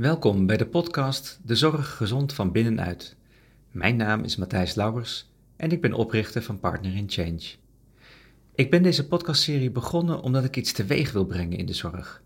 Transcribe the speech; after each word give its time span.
Welkom 0.00 0.46
bij 0.46 0.56
de 0.56 0.66
podcast 0.66 1.40
De 1.42 1.54
Zorg 1.54 1.96
Gezond 1.96 2.32
van 2.32 2.52
Binnenuit. 2.52 3.16
Mijn 3.70 3.96
naam 3.96 4.24
is 4.24 4.36
Matthijs 4.36 4.74
Lauwers 4.74 5.30
en 5.56 5.72
ik 5.72 5.80
ben 5.80 5.92
oprichter 5.92 6.42
van 6.42 6.60
Partner 6.60 6.96
in 6.96 7.10
Change. 7.10 7.42
Ik 8.54 8.70
ben 8.70 8.82
deze 8.82 9.06
podcastserie 9.06 9.70
begonnen 9.70 10.20
omdat 10.20 10.44
ik 10.44 10.56
iets 10.56 10.72
teweeg 10.72 11.12
wil 11.12 11.24
brengen 11.24 11.58
in 11.58 11.66
de 11.66 11.72
zorg. 11.72 12.22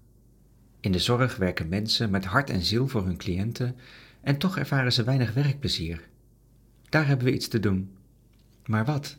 In 0.81 0.93
de 0.93 0.99
zorg 0.99 1.37
werken 1.37 1.69
mensen 1.69 2.11
met 2.11 2.25
hart 2.25 2.51
en 2.51 2.63
ziel 2.63 2.89
voor 2.89 3.05
hun 3.05 3.17
cliënten 3.17 3.77
en 4.21 4.39
toch 4.39 4.59
ervaren 4.59 4.93
ze 4.93 5.05
weinig 5.05 5.33
werkplezier. 5.33 6.09
Daar 6.89 7.07
hebben 7.07 7.27
we 7.27 7.35
iets 7.35 7.49
te 7.49 7.61
doen. 7.61 7.91
Maar 8.67 8.85
wat? 8.85 9.17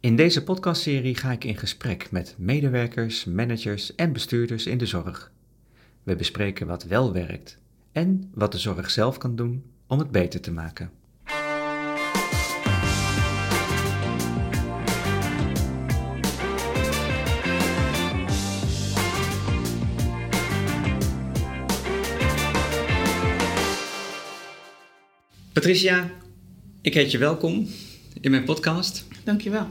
In 0.00 0.16
deze 0.16 0.44
podcastserie 0.44 1.14
ga 1.14 1.32
ik 1.32 1.44
in 1.44 1.56
gesprek 1.56 2.10
met 2.10 2.34
medewerkers, 2.38 3.24
managers 3.24 3.94
en 3.94 4.12
bestuurders 4.12 4.66
in 4.66 4.78
de 4.78 4.86
zorg. 4.86 5.32
We 6.02 6.16
bespreken 6.16 6.66
wat 6.66 6.84
wel 6.84 7.12
werkt 7.12 7.58
en 7.92 8.30
wat 8.34 8.52
de 8.52 8.58
zorg 8.58 8.90
zelf 8.90 9.18
kan 9.18 9.36
doen 9.36 9.62
om 9.86 9.98
het 9.98 10.10
beter 10.10 10.40
te 10.40 10.52
maken. 10.52 10.90
Patricia, 25.52 26.10
ik 26.80 26.94
heet 26.94 27.10
je 27.10 27.18
welkom 27.18 27.68
in 28.20 28.30
mijn 28.30 28.44
podcast. 28.44 29.04
Dankjewel. 29.24 29.66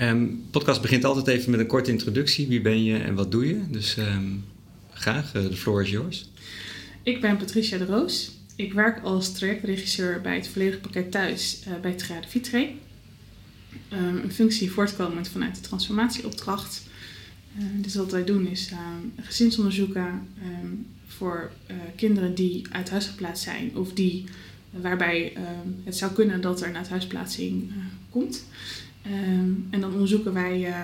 Um, 0.00 0.46
podcast 0.50 0.82
begint 0.82 1.04
altijd 1.04 1.26
even 1.26 1.50
met 1.50 1.60
een 1.60 1.66
korte 1.66 1.90
introductie. 1.90 2.48
Wie 2.48 2.60
ben 2.60 2.84
je 2.84 2.98
en 2.98 3.14
wat 3.14 3.30
doe 3.30 3.46
je? 3.46 3.70
Dus 3.70 3.96
um, 3.96 4.44
graag, 5.02 5.32
de 5.32 5.56
floor 5.56 5.82
is 5.82 5.90
yours. 5.90 6.30
Ik 7.02 7.20
ben 7.20 7.36
Patricia 7.36 7.78
de 7.78 7.84
Roos. 7.84 8.30
Ik 8.56 8.72
werk 8.72 9.02
als 9.02 9.32
trajectregisseur 9.32 10.20
bij 10.20 10.34
het 10.36 10.48
volledige 10.48 10.80
pakket 10.80 11.10
thuis 11.10 11.62
uh, 11.68 11.74
bij 11.80 11.92
Triade 11.92 12.28
Vitre. 12.28 12.70
Um, 13.92 14.16
een 14.16 14.32
functie 14.32 14.70
voortkomend 14.70 15.28
vanuit 15.28 15.54
de 15.54 15.60
transformatieopdracht. 15.60 16.82
Uh, 17.58 17.64
dus 17.76 17.94
wat 17.94 18.10
wij 18.10 18.24
doen 18.24 18.46
is 18.46 18.70
gezinsonderzoeken 19.20 20.28
voor 21.06 21.50
uh, 21.70 21.76
kinderen 21.96 22.34
die 22.34 22.66
uit 22.70 22.90
huis 22.90 23.06
geplaatst 23.06 23.44
zijn 23.44 23.76
of 23.76 23.92
die 23.92 24.24
waarbij 24.70 25.36
het 25.84 25.96
zou 25.96 26.12
kunnen 26.12 26.40
dat 26.40 26.62
er 26.62 26.68
een 26.68 26.76
uithuisplaatsing 26.76 27.72
komt. 28.10 28.44
Um, 29.06 29.66
en 29.70 29.80
dan 29.80 29.92
onderzoeken 29.92 30.32
wij 30.32 30.68
uh, 30.68 30.76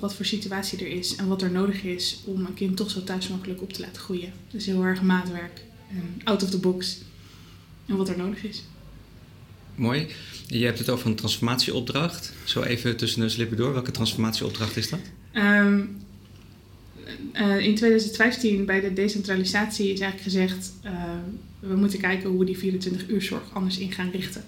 wat 0.00 0.14
voor 0.14 0.24
situatie 0.24 0.78
er 0.78 0.86
is 0.86 1.16
en 1.16 1.28
wat 1.28 1.42
er 1.42 1.50
nodig 1.50 1.82
is 1.82 2.20
om 2.24 2.46
een 2.46 2.54
kind 2.54 2.76
toch 2.76 2.90
zo 2.90 3.04
thuis 3.04 3.28
mogelijk 3.28 3.62
op 3.62 3.72
te 3.72 3.80
laten 3.80 4.02
groeien. 4.02 4.32
Dus 4.50 4.66
heel 4.66 4.84
erg 4.84 5.02
maatwerk, 5.02 5.60
en 5.90 6.20
out 6.24 6.42
of 6.42 6.50
the 6.50 6.58
box 6.58 6.98
en 7.86 7.96
wat 7.96 8.08
er 8.08 8.18
nodig 8.18 8.44
is. 8.44 8.64
Mooi. 9.74 10.06
Je 10.46 10.64
hebt 10.64 10.78
het 10.78 10.90
over 10.90 11.06
een 11.06 11.14
transformatieopdracht. 11.14 12.32
Zo 12.44 12.62
even 12.62 12.96
tussen 12.96 13.20
de 13.20 13.28
slippen 13.28 13.56
door. 13.56 13.72
Welke 13.72 13.90
transformatieopdracht 13.90 14.76
is 14.76 14.88
dat? 14.90 15.00
Um, 15.32 15.96
uh, 17.32 17.58
in 17.58 17.74
2015 17.74 18.64
bij 18.64 18.80
de 18.80 18.92
decentralisatie 18.92 19.92
is 19.92 20.00
eigenlijk 20.00 20.22
gezegd... 20.22 20.72
Uh, 20.84 20.92
we 21.58 21.76
moeten 21.76 21.98
kijken 21.98 22.28
hoe 22.28 22.38
we 22.38 22.44
die 22.44 22.58
24 22.58 23.08
uur 23.08 23.22
zorg 23.22 23.42
anders 23.52 23.78
in 23.78 23.92
gaan 23.92 24.10
richten. 24.10 24.44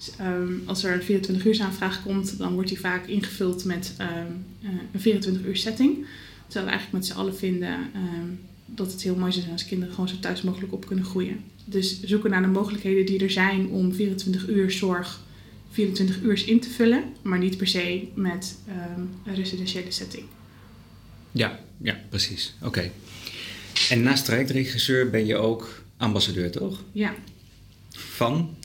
Dus, 0.00 0.10
um, 0.20 0.62
als 0.66 0.84
er 0.84 0.92
een 0.92 1.02
24 1.02 1.46
uur 1.46 1.60
aanvraag 1.60 2.02
komt, 2.02 2.38
dan 2.38 2.52
wordt 2.52 2.68
die 2.68 2.80
vaak 2.80 3.06
ingevuld 3.06 3.64
met 3.64 3.94
um, 4.00 4.44
uh, 4.62 4.70
een 4.92 5.00
24 5.00 5.44
uur 5.44 5.56
setting. 5.56 6.06
Terwijl 6.46 6.64
we 6.64 6.70
eigenlijk 6.70 6.92
met 6.92 7.06
z'n 7.06 7.18
allen 7.18 7.36
vinden 7.36 7.78
um, 7.94 8.40
dat 8.66 8.92
het 8.92 9.02
heel 9.02 9.16
mooi 9.16 9.30
zou 9.30 9.42
zijn 9.42 9.54
als 9.54 9.66
kinderen 9.66 9.94
gewoon 9.94 10.08
zo 10.08 10.18
thuis 10.20 10.42
mogelijk 10.42 10.72
op 10.72 10.86
kunnen 10.86 11.04
groeien. 11.04 11.44
Dus 11.64 12.02
zoeken 12.02 12.30
naar 12.30 12.42
de 12.42 12.48
mogelijkheden 12.48 13.06
die 13.06 13.22
er 13.22 13.30
zijn 13.30 13.68
om 13.68 13.94
24 13.94 14.48
uur 14.48 14.70
zorg 14.70 15.20
24 15.70 16.20
uur 16.22 16.48
in 16.48 16.60
te 16.60 16.70
vullen, 16.70 17.04
maar 17.22 17.38
niet 17.38 17.56
per 17.56 17.66
se 17.66 18.08
met 18.14 18.56
een 19.24 19.34
residentiële 19.34 19.90
setting. 19.90 20.24
Ja, 21.32 21.60
ja 21.76 22.00
precies. 22.08 22.54
Oké. 22.62 22.90
En 23.90 24.02
naast 24.02 24.24
trajectregisseur 24.24 25.10
ben 25.10 25.26
je 25.26 25.36
ook 25.36 25.82
ambassadeur, 25.96 26.50
toch? 26.50 26.82
Ja. 26.92 27.14
Van? 27.90 28.56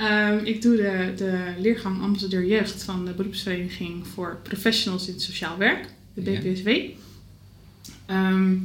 Um, 0.00 0.38
ik 0.44 0.62
doe 0.62 0.76
de, 0.76 1.12
de 1.16 1.54
leergang 1.58 2.02
ambassadeur 2.02 2.46
jeugd 2.46 2.82
van 2.82 3.04
de 3.04 3.12
beroepsvereniging 3.12 4.06
voor 4.06 4.38
professionals 4.42 5.06
in 5.06 5.12
het 5.12 5.22
sociaal 5.22 5.58
werk, 5.58 5.88
de 6.14 6.20
BPSW. 6.20 6.68
Ja. 6.68 8.30
Um, 8.30 8.64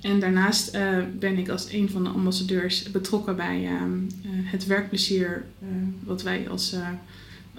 en 0.00 0.20
daarnaast 0.20 0.74
uh, 0.74 0.98
ben 1.18 1.38
ik 1.38 1.48
als 1.48 1.72
een 1.72 1.90
van 1.90 2.04
de 2.04 2.10
ambassadeurs 2.10 2.90
betrokken 2.90 3.36
bij 3.36 3.68
um, 3.80 4.06
uh, 4.24 4.30
het 4.32 4.66
werkplezier 4.66 5.44
uh, 5.62 5.68
wat, 6.04 6.22
wij 6.22 6.48
als, 6.48 6.74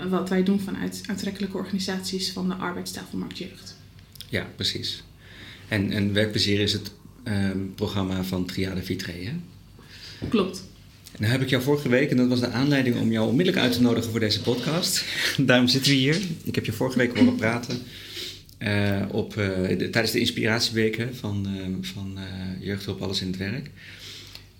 wat 0.09 0.29
wij 0.29 0.43
doen 0.43 0.59
vanuit 0.59 1.03
aantrekkelijke 1.05 1.57
organisaties 1.57 2.31
van 2.31 2.49
de 2.49 2.55
arbeidstafelmarkt 2.55 3.37
jeugd. 3.37 3.77
Ja, 4.29 4.47
precies. 4.55 5.03
En, 5.67 5.91
en 5.91 6.13
werkplezier 6.13 6.59
is 6.59 6.73
het 6.73 6.91
programma 7.75 8.23
van 8.23 8.45
Triade 8.45 8.83
Vitre, 8.83 9.11
hè? 9.11 9.33
Klopt. 10.29 10.63
En 11.13 11.19
dan 11.19 11.29
heb 11.29 11.41
ik 11.41 11.49
jou 11.49 11.63
vorige 11.63 11.89
week, 11.89 12.11
en 12.11 12.17
dat 12.17 12.27
was 12.27 12.39
de 12.39 12.49
aanleiding 12.49 12.99
om 12.99 13.11
jou 13.11 13.27
onmiddellijk 13.27 13.63
uit 13.63 13.73
te 13.73 13.81
nodigen 13.81 14.11
voor 14.11 14.19
deze 14.19 14.41
podcast. 14.41 15.05
Daarom 15.37 15.67
zitten 15.67 15.91
we 15.91 15.97
hier. 15.97 16.17
Ik 16.43 16.55
heb 16.55 16.65
je 16.65 16.71
vorige 16.71 16.97
week 16.97 17.17
horen 17.17 17.35
praten 17.35 17.81
uh, 18.59 19.01
op, 19.11 19.35
uh, 19.35 19.67
de, 19.77 19.89
tijdens 19.89 20.13
de 20.13 20.19
inspiratieweken 20.19 21.15
van, 21.15 21.47
uh, 21.55 21.75
van 21.81 22.17
Jeugdhulp 22.59 23.01
Alles 23.01 23.21
in 23.21 23.27
het 23.27 23.37
Werk. 23.37 23.69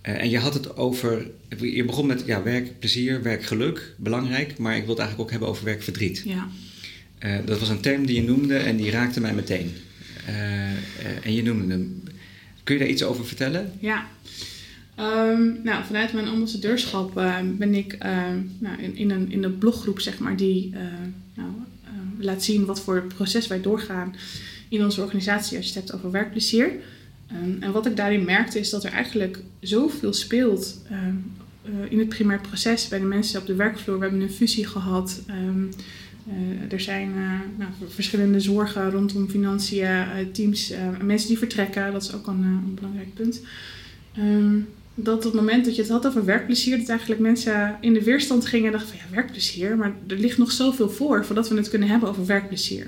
en 0.01 0.29
je 0.29 0.37
had 0.37 0.53
het 0.53 0.77
over, 0.77 1.27
je 1.59 1.85
begon 1.85 2.05
met 2.05 2.23
ja, 2.25 2.43
werk, 2.43 2.79
plezier, 2.79 3.21
werkgeluk, 3.21 3.93
belangrijk, 3.97 4.57
maar 4.57 4.75
ik 4.75 4.81
wil 4.81 4.89
het 4.89 4.99
eigenlijk 4.99 5.19
ook 5.19 5.31
hebben 5.31 5.49
over 5.49 5.65
werkverdriet. 5.65 6.23
Ja. 6.25 6.47
dat 7.45 7.59
was 7.59 7.69
een 7.69 7.79
term 7.79 8.05
die 8.05 8.15
je 8.15 8.23
noemde 8.23 8.57
en 8.57 8.75
die 8.75 8.91
raakte 8.91 9.21
mij 9.21 9.33
meteen. 9.33 9.71
en 11.23 11.33
je 11.33 11.43
noemde 11.43 11.73
hem. 11.73 12.03
Kun 12.63 12.75
je 12.75 12.81
daar 12.81 12.89
iets 12.89 13.03
over 13.03 13.25
vertellen? 13.25 13.71
Ja. 13.79 14.07
Um, 14.99 15.59
nou, 15.63 15.85
vanuit 15.85 16.13
mijn 16.13 16.27
ambassadeurschap 16.27 17.17
uh, 17.17 17.37
ben 17.43 17.73
ik 17.73 17.93
uh, 17.93 18.27
nou, 18.59 18.81
in, 18.81 18.95
in, 18.95 19.11
een, 19.11 19.31
in 19.31 19.43
een 19.43 19.57
bloggroep, 19.57 19.99
zeg 19.99 20.19
maar, 20.19 20.35
die 20.35 20.71
uh, 20.73 20.79
nou, 21.33 21.49
laat 22.17 22.43
zien 22.43 22.65
wat 22.65 22.81
voor 22.81 23.03
proces 23.15 23.47
wij 23.47 23.61
doorgaan 23.61 24.15
in 24.69 24.83
onze 24.83 25.01
organisatie 25.01 25.57
als 25.57 25.65
je 25.65 25.73
het 25.73 25.81
hebt 25.81 25.93
over 25.97 26.11
werkplezier. 26.11 26.71
En 27.59 27.71
wat 27.71 27.85
ik 27.85 27.95
daarin 27.95 28.25
merkte 28.25 28.59
is 28.59 28.69
dat 28.69 28.83
er 28.83 28.91
eigenlijk 28.91 29.39
zoveel 29.59 30.13
speelt 30.13 30.81
in 31.89 31.99
het 31.99 32.09
primair 32.09 32.41
proces 32.41 32.87
bij 32.87 32.99
de 32.99 33.05
mensen 33.05 33.39
op 33.39 33.45
de 33.45 33.55
werkvloer. 33.55 33.95
We 33.99 34.03
hebben 34.03 34.21
een 34.21 34.29
fusie 34.29 34.67
gehad. 34.67 35.21
Um, 35.29 35.69
er 36.69 36.79
zijn 36.79 37.13
nou, 37.57 37.71
verschillende 37.87 38.39
zorgen 38.39 38.91
rondom 38.91 39.29
financiën, 39.29 40.05
teams, 40.31 40.73
mensen 41.01 41.27
die 41.27 41.37
vertrekken. 41.37 41.91
Dat 41.91 42.03
is 42.03 42.13
ook 42.13 42.27
een, 42.27 42.43
een 42.43 42.75
belangrijk 42.75 43.13
punt. 43.13 43.41
Dat 44.95 45.17
op 45.17 45.23
het 45.23 45.33
moment 45.33 45.65
dat 45.65 45.75
je 45.75 45.81
het 45.81 45.91
had 45.91 46.07
over 46.07 46.25
werkplezier, 46.25 46.77
dat 46.77 46.89
eigenlijk 46.89 47.21
mensen 47.21 47.77
in 47.81 47.93
de 47.93 48.03
weerstand 48.03 48.45
gingen 48.45 48.65
en 48.65 48.71
dachten 48.71 48.89
van 48.89 49.07
ja, 49.07 49.15
werkplezier, 49.15 49.77
maar 49.77 49.93
er 50.07 50.17
ligt 50.17 50.37
nog 50.37 50.51
zoveel 50.51 50.89
voor 50.89 51.25
voordat 51.25 51.49
we 51.49 51.55
het 51.55 51.69
kunnen 51.69 51.87
hebben 51.87 52.09
over 52.09 52.25
werkplezier. 52.25 52.87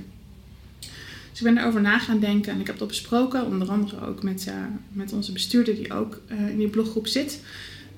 Dus 1.35 1.43
ik 1.43 1.53
ben 1.53 1.63
erover 1.63 1.81
na 1.81 1.99
gaan 1.99 2.19
denken 2.19 2.53
en 2.53 2.59
ik 2.59 2.67
heb 2.67 2.77
dat 2.77 2.87
besproken, 2.87 3.45
onder 3.45 3.69
andere 3.69 4.05
ook 4.05 4.23
met, 4.23 4.45
uh, 4.47 4.53
met 4.91 5.13
onze 5.13 5.31
bestuurder 5.31 5.75
die 5.75 5.93
ook 5.93 6.21
uh, 6.31 6.49
in 6.49 6.57
die 6.57 6.67
bloggroep 6.67 7.07
zit. 7.07 7.41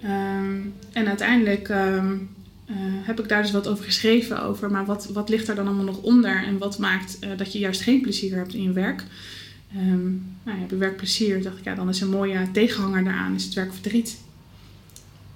Um, 0.03 0.73
en 0.91 1.07
uiteindelijk 1.07 1.69
um, 1.69 2.29
uh, 2.69 2.75
heb 2.79 3.19
ik 3.19 3.29
daar 3.29 3.41
dus 3.41 3.51
wat 3.51 3.67
over 3.67 3.83
geschreven, 3.83 4.43
over 4.43 4.71
maar 4.71 4.85
wat, 4.85 5.09
wat 5.13 5.29
ligt 5.29 5.47
er 5.47 5.55
dan 5.55 5.67
allemaal 5.67 5.85
nog 5.85 6.01
onder 6.01 6.43
en 6.43 6.57
wat 6.57 6.77
maakt 6.77 7.19
dat 7.37 7.53
je 7.53 7.59
juist 7.59 7.81
geen 7.81 8.01
plezier 8.01 8.35
hebt 8.35 8.53
in 8.53 8.63
je 8.63 8.71
werk. 8.71 9.03
Um, 9.75 10.35
nou 10.43 10.65
bij 10.67 10.77
werkplezier 10.77 11.43
dacht 11.43 11.57
ik, 11.57 11.63
ja, 11.63 11.75
dan 11.75 11.89
is 11.89 12.01
een 12.01 12.09
mooie 12.09 12.51
tegenhanger 12.51 13.03
daaraan, 13.03 13.35
is 13.35 13.43
het 13.43 13.53
werkverdriet. 13.53 14.17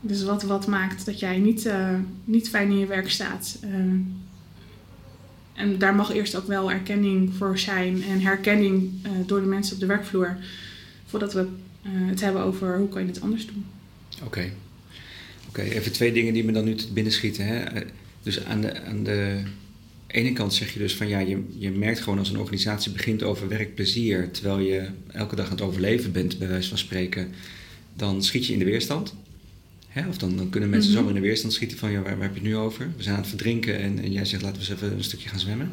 Dus 0.02 0.24
wat, 0.24 0.44
wat 0.44 0.68
maakt 0.68 1.06
dat 1.06 1.20
jij 1.20 1.38
niet, 1.38 1.66
uh, 1.66 1.96
niet 2.24 2.50
fijn 2.50 2.70
in 2.70 2.78
je 2.78 2.86
werk 2.86 3.10
staat. 3.10 3.60
Uh, 3.64 3.70
en 5.54 5.78
daar 5.78 5.96
mag 5.96 6.12
eerst 6.12 6.36
ook 6.36 6.48
wel 6.48 6.72
erkenning 6.72 7.34
voor 7.34 7.60
zijn 7.60 8.04
en 8.04 8.22
herkenning 8.22 8.92
uh, 9.06 9.12
door 9.26 9.42
de 9.42 9.48
mensen 9.48 9.74
op 9.74 9.80
de 9.80 9.86
werkvloer. 9.86 10.38
Voordat 11.06 11.34
we 11.34 11.48
het 11.88 12.22
hebben 12.22 12.42
over 12.42 12.78
hoe 12.78 12.90
kan 12.90 13.02
je 13.02 13.08
het 13.08 13.22
anders 13.22 13.48
doen. 13.48 13.66
Oké. 14.24 14.52
Oké, 15.48 15.62
even 15.62 15.92
twee 15.92 16.14
dingen 16.14 16.34
die 16.34 16.44
me 16.44 16.52
dan 16.52 16.64
nu 16.64 16.76
te 16.76 16.94
binnen 16.94 17.14
schieten. 17.14 17.46
Hè? 17.46 17.82
Dus 18.24 18.46
aan 18.46 18.62
de, 18.62 18.82
aan 18.82 19.04
de 19.04 19.42
ene 20.12 20.34
kant 20.34 20.54
zeg 20.54 20.74
je 20.74 20.80
dus 20.80 20.96
van 20.96 21.08
ja, 21.08 21.20
je, 21.20 21.44
je 21.58 21.72
merkt 21.72 22.00
gewoon 22.00 22.20
als 22.20 22.30
een 22.30 22.40
organisatie 22.40 22.92
begint 22.92 23.24
over 23.24 23.48
werkplezier, 23.48 24.32
terwijl 24.32 24.60
je 24.60 24.90
elke 25.12 25.36
dag 25.36 25.46
aan 25.46 25.52
het 25.52 25.62
overleven 25.62 26.12
bent, 26.12 26.38
bij 26.38 26.48
wijze 26.48 26.70
van 26.70 26.78
spreken, 26.78 27.32
dan 27.96 28.24
schiet 28.24 28.46
je 28.46 28.54
in 28.54 28.60
de 28.60 28.66
weerstand. 28.66 29.16
Hè? 29.88 30.08
Of 30.08 30.18
dan, 30.18 30.38
dan 30.38 30.50
kunnen 30.50 30.70
mensen 30.70 30.90
mm 30.90 30.96
-hmm. 30.96 31.06
zomaar 31.06 31.16
in 31.16 31.22
de 31.22 31.28
weerstand 31.28 31.54
schieten 31.54 31.78
van 31.78 31.92
ja, 31.92 32.02
waar, 32.02 32.18
waar 32.18 32.28
heb 32.28 32.36
je 32.36 32.42
het 32.42 32.50
nu 32.50 32.56
over? 32.56 32.92
We 32.98 33.04
zijn 33.04 33.16
aan 33.16 33.22
het 33.22 33.30
verdrinken 33.30 33.80
en, 33.80 34.00
en 34.00 34.12
jij 34.12 34.26
zegt 34.26 34.42
laten 34.42 34.62
we 34.62 34.70
eens 34.70 34.82
even 34.82 34.98
een 34.98 35.04
stukje 35.04 35.30
gaan 35.30 35.40
zwemmen. 35.40 35.72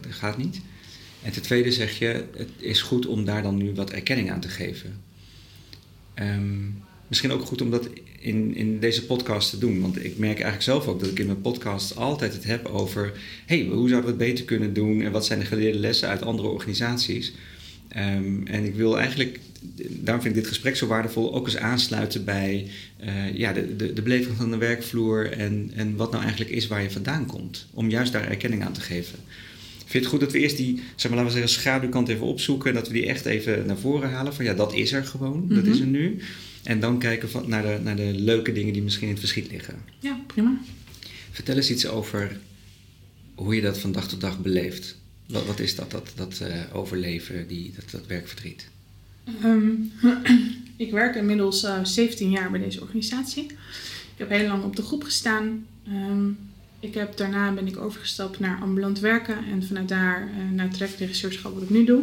Dat 0.00 0.12
gaat 0.12 0.38
niet. 0.38 0.60
En 1.22 1.32
ten 1.32 1.42
tweede 1.42 1.72
zeg 1.72 1.98
je, 1.98 2.24
het 2.36 2.50
is 2.58 2.82
goed 2.82 3.06
om 3.06 3.24
daar 3.24 3.42
dan 3.42 3.56
nu 3.56 3.74
wat 3.74 3.90
erkenning 3.90 4.30
aan 4.30 4.40
te 4.40 4.48
geven. 4.48 5.00
Ehm, 6.14 6.66
misschien 7.08 7.32
ook 7.32 7.44
goed 7.44 7.62
om 7.62 7.70
dat 7.70 7.88
in, 8.18 8.54
in 8.54 8.80
deze 8.80 9.06
podcast 9.06 9.50
te 9.50 9.58
doen. 9.58 9.80
Want 9.80 10.04
ik 10.04 10.18
merk 10.18 10.34
eigenlijk 10.34 10.62
zelf 10.62 10.86
ook 10.86 11.00
dat 11.00 11.10
ik 11.10 11.18
in 11.18 11.26
mijn 11.26 11.40
podcast 11.40 11.96
altijd 11.96 12.32
het 12.32 12.44
heb 12.44 12.66
over... 12.66 13.12
hey, 13.46 13.62
hoe 13.64 13.88
zouden 13.88 14.16
we 14.16 14.16
het 14.16 14.28
beter 14.30 14.44
kunnen 14.44 14.72
doen? 14.72 15.02
En 15.02 15.12
wat 15.12 15.26
zijn 15.26 15.38
de 15.38 15.44
geleerde 15.44 15.78
lessen 15.78 16.08
uit 16.08 16.22
andere 16.22 16.48
organisaties? 16.48 17.32
Ehm, 17.88 18.46
en 18.46 18.64
ik 18.64 18.74
wil 18.74 18.98
eigenlijk, 18.98 19.40
daarom 19.88 20.22
vind 20.22 20.36
ik 20.36 20.40
dit 20.42 20.50
gesprek 20.50 20.76
zo 20.76 20.86
waardevol, 20.86 21.34
ook 21.34 21.46
eens 21.46 21.56
aansluiten 21.56 22.24
bij 22.24 22.66
uh, 23.04 23.34
ja, 23.34 23.52
de, 23.52 23.76
de, 23.76 23.92
de 23.92 24.02
beleving 24.02 24.36
van 24.36 24.50
de 24.50 24.56
werkvloer 24.56 25.32
en, 25.32 25.70
en 25.74 25.96
wat 25.96 26.10
nou 26.10 26.22
eigenlijk 26.22 26.52
is 26.52 26.66
waar 26.66 26.82
je 26.82 26.90
vandaan 26.90 27.26
komt. 27.26 27.66
Om 27.74 27.90
juist 27.90 28.12
daar 28.12 28.28
erkenning 28.28 28.64
aan 28.64 28.72
te 28.72 28.80
geven. 28.80 29.18
Ik 29.84 29.90
vind 29.90 30.04
het 30.04 30.12
goed 30.12 30.20
dat 30.20 30.32
we 30.32 30.38
eerst 30.38 30.56
die, 30.56 30.82
zeg 30.96 31.10
maar, 31.10 31.20
laten 31.20 31.34
we 31.34 31.40
zeggen, 31.40 31.60
schaduwkant 31.60 32.08
even 32.08 32.26
opzoeken. 32.26 32.70
En 32.70 32.76
dat 32.76 32.86
we 32.86 32.92
die 32.92 33.06
echt 33.06 33.24
even 33.24 33.66
naar 33.66 33.78
voren 33.78 34.10
halen. 34.10 34.34
Van 34.34 34.44
ja, 34.44 34.54
dat 34.54 34.74
is 34.74 34.92
er 34.92 35.04
gewoon. 35.04 35.44
Dat 35.48 35.66
is 35.66 35.78
mhm. 35.78 35.82
er 35.82 35.86
nu. 35.86 36.20
En 36.64 36.80
dan 36.80 36.98
kijken 36.98 37.30
van, 37.30 37.48
naar, 37.48 37.62
de, 37.62 37.78
naar 37.82 37.96
de 37.96 38.12
leuke 38.14 38.52
dingen 38.52 38.72
die 38.72 38.82
misschien 38.82 39.06
in 39.06 39.12
het 39.12 39.20
verschiet 39.20 39.50
liggen. 39.50 39.78
Ja, 39.98 40.20
prima. 40.26 40.58
Vertel 41.30 41.56
eens 41.56 41.70
iets 41.70 41.86
over 41.86 42.38
hoe 43.34 43.54
je 43.54 43.60
dat 43.60 43.78
van 43.78 43.92
dag 43.92 44.08
tot 44.08 44.20
dag 44.20 44.40
beleeft. 44.40 44.98
Wat, 45.26 45.46
wat 45.46 45.60
is 45.60 45.74
dat, 45.74 45.90
dat, 45.90 46.12
dat 46.14 46.40
uh, 46.42 46.48
overleven, 46.72 47.48
die, 47.48 47.72
dat, 47.76 47.90
dat 47.90 48.06
werkverdriet? 48.06 48.68
Um, 49.44 49.92
ik 50.76 50.90
werk 50.90 51.14
inmiddels 51.14 51.64
uh, 51.64 51.76
eh, 51.76 51.84
17 51.84 52.30
jaar 52.30 52.50
bij 52.50 52.60
deze 52.60 52.80
organisatie. 52.80 53.44
Ik 53.44 54.20
heb 54.20 54.28
heel 54.28 54.48
lang 54.48 54.64
op 54.64 54.76
de 54.76 54.82
groep 54.82 55.04
gestaan. 55.04 55.66
Um, 55.88 56.38
ik 56.80 56.94
heb, 56.94 57.16
daarna 57.16 57.52
ben 57.52 57.66
ik 57.66 57.76
overgestapt 57.76 58.38
naar 58.38 58.60
ambulant 58.60 58.98
werken 58.98 59.44
en 59.44 59.66
vanuit 59.66 59.88
daar 59.88 60.28
uh, 60.28 60.50
naar 60.56 60.70
trajectregisseurschap 60.70 61.54
wat 61.54 61.62
ik 61.62 61.70
nu 61.70 61.84
doe. 61.84 62.02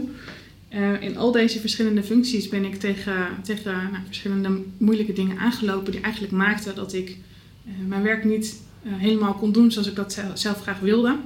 Uh, 0.74 1.02
in 1.02 1.18
al 1.18 1.32
deze 1.32 1.60
verschillende 1.60 2.04
functies 2.04 2.50
ben 2.50 2.66
ik 2.66 2.76
tegen, 2.76 3.28
tegen 3.44 3.74
nou, 3.74 4.04
verschillende 4.06 4.62
moeilijke 4.78 5.14
dingen 5.14 5.38
aangelopen 5.38 5.92
die 5.92 6.02
eigenlijk 6.02 6.34
maakten 6.34 6.76
dat 6.76 6.94
ik 6.94 7.18
uh, 7.66 7.74
mijn 7.88 8.04
werk 8.04 8.24
niet 8.24 8.62
helemaal 8.84 9.34
kon 9.34 9.52
doen 9.52 9.72
zoals 9.72 9.88
ik 9.88 9.96
dat 9.96 10.24
zelf 10.34 10.62
graag 10.62 10.80
wilde. 10.80 11.18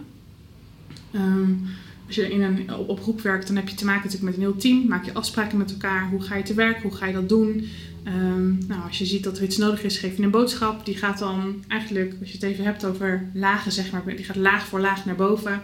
Um, 1.16 1.68
als 2.08 2.16
je 2.16 2.32
in 2.32 2.42
een, 2.42 2.74
op, 2.74 3.02
groep 3.02 3.22
werkt, 3.22 3.48
dan 3.48 3.56
heb 3.56 3.70
je 3.70 3.76
te 3.76 3.86
maken 3.86 4.04
natuurlijk 4.04 4.32
met 4.32 4.36
een 4.36 4.52
heel 4.52 4.60
team. 4.60 4.88
Maak 4.88 5.06
je 5.06 5.14
afspraken 5.14 5.58
met 5.58 5.72
elkaar. 5.72 6.10
Hoe 6.10 6.22
ga 6.22 6.36
je 6.36 6.44
te 6.44 6.54
werk? 6.54 6.82
Hoe 6.82 6.96
ga 6.96 7.06
je 7.06 7.14
dat 7.14 7.30
doen? 7.30 7.68
Um, 8.08 8.58
nou, 8.68 8.82
als 8.88 8.98
je 8.98 9.06
ziet 9.06 9.24
dat 9.24 9.38
er 9.38 9.44
iets 9.44 9.58
nodig 9.58 9.84
is, 9.84 9.98
geef 9.98 10.18
je 10.18 10.24
een 10.24 10.32
boodschap. 10.32 10.86
Die 10.86 10.98
gaat 10.98 11.20
dan 11.20 11.64
eigenlijk, 11.68 12.16
als 12.20 12.30
je 12.30 12.36
het 12.36 12.44
even 12.44 12.64
hebt 12.64 12.86
over 12.86 13.30
lagen, 13.34 13.72
zeg 13.72 13.92
maar, 13.92 14.04
die 14.06 14.26
gaat 14.26 14.36
laag 14.36 14.66
voor 14.66 14.80
laag 14.80 15.06
naar 15.06 15.16
boven. 15.16 15.62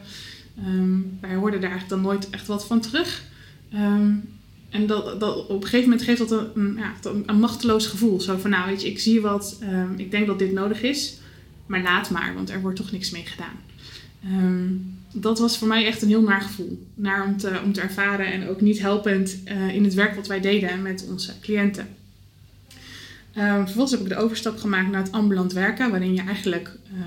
Um, 0.66 1.18
wij 1.22 1.36
hoorden 1.36 1.62
daar 1.62 1.70
eigenlijk 1.70 2.02
dan 2.02 2.12
nooit 2.12 2.30
echt 2.30 2.48
wat 2.48 2.66
van 2.66 2.82
terug. 2.82 3.24
Um, 3.74 4.30
en 4.70 4.88
dat, 4.88 5.20
dat, 5.20 5.48
op 5.48 5.62
een 5.62 5.64
gegeven 5.64 5.90
moment 5.90 6.02
geeft 6.08 6.30
dat 6.30 6.32
een, 6.56 6.80
een, 7.26 7.40
machteloos 7.40 7.88
gevoel. 7.88 8.22
Zo 8.22 8.38
van, 8.38 8.50
nou 8.50 8.70
weet 8.70 8.82
je, 8.82 8.90
ik 8.90 9.00
zie 9.00 9.22
wat, 9.22 9.60
ik 9.96 10.12
denk 10.12 10.28
dat 10.28 10.40
dit 10.40 10.52
nodig 10.52 10.82
is. 10.82 11.20
Maar 11.66 11.82
laat 11.82 12.10
maar, 12.10 12.34
want 12.34 12.50
er 12.50 12.62
wordt 12.62 12.78
toch 12.78 12.92
niks 12.92 13.10
mee 13.10 13.26
gedaan. 13.26 13.60
Um, 14.26 15.00
dat 15.14 15.40
was 15.40 15.58
voor 15.58 15.68
mij 15.68 15.86
echt 15.86 16.02
een 16.02 16.08
heel 16.08 16.22
naar 16.22 16.42
gevoel. 16.42 16.88
Naar 16.94 17.26
om 17.26 17.38
te, 17.38 17.60
om 17.64 17.74
te 17.74 17.82
ervaren 17.82 18.32
en 18.32 18.48
ook 18.48 18.62
niet 18.62 18.80
helpend 18.80 19.38
uh, 19.46 19.76
in 19.76 19.84
het 19.84 19.94
werk 19.94 20.16
wat 20.16 20.28
wij 20.28 20.42
deden 20.42 20.82
met 20.82 21.06
onze 21.10 21.34
cliënten. 21.42 21.88
Vervolgens 23.34 23.92
heb 23.92 24.02
ik 24.02 24.10
de 24.10 24.16
overstap 24.16 24.60
gemaakt 24.60 24.92
naar 24.92 25.04
het 25.04 25.12
ambulant 25.12 25.54
werken, 25.54 25.90
waarin 25.92 26.14
je 26.14 26.22
eigenlijk 26.22 26.78
uh, 26.94 27.00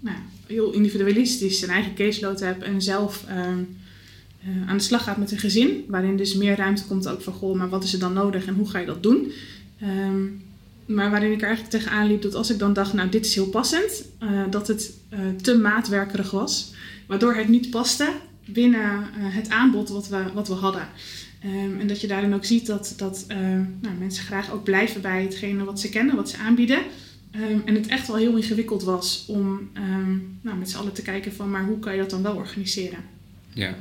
nou, 0.00 0.16
heel 0.46 0.72
individualistisch 0.72 1.62
een 1.62 1.68
eigen 1.68 1.94
caseload 1.94 2.40
hebt 2.40 2.62
en 2.62 2.82
zelf 2.82 3.24
uh, 4.48 4.68
aan 4.68 4.76
de 4.76 4.82
slag 4.82 5.02
gaat 5.02 5.16
met 5.16 5.32
een 5.32 5.38
gezin. 5.38 5.84
Waarin 5.88 6.16
dus 6.16 6.34
meer 6.34 6.56
ruimte 6.56 6.84
komt 6.84 7.08
ook 7.08 7.22
van, 7.22 7.32
goh, 7.32 7.56
maar 7.56 7.68
wat 7.68 7.84
is 7.84 7.92
er 7.92 7.98
dan 7.98 8.12
nodig 8.12 8.46
en 8.46 8.54
hoe 8.54 8.68
ga 8.68 8.78
je 8.78 8.86
dat 8.86 9.02
doen? 9.02 9.32
Um, 9.82 10.42
maar 10.86 11.10
waarin 11.10 11.32
ik 11.32 11.40
er 11.40 11.46
eigenlijk 11.46 11.76
tegenaan 11.76 12.06
liep 12.06 12.22
dat 12.22 12.34
als 12.34 12.50
ik 12.50 12.58
dan 12.58 12.72
dacht, 12.72 12.92
nou 12.92 13.08
dit 13.08 13.26
is 13.26 13.34
heel 13.34 13.48
passend, 13.48 14.04
dat 14.50 14.68
het 14.68 14.92
te 15.42 15.58
maatwerkerig 15.58 16.30
was. 16.30 16.74
Waardoor 17.06 17.34
het 17.34 17.48
niet 17.48 17.70
paste 17.70 18.12
binnen 18.46 19.04
het 19.12 19.48
aanbod 19.48 19.88
wat 19.88 20.08
we, 20.08 20.24
wat 20.34 20.48
we 20.48 20.54
hadden. 20.54 20.88
Um, 21.44 21.80
en 21.80 21.86
dat 21.86 22.00
je 22.00 22.06
daarin 22.06 22.34
ook 22.34 22.44
ziet 22.44 22.66
dat, 22.66 22.94
dat 22.96 23.24
nou, 23.80 23.94
mensen 23.98 24.24
graag 24.24 24.52
ook 24.52 24.64
blijven 24.64 25.00
bij 25.00 25.22
hetgene 25.22 25.64
wat 25.64 25.80
ze 25.80 25.88
kennen, 25.88 26.16
wat 26.16 26.30
ze 26.30 26.36
aanbieden. 26.36 26.78
Um, 27.36 27.62
en 27.64 27.74
het 27.74 27.86
echt 27.86 28.06
wel 28.06 28.16
heel 28.16 28.36
ingewikkeld 28.36 28.82
was 28.82 29.24
om 29.28 29.70
nou, 30.40 30.56
met 30.58 30.70
z'n 30.70 30.76
allen 30.76 30.92
te 30.92 31.02
kijken 31.02 31.32
van, 31.32 31.50
maar 31.50 31.64
hoe 31.64 31.78
kan 31.78 31.92
je 31.92 32.00
dat 32.00 32.10
dan 32.10 32.22
wel 32.22 32.34
organiseren? 32.34 32.98
Ja. 33.52 33.74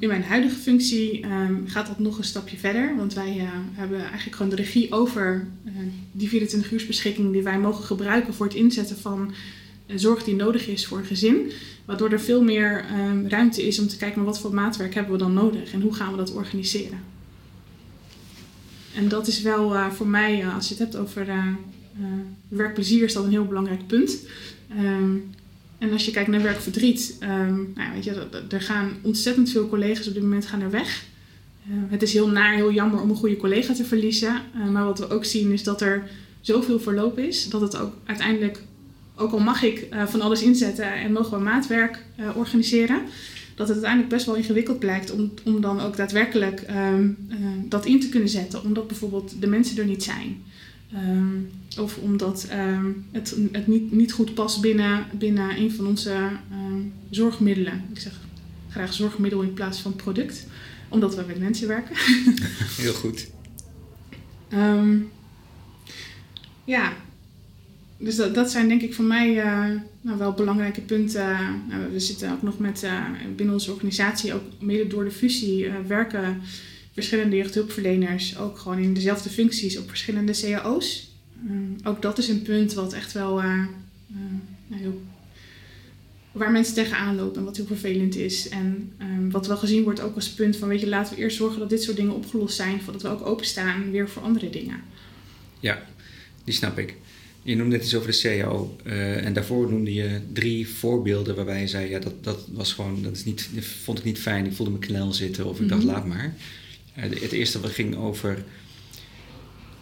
In 0.00 0.08
mijn 0.08 0.22
huidige 0.22 0.56
functie 0.56 1.24
gaat 1.66 1.86
dat 1.86 1.98
nog 1.98 2.18
een 2.18 2.24
stapje 2.24 2.56
verder, 2.56 2.96
want 2.96 3.14
wij 3.14 3.36
uh, 3.36 3.42
hebben 3.72 4.00
eigenlijk 4.00 4.36
gewoon 4.36 4.50
de 4.50 4.56
regie 4.56 4.92
over 4.92 5.46
uh, 5.64 5.72
die 6.12 6.28
24 6.28 6.72
uursbeschikking 6.72 7.32
die 7.32 7.42
wij 7.42 7.58
mogen 7.58 7.84
gebruiken 7.84 8.34
voor 8.34 8.46
het 8.46 8.54
inzetten 8.54 8.96
van 8.96 9.34
zorg 9.94 10.24
die 10.24 10.34
nodig 10.34 10.68
is 10.68 10.86
voor 10.86 10.98
een 10.98 11.04
gezin. 11.04 11.50
Waardoor 11.84 12.10
er 12.10 12.20
veel 12.20 12.42
meer 12.42 12.84
um, 13.00 13.28
ruimte 13.28 13.66
is 13.66 13.78
om 13.78 13.88
te 13.88 13.96
kijken, 13.96 14.16
maar 14.16 14.32
wat 14.32 14.40
voor 14.40 14.54
maatwerk 14.54 14.94
hebben 14.94 15.12
we 15.12 15.18
dan 15.18 15.32
nodig 15.32 15.72
en 15.72 15.80
hoe 15.80 15.94
gaan 15.94 16.10
we 16.10 16.16
dat 16.16 16.32
organiseren. 16.34 17.00
En 18.94 19.08
dat 19.08 19.26
is 19.26 19.42
wel 19.42 19.90
voor 19.90 20.06
mij, 20.06 20.46
als 20.46 20.68
je 20.68 20.74
het 20.74 20.82
hebt 20.82 20.96
over 20.96 21.26
werkplezier, 22.48 23.04
is 23.04 23.12
dat 23.12 23.24
een 23.24 23.30
heel 23.30 23.46
belangrijk 23.46 23.86
punt. 23.86 24.18
En 25.78 25.92
als 25.92 26.04
je 26.04 26.10
kijkt 26.10 26.28
naar 26.28 26.42
werkverdriet, 26.42 27.16
um, 27.20 27.72
nou, 27.74 27.92
weet 27.92 28.04
je, 28.04 28.28
er 28.48 28.60
gaan 28.60 28.92
ontzettend 29.02 29.50
veel 29.50 29.68
collega's 29.68 30.08
op 30.08 30.14
dit 30.14 30.22
moment 30.22 30.46
gaan 30.46 30.60
er 30.60 30.70
weg. 30.70 31.04
het 31.88 32.02
is 32.02 32.12
heel 32.12 32.28
naar, 32.28 32.54
heel 32.54 32.72
jammer 32.72 33.00
om 33.00 33.10
een 33.10 33.16
goede 33.16 33.36
collega 33.36 33.74
te 33.74 33.84
verliezen. 33.84 34.40
maar 34.72 34.84
wat 34.84 34.98
we 34.98 35.10
ook 35.10 35.24
zien 35.24 35.52
is 35.52 35.62
dat 35.62 35.80
er 35.80 36.10
zoveel 36.40 36.80
verloop 36.80 37.18
is, 37.18 37.48
dat 37.48 37.60
het 37.60 37.76
ook 37.76 37.92
uiteindelijk 38.04 38.62
ook 39.16 39.32
al 39.32 39.38
mag 39.38 39.62
ik 39.62 39.86
uh, 39.92 40.06
van 40.06 40.20
alles 40.20 40.42
inzetten 40.42 40.92
en 40.92 41.12
mogen 41.12 41.38
we 41.38 41.44
maatwerk 41.44 42.04
organiseren, 42.34 43.00
dat 43.54 43.66
het 43.66 43.76
uiteindelijk 43.76 44.14
best 44.14 44.26
wel 44.26 44.34
ingewikkeld 44.34 44.78
blijkt 44.78 45.10
om, 45.10 45.32
om 45.44 45.60
dan 45.60 45.80
ook 45.80 45.96
daadwerkelijk 45.96 46.62
uh, 46.70 46.76
dat 47.68 47.86
in 47.86 48.00
te 48.00 48.08
kunnen 48.08 48.28
zetten, 48.28 48.62
omdat 48.62 48.86
bijvoorbeeld 48.86 49.40
de 49.40 49.46
mensen 49.46 49.78
er 49.78 49.86
niet 49.86 50.02
zijn. 50.02 50.42
Um, 50.94 51.50
of 51.78 51.96
omdat 51.96 52.48
um, 52.52 53.06
het, 53.12 53.36
het 53.52 53.66
niet, 53.66 53.92
niet 53.92 54.12
goed 54.12 54.34
past 54.34 54.60
binnen, 54.60 55.06
binnen 55.18 55.56
een 55.56 55.72
van 55.72 55.86
onze 55.86 56.14
zorgmiddelen. 57.10 57.84
Ik 57.92 57.98
zeg 57.98 58.20
graag 58.70 58.92
zorgmiddel 58.92 59.42
in 59.42 59.52
plaats 59.52 59.80
van 59.80 59.96
product, 59.96 60.46
omdat 60.88 61.14
we 61.14 61.24
met 61.26 61.38
mensen 61.38 61.68
werken. 61.68 61.96
Heel 62.82 62.92
goed. 62.92 63.26
ja, 66.64 66.92
dus 67.98 68.16
dat, 68.16 68.34
dat 68.34 68.50
zijn 68.50 68.68
denk 68.68 68.82
ik 68.82 68.94
voor 68.94 69.04
mij 69.04 69.36
uh, 69.36 69.80
nou, 70.00 70.18
wel 70.18 70.32
belangrijke 70.32 70.80
punten. 70.80 71.36
Nou, 71.68 71.92
we 71.92 72.00
zitten 72.00 72.32
ook 72.32 72.42
nog 72.42 72.58
met 72.58 72.82
uh, 72.84 73.04
binnen 73.36 73.54
onze 73.54 73.72
organisatie, 73.72 74.34
ook 74.34 74.42
mede 74.60 74.86
door 74.86 75.04
de 75.04 75.10
fusie, 75.10 75.64
uh, 75.64 75.74
werken 75.86 76.40
verschillende 76.96 77.36
jeugdhulpverleners 77.36 78.38
ook 78.38 78.58
gewoon 78.58 78.78
in 78.78 78.94
dezelfde 78.94 79.30
functies 79.30 79.78
op 79.78 79.88
verschillende 79.88 80.32
cao's. 80.32 81.10
ook 81.84 82.02
dat 82.02 82.18
is 82.18 82.28
een 82.28 82.42
punt 82.42 82.74
wat 82.74 82.92
echt 82.92 83.12
wel 83.12 83.40
nou, 84.66 84.80
heel, 84.82 85.02
waar 86.32 86.50
mensen 86.50 86.74
tegenaan 86.74 87.16
lopen 87.16 87.38
en 87.38 87.44
wat 87.44 87.56
heel 87.56 87.66
vervelend 87.66 88.16
is. 88.16 88.48
En 88.48 88.92
wat 89.30 89.46
wel 89.46 89.56
gezien 89.56 89.82
wordt 89.82 90.00
ook 90.00 90.14
als 90.14 90.30
punt 90.30 90.56
van, 90.56 90.68
weet 90.68 90.80
je, 90.80 90.88
laten 90.88 91.14
we 91.14 91.20
eerst 91.20 91.36
zorgen 91.36 91.58
dat 91.58 91.70
dit 91.70 91.82
soort 91.82 91.96
dingen 91.96 92.14
opgelost 92.14 92.56
zijn, 92.56 92.80
voordat 92.80 93.02
we 93.02 93.08
ook 93.08 93.26
openstaan 93.26 93.90
weer 93.90 94.08
voor 94.08 94.22
andere 94.22 94.50
dingen. 94.50 94.80
Ja, 95.60 95.82
die 96.44 96.54
snap 96.54 96.78
ik. 96.78 96.94
Je 97.46 97.56
noemde 97.56 97.76
net 97.76 97.84
iets 97.84 97.94
over 97.94 98.10
de 98.10 98.18
CAO 98.18 98.76
uh, 98.86 99.24
en 99.24 99.32
daarvoor 99.32 99.70
noemde 99.70 99.94
je 99.94 100.20
drie 100.32 100.68
voorbeelden 100.68 101.34
waarbij 101.34 101.60
je 101.60 101.66
zei, 101.66 101.90
ja, 101.90 101.98
dat, 101.98 102.24
dat 102.24 102.46
was 102.52 102.72
gewoon, 102.72 103.02
dat 103.02 103.16
is 103.16 103.24
niet, 103.24 103.48
vond 103.82 103.98
ik 103.98 104.04
niet 104.04 104.18
fijn, 104.18 104.46
ik 104.46 104.52
voelde 104.52 104.72
me 104.72 104.78
knel 104.78 105.12
zitten 105.12 105.46
of 105.46 105.60
ik 105.60 105.68
dacht, 105.68 105.82
mhm. 105.82 105.92
laat 105.92 106.06
maar. 106.06 106.34
Uh, 106.98 107.02
het 107.20 107.32
eerste 107.32 107.58
ging 107.62 107.96
over, 107.96 108.44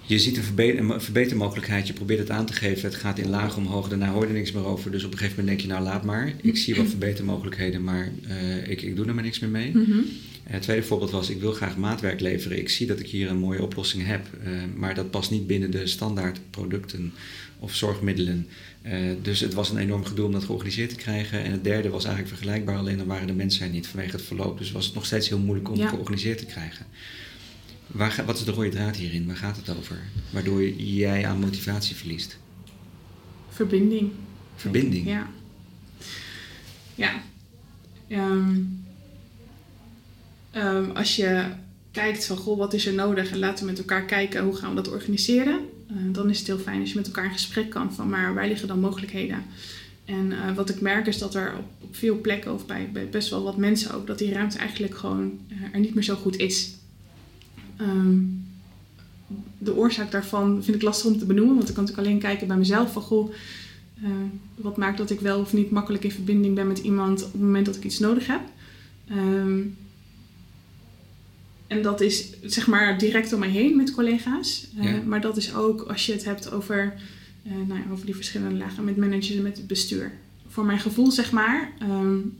je 0.06 0.18
ziet 0.18 0.37
een, 0.37 0.42
verbeter, 0.42 0.78
een 0.78 1.00
verbetermogelijkheid, 1.00 1.87
je 1.87 1.92
probeert 1.92 2.18
het 2.18 2.30
aan 2.30 2.47
te 2.47 2.52
geven, 2.52 2.88
het 2.88 2.99
gaat 2.99 3.18
in 3.18 3.28
laag 3.28 3.56
omhoog, 3.56 3.88
daarna 3.88 4.11
hoor 4.12 4.23
je 4.23 4.28
er 4.28 4.35
niks 4.35 4.52
meer 4.52 4.64
over, 4.66 4.90
dus 4.90 5.04
op 5.04 5.12
een 5.12 5.18
gegeven 5.18 5.38
moment 5.38 5.59
denk 5.59 5.71
je, 5.71 5.76
nou 5.76 5.90
laat 5.90 6.04
maar, 6.04 6.35
ik 6.42 6.56
zie 6.56 6.75
wel 6.75 6.87
verbetermogelijkheden, 6.87 7.85
maar 7.85 8.12
uh, 8.28 8.68
ik, 8.68 8.83
ik 8.83 8.97
doe 8.97 9.06
er 9.06 9.14
maar 9.14 9.25
niks 9.25 9.38
meer 9.38 9.50
mee. 9.50 9.71
Mhm. 9.76 9.99
Het 10.44 10.62
tweede 10.62 10.83
voorbeeld 10.83 11.11
was, 11.11 11.30
ik 11.30 11.40
wil 11.40 11.52
graag 11.52 11.76
maatwerk 11.76 12.21
leveren. 12.21 12.59
Ik 12.59 12.68
zie 12.68 12.87
dat 12.87 13.00
ik 13.00 13.06
hier 13.06 13.30
een 13.30 13.38
mooie 13.38 13.62
oplossing 13.62 14.06
heb, 14.06 14.26
uh, 14.47 14.50
maar 14.75 14.94
dat 14.94 15.11
past 15.11 15.30
niet 15.30 15.47
binnen 15.47 15.71
de 15.71 15.87
standaard 15.87 16.40
producten 16.50 17.12
of 17.64 17.75
zorgmiddelen. 17.75 18.49
Uh, 18.87 19.11
dus 19.23 19.40
het 19.40 19.54
was 19.54 19.71
een 19.71 19.78
enorm 19.78 20.04
gedoe 20.04 20.26
om 20.26 20.33
dat 20.33 20.44
georganiseerd 20.44 20.90
te 20.90 20.97
krijgen. 20.97 21.44
En 21.44 21.50
het 21.50 21.64
derde 21.64 21.88
was 21.88 22.04
eigenlijk 22.04 22.35
vergelijkbaar, 22.35 22.76
alleen 22.76 22.99
dan 22.99 23.06
waren 23.06 23.26
de 23.26 23.33
mensen 23.33 23.66
er 23.66 23.73
niet 23.73 23.87
vanwege 23.87 24.16
het 24.16 24.25
verloop. 24.25 24.59
Dus 24.59 24.73
was 24.73 24.85
het 24.85 24.94
nog 24.94 25.06
steeds 25.06 25.28
heel 25.28 25.38
moeilijk 25.38 25.71
om 25.71 25.76
ja. 25.76 25.88
georganiseerd 25.88 26.38
te 26.38 26.47
krijgen. 26.47 26.87
Waar, 27.87 28.23
wat 28.26 28.38
is 28.38 28.44
de 28.44 28.52
rode 28.52 28.68
draad 28.68 28.97
hierin? 28.97 29.26
Waar 29.26 29.37
gaat 29.37 29.56
het 29.56 29.76
over? 29.76 29.99
Waardoor 30.30 30.68
jij 30.71 31.26
aan 31.26 31.38
motivatie 31.38 31.97
verliest? 31.97 32.38
Verbinding. 33.49 34.11
Verbinding? 34.56 35.06
Ja. 35.06 35.30
Ja. 36.94 37.23
Um, 38.09 38.85
um, 40.54 40.90
als 40.90 41.16
je 41.16 41.44
kijkt 41.90 42.26
van 42.26 42.37
goh, 42.37 42.59
wat 42.59 42.73
is 42.73 42.87
er 42.87 42.94
nodig 42.94 43.30
en 43.30 43.38
laten 43.38 43.64
we 43.64 43.71
met 43.71 43.78
elkaar 43.78 44.04
kijken 44.04 44.44
hoe 44.44 44.56
gaan 44.56 44.68
we 44.68 44.83
dat 44.83 44.92
organiseren. 44.92 45.68
Uh, 45.91 45.97
dan 46.12 46.31
is 46.31 46.38
het 46.38 46.47
heel 46.47 46.59
fijn 46.59 46.81
als 46.81 46.91
je 46.91 46.97
met 46.97 47.07
elkaar 47.07 47.25
in 47.25 47.31
gesprek 47.31 47.71
kan 47.71 47.95
van 47.95 48.09
maar 48.09 48.35
waar 48.35 48.49
liggen 48.49 48.69
dan 48.69 48.81
mogelijkheden. 48.81 49.45
En 50.05 50.31
uh, 50.31 50.55
wat 50.55 50.71
ik 50.71 50.81
merk 50.81 51.07
is 51.07 51.19
dat 51.19 51.35
er 51.35 51.55
op, 51.59 51.64
op, 51.81 51.97
veel 51.97 52.21
plekken 52.21 52.55
of 52.55 52.67
bij, 52.67 52.91
bij 52.93 53.09
best 53.09 53.31
wel 53.31 53.43
wat 53.43 53.57
mensen 53.57 53.95
ook, 53.95 54.07
dat 54.07 54.19
die 54.19 54.33
ruimte 54.33 54.59
eigenlijk 54.59 54.97
gewoon 54.97 55.38
uh, 55.49 55.57
er 55.73 55.81
niet 55.81 55.95
meer 55.95 56.05
zo 56.05 56.14
goed 56.14 56.37
is. 56.37 56.75
Um, 57.81 58.45
de 59.59 59.75
oorzaak 59.75 60.11
daarvan 60.11 60.64
vind 60.64 60.76
ik 60.76 60.83
lastig 60.83 61.11
om 61.11 61.19
te 61.19 61.26
benoemen, 61.26 61.55
want 61.55 61.69
ik 61.69 61.75
kan 61.75 61.85
natuurlijk 61.85 62.09
alleen 62.09 62.21
kijken 62.23 62.47
bij 62.47 62.57
mezelf 62.57 62.93
van 62.93 63.03
goh, 63.03 63.33
wat 64.55 64.76
maakt 64.76 64.99
dat 64.99 65.11
ik 65.11 65.21
wel 65.21 65.41
of 65.41 65.53
niet 65.53 65.71
makkelijk 65.71 66.05
in 66.05 66.11
verbinding 66.11 66.55
ben 66.55 66.67
met 66.67 66.79
iemand 66.79 67.25
op 67.25 67.33
het 67.33 67.41
moment 67.41 67.67
dat 67.67 67.76
ik 67.76 67.85
iets 67.85 67.99
nodig 67.99 68.26
heb. 68.26 68.41
Um, 69.11 69.76
en 71.75 71.83
dat 71.83 72.00
is 72.00 72.31
zeg 72.43 72.66
maar 72.66 72.99
direct 72.99 73.33
om 73.33 73.38
mij 73.38 73.49
heen 73.49 73.76
met 73.76 73.90
collega's. 73.90 74.66
Uh, 74.76 74.85
ja. 74.85 75.02
Maar 75.07 75.21
dat 75.21 75.37
is 75.37 75.54
ook 75.54 75.81
als 75.81 76.07
je 76.07 76.12
het 76.12 76.25
hebt 76.25 76.52
over, 76.52 76.95
uh, 77.47 77.52
nou 77.52 77.81
ja, 77.81 77.85
over 77.93 78.07
die 78.07 78.14
verschillende 78.14 78.57
lagen 78.57 78.85
met 78.85 78.97
managers 78.97 79.37
en 79.37 79.43
met 79.43 79.57
het 79.57 79.66
bestuur. 79.66 80.12
Voor 80.49 80.64
mijn 80.64 80.78
gevoel, 80.78 81.11
zeg 81.11 81.33
maar, 81.33 81.73
um, 81.83 82.37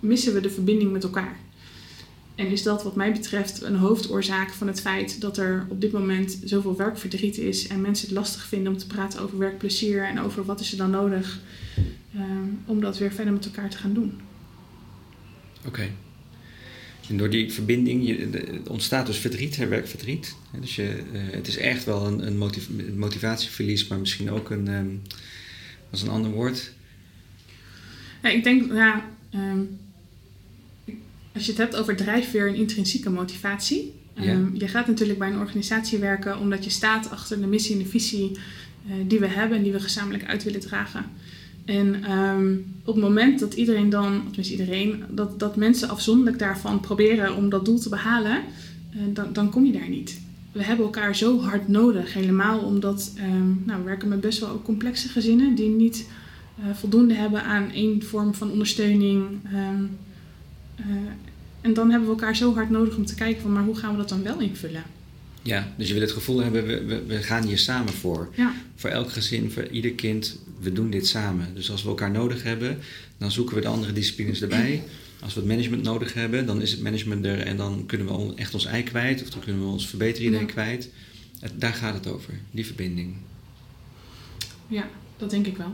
missen 0.00 0.34
we 0.34 0.40
de 0.40 0.50
verbinding 0.50 0.92
met 0.92 1.04
elkaar. 1.04 1.36
En 2.34 2.46
is 2.46 2.62
dat 2.62 2.82
wat 2.82 2.96
mij 2.96 3.12
betreft 3.12 3.62
een 3.62 3.76
hoofdoorzaak 3.76 4.50
van 4.50 4.66
het 4.66 4.80
feit 4.80 5.20
dat 5.20 5.36
er 5.36 5.66
op 5.68 5.80
dit 5.80 5.92
moment 5.92 6.38
zoveel 6.44 6.76
werkverdriet 6.76 7.38
is 7.38 7.66
en 7.66 7.80
mensen 7.80 8.08
het 8.08 8.16
lastig 8.16 8.44
vinden 8.44 8.72
om 8.72 8.78
te 8.78 8.86
praten 8.86 9.20
over 9.20 9.38
werkplezier 9.38 10.04
en 10.04 10.20
over 10.20 10.44
wat 10.44 10.60
is 10.60 10.72
er 10.72 10.78
dan 10.78 10.90
nodig 10.90 11.40
um, 12.16 12.60
om 12.66 12.80
dat 12.80 12.98
weer 12.98 13.12
verder 13.12 13.32
met 13.32 13.44
elkaar 13.44 13.70
te 13.70 13.76
gaan 13.76 13.92
doen. 13.92 14.20
Oké. 15.58 15.68
Okay. 15.68 15.90
En 17.08 17.16
door 17.16 17.30
die 17.30 17.52
verbinding 17.52 18.06
je, 18.06 18.30
de, 18.30 18.60
ontstaat 18.68 19.06
dus 19.06 19.18
verdriet, 19.18 19.56
hè, 19.56 19.66
werkverdriet. 19.66 20.34
Dus 20.60 20.76
je, 20.76 21.02
uh, 21.12 21.20
het 21.30 21.48
is 21.48 21.56
echt 21.56 21.84
wel 21.84 22.06
een, 22.06 22.26
een 22.26 22.38
motiv 22.38 22.68
motivatieverlies, 22.96 23.86
maar 23.86 23.98
misschien 23.98 24.30
ook 24.30 24.50
een, 24.50 24.68
um, 24.68 25.02
wat 25.90 26.00
is 26.00 26.02
een 26.02 26.12
ander 26.12 26.30
woord? 26.30 26.72
Ja, 28.22 28.28
ik 28.28 28.44
denk, 28.44 28.72
ja, 28.72 29.10
um, 29.34 29.78
als 31.34 31.44
je 31.44 31.50
het 31.50 31.60
hebt 31.60 31.76
over 31.76 31.96
drijfveer 31.96 32.48
en 32.48 32.54
intrinsieke 32.54 33.10
motivatie. 33.10 33.92
Um, 34.18 34.24
ja. 34.24 34.48
Je 34.54 34.68
gaat 34.68 34.86
natuurlijk 34.86 35.18
bij 35.18 35.28
een 35.28 35.38
organisatie 35.38 35.98
werken 35.98 36.38
omdat 36.38 36.64
je 36.64 36.70
staat 36.70 37.10
achter 37.10 37.40
de 37.40 37.46
missie 37.46 37.76
en 37.76 37.82
de 37.82 37.88
visie 37.88 38.30
uh, 38.30 38.94
die 39.06 39.18
we 39.18 39.26
hebben 39.26 39.56
en 39.56 39.62
die 39.62 39.72
we 39.72 39.80
gezamenlijk 39.80 40.24
uit 40.24 40.42
willen 40.42 40.60
dragen. 40.60 41.04
En 41.64 42.12
um, 42.12 42.64
op 42.84 42.94
het 42.94 43.04
moment 43.04 43.40
dat 43.40 43.54
iedereen 43.54 43.90
dan, 43.90 44.22
tenminste 44.24 44.52
iedereen, 44.52 45.02
dat, 45.10 45.38
dat 45.38 45.56
mensen 45.56 45.88
afzonderlijk 45.88 46.38
daarvan 46.38 46.80
proberen 46.80 47.36
om 47.36 47.48
dat 47.48 47.64
doel 47.64 47.78
te 47.78 47.88
behalen, 47.88 48.42
uh, 48.94 49.00
dan, 49.14 49.32
dan 49.32 49.50
kom 49.50 49.64
je 49.64 49.72
daar 49.72 49.88
niet. 49.88 50.20
We 50.52 50.64
hebben 50.64 50.84
elkaar 50.84 51.16
zo 51.16 51.40
hard 51.40 51.68
nodig, 51.68 52.14
helemaal 52.14 52.60
omdat 52.60 53.12
um, 53.18 53.62
nou, 53.66 53.78
we 53.78 53.84
werken 53.84 54.08
met 54.08 54.20
best 54.20 54.38
wel 54.38 54.48
ook 54.48 54.64
complexe 54.64 55.08
gezinnen 55.08 55.54
die 55.54 55.68
niet 55.68 56.06
uh, 56.58 56.74
voldoende 56.74 57.14
hebben 57.14 57.44
aan 57.44 57.70
één 57.70 58.02
vorm 58.02 58.34
van 58.34 58.50
ondersteuning. 58.50 59.24
Um, 59.54 59.90
uh, 60.80 60.86
en 61.60 61.74
dan 61.74 61.90
hebben 61.90 62.08
we 62.08 62.14
elkaar 62.14 62.36
zo 62.36 62.54
hard 62.54 62.70
nodig 62.70 62.96
om 62.96 63.06
te 63.06 63.14
kijken 63.14 63.42
van, 63.42 63.52
maar 63.52 63.64
hoe 63.64 63.76
gaan 63.76 63.90
we 63.90 63.96
dat 63.96 64.08
dan 64.08 64.22
wel 64.22 64.40
invullen? 64.40 64.82
Ja, 65.42 65.72
dus 65.76 65.86
je 65.86 65.92
wil 65.92 66.02
het 66.02 66.12
gevoel 66.12 66.38
hebben, 66.38 66.66
we, 66.66 66.84
we, 66.84 67.02
we 67.06 67.16
gaan 67.16 67.46
hier 67.46 67.58
samen 67.58 67.92
voor. 67.92 68.28
Ja. 68.36 68.52
Voor 68.74 68.90
elk 68.90 69.12
gezin, 69.12 69.50
voor 69.50 69.68
ieder 69.68 69.92
kind, 69.92 70.38
we 70.62 70.72
doen 70.72 70.90
dit 70.90 71.06
samen. 71.06 71.54
Dus 71.54 71.70
als 71.70 71.82
we 71.82 71.88
elkaar 71.88 72.10
nodig 72.10 72.42
hebben, 72.42 72.78
dan 73.18 73.30
zoeken 73.30 73.54
we 73.54 73.60
de 73.60 73.68
andere 73.68 73.92
disciplines 73.92 74.42
erbij. 74.42 74.82
Als 75.20 75.34
we 75.34 75.40
het 75.40 75.48
management 75.48 75.82
nodig 75.82 76.14
hebben, 76.14 76.46
dan 76.46 76.62
is 76.62 76.70
het 76.70 76.82
management 76.82 77.24
er 77.24 77.38
en 77.38 77.56
dan 77.56 77.86
kunnen 77.86 78.06
we 78.06 78.34
echt 78.34 78.54
ons 78.54 78.64
ei 78.64 78.82
kwijt 78.82 79.22
of 79.22 79.30
dan 79.30 79.40
kunnen 79.40 79.62
we 79.62 79.68
ons 79.68 79.88
verbeteridee 79.88 80.40
ja. 80.40 80.46
kwijt. 80.46 80.88
Daar 81.54 81.74
gaat 81.74 81.94
het 81.94 82.06
over, 82.06 82.34
die 82.50 82.66
verbinding. 82.66 83.16
Ja, 84.66 84.88
dat 85.16 85.30
denk 85.30 85.46
ik 85.46 85.56
wel. 85.56 85.72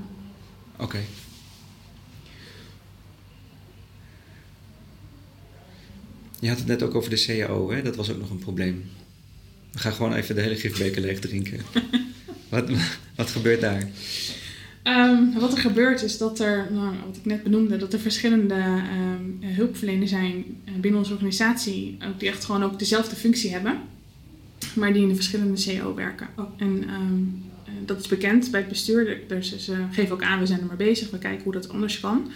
Oké. 0.72 0.82
Okay. 0.82 1.04
Je 6.40 6.48
had 6.48 6.58
het 6.58 6.66
net 6.66 6.82
ook 6.82 6.94
over 6.94 7.10
de 7.10 7.24
CAO, 7.26 7.70
hè? 7.70 7.82
dat 7.82 7.96
was 7.96 8.10
ook 8.10 8.18
nog 8.18 8.30
een 8.30 8.38
probleem. 8.38 8.90
We 9.72 9.78
gaan 9.78 9.92
gewoon 9.92 10.14
even 10.14 10.34
de 10.34 10.40
hele 10.40 10.56
gifbeker 10.56 11.02
leeg 11.02 11.18
drinken. 11.18 11.60
wat, 12.48 12.70
wat 13.14 13.30
gebeurt 13.30 13.60
daar? 13.60 13.88
Um, 14.88 15.38
wat 15.38 15.52
er 15.52 15.58
gebeurt 15.58 16.02
is 16.02 16.18
dat 16.18 16.40
er, 16.40 16.68
nou, 16.72 16.94
wat 17.06 17.16
ik 17.16 17.24
net 17.24 17.42
benoemde, 17.42 17.76
dat 17.76 17.92
er 17.92 18.00
verschillende 18.00 18.54
um, 18.54 19.38
hulpverleners 19.40 20.10
zijn 20.10 20.44
binnen 20.80 21.00
onze 21.00 21.12
organisatie, 21.12 21.96
ook 22.08 22.20
die 22.20 22.28
echt 22.28 22.44
gewoon 22.44 22.62
ook 22.62 22.78
dezelfde 22.78 23.16
functie 23.16 23.50
hebben, 23.50 23.78
maar 24.74 24.92
die 24.92 25.02
in 25.02 25.08
de 25.08 25.14
verschillende 25.14 25.64
CO 25.64 25.94
werken. 25.94 26.28
Oh. 26.36 26.44
En 26.56 26.84
um, 26.90 27.42
dat 27.84 28.00
is 28.00 28.06
bekend 28.06 28.50
bij 28.50 28.60
het 28.60 28.68
bestuur, 28.68 29.20
dus 29.28 29.56
ze 29.58 29.76
geven 29.90 30.14
ook 30.14 30.22
aan, 30.22 30.38
we 30.38 30.46
zijn 30.46 30.60
er 30.60 30.66
maar 30.66 30.76
bezig, 30.76 31.10
we 31.10 31.18
kijken 31.18 31.44
hoe 31.44 31.52
dat 31.52 31.68
anders 31.68 32.00
kan. 32.00 32.30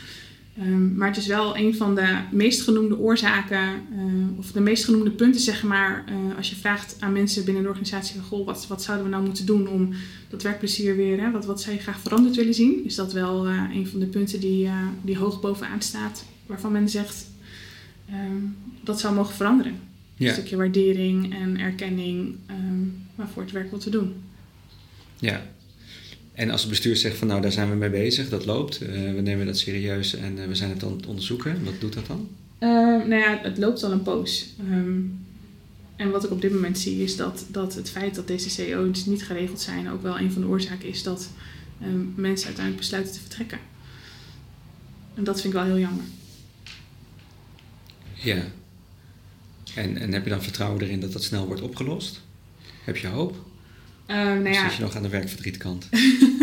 Um, 0.58 0.94
maar 0.94 1.08
het 1.08 1.16
is 1.16 1.26
wel 1.26 1.56
een 1.56 1.76
van 1.76 1.94
de 1.94 2.18
meest 2.30 2.62
genoemde 2.62 2.98
oorzaken, 2.98 3.80
uh, 3.94 4.38
of 4.38 4.52
de 4.52 4.60
meest 4.60 4.84
genoemde 4.84 5.10
punten, 5.10 5.40
zeg 5.40 5.62
maar, 5.62 6.04
uh, 6.08 6.36
als 6.36 6.50
je 6.50 6.56
vraagt 6.56 6.96
aan 6.98 7.12
mensen 7.12 7.44
binnen 7.44 7.62
de 7.62 7.68
organisatie 7.68 8.14
van 8.14 8.24
goh, 8.24 8.46
wat, 8.46 8.66
wat 8.66 8.82
zouden 8.82 9.06
we 9.06 9.12
nou 9.12 9.24
moeten 9.24 9.46
doen 9.46 9.68
om 9.68 9.92
dat 10.28 10.42
werkplezier 10.42 10.96
weer, 10.96 11.20
hè, 11.20 11.30
wat, 11.30 11.44
wat 11.44 11.60
zou 11.60 11.76
je 11.76 11.82
graag 11.82 12.00
veranderd 12.00 12.36
willen 12.36 12.54
zien, 12.54 12.84
is 12.84 12.94
dat 12.94 13.12
wel 13.12 13.48
uh, 13.48 13.62
een 13.72 13.86
van 13.86 14.00
de 14.00 14.06
punten 14.06 14.40
die, 14.40 14.68
die 15.02 15.18
hoog 15.18 15.40
bovenaan 15.40 15.82
staat, 15.82 16.24
waarvan 16.46 16.72
men 16.72 16.88
zegt 16.88 17.26
um, 18.10 18.56
dat 18.80 19.00
zou 19.00 19.14
mogen 19.14 19.34
veranderen. 19.34 19.74
Ja. 20.14 20.26
Een 20.28 20.34
stukje 20.34 20.56
waardering 20.56 21.34
en 21.34 21.58
erkenning 21.58 22.36
um, 22.50 23.06
voor 23.32 23.42
het 23.42 23.52
werk 23.52 23.70
wat 23.70 23.84
we 23.84 23.90
doen. 23.90 24.14
Ja, 25.18 25.42
en 26.32 26.50
als 26.50 26.60
het 26.60 26.70
bestuur 26.70 26.96
zegt 26.96 27.16
van 27.16 27.28
nou 27.28 27.40
daar 27.40 27.52
zijn 27.52 27.70
we 27.70 27.76
mee 27.76 27.90
bezig, 27.90 28.28
dat 28.28 28.44
loopt, 28.44 28.82
uh, 28.82 28.88
we 28.88 29.20
nemen 29.20 29.46
dat 29.46 29.58
serieus 29.58 30.14
en 30.14 30.38
uh, 30.38 30.46
we 30.46 30.54
zijn 30.54 30.70
het 30.70 30.84
aan 30.84 30.96
het 30.96 31.06
onderzoeken, 31.06 31.64
wat 31.64 31.80
doet 31.80 31.92
dat 31.92 32.06
dan? 32.06 32.28
Uh, 32.58 32.68
nou 33.06 33.14
ja, 33.14 33.38
het 33.42 33.58
loopt 33.58 33.82
al 33.82 33.92
een 33.92 34.02
poos. 34.02 34.46
Um, 34.70 35.20
en 35.96 36.10
wat 36.10 36.24
ik 36.24 36.30
op 36.30 36.40
dit 36.40 36.52
moment 36.52 36.78
zie 36.78 37.02
is 37.02 37.16
dat, 37.16 37.44
dat 37.48 37.74
het 37.74 37.90
feit 37.90 38.14
dat 38.14 38.26
deze 38.26 38.50
CEO's 38.50 39.06
niet 39.06 39.24
geregeld 39.24 39.60
zijn 39.60 39.90
ook 39.90 40.02
wel 40.02 40.18
een 40.18 40.32
van 40.32 40.42
de 40.42 40.48
oorzaken 40.48 40.88
is 40.88 41.02
dat 41.02 41.30
um, 41.82 42.12
mensen 42.16 42.46
uiteindelijk 42.46 42.76
besluiten 42.76 43.12
te 43.12 43.20
vertrekken. 43.20 43.58
En 45.14 45.24
dat 45.24 45.40
vind 45.40 45.54
ik 45.54 45.60
wel 45.60 45.68
heel 45.68 45.78
jammer. 45.78 46.04
Ja. 48.14 48.44
En, 49.74 49.96
en 49.96 50.12
heb 50.12 50.24
je 50.24 50.30
dan 50.30 50.42
vertrouwen 50.42 50.82
erin 50.82 51.00
dat 51.00 51.12
dat 51.12 51.24
snel 51.24 51.46
wordt 51.46 51.62
opgelost? 51.62 52.20
Heb 52.84 52.96
je 52.96 53.06
hoop? 53.06 53.50
Uh, 54.06 54.16
nou 54.16 54.48
ja. 54.48 54.68
Zit 54.68 54.76
je 54.76 54.82
nog 54.82 54.96
aan 54.96 55.02
de 55.02 55.08
werkverdrietkant? 55.08 55.88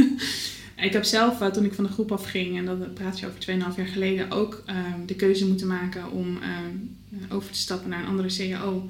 ik 0.88 0.94
heb 0.94 1.04
zelf, 1.04 1.42
uh, 1.42 1.48
toen 1.48 1.66
ik 1.66 1.74
van 1.74 1.84
de 1.84 1.89
groep 1.89 2.12
afging, 2.12 2.58
en 2.58 2.66
dat 2.66 2.94
praat 2.94 3.20
je 3.20 3.28
over 3.28 3.39
2,5 3.39 3.75
jaar 3.75 3.88
geleden, 3.88 4.32
ook 4.32 4.63
uh, 4.70 4.75
de 5.06 5.16
keuze 5.16 5.48
moeten 5.48 5.68
maken 5.68 6.12
om 6.12 6.39
over 7.30 7.51
te 7.51 7.58
stappen 7.58 7.89
naar 7.89 8.00
een 8.00 8.08
andere 8.08 8.36
CAO. 8.38 8.89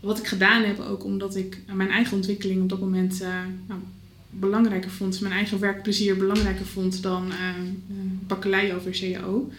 Wat 0.00 0.18
ik 0.18 0.26
gedaan 0.26 0.64
heb, 0.64 0.80
ook 0.80 1.04
omdat 1.04 1.36
ik 1.36 1.58
mijn 1.72 1.90
eigen 1.90 2.16
ontwikkeling 2.16 2.62
op 2.62 2.68
dat 2.68 2.80
moment 2.80 3.20
nou, 3.66 3.80
belangrijker 4.30 4.90
vond, 4.90 5.20
mijn 5.20 5.34
eigen 5.34 5.58
werkplezier 5.58 6.16
belangrijker 6.16 6.66
vond 6.66 7.02
dan 7.02 7.32
bakkelei 8.26 8.72
over 8.74 8.90
CAO. 8.90 9.50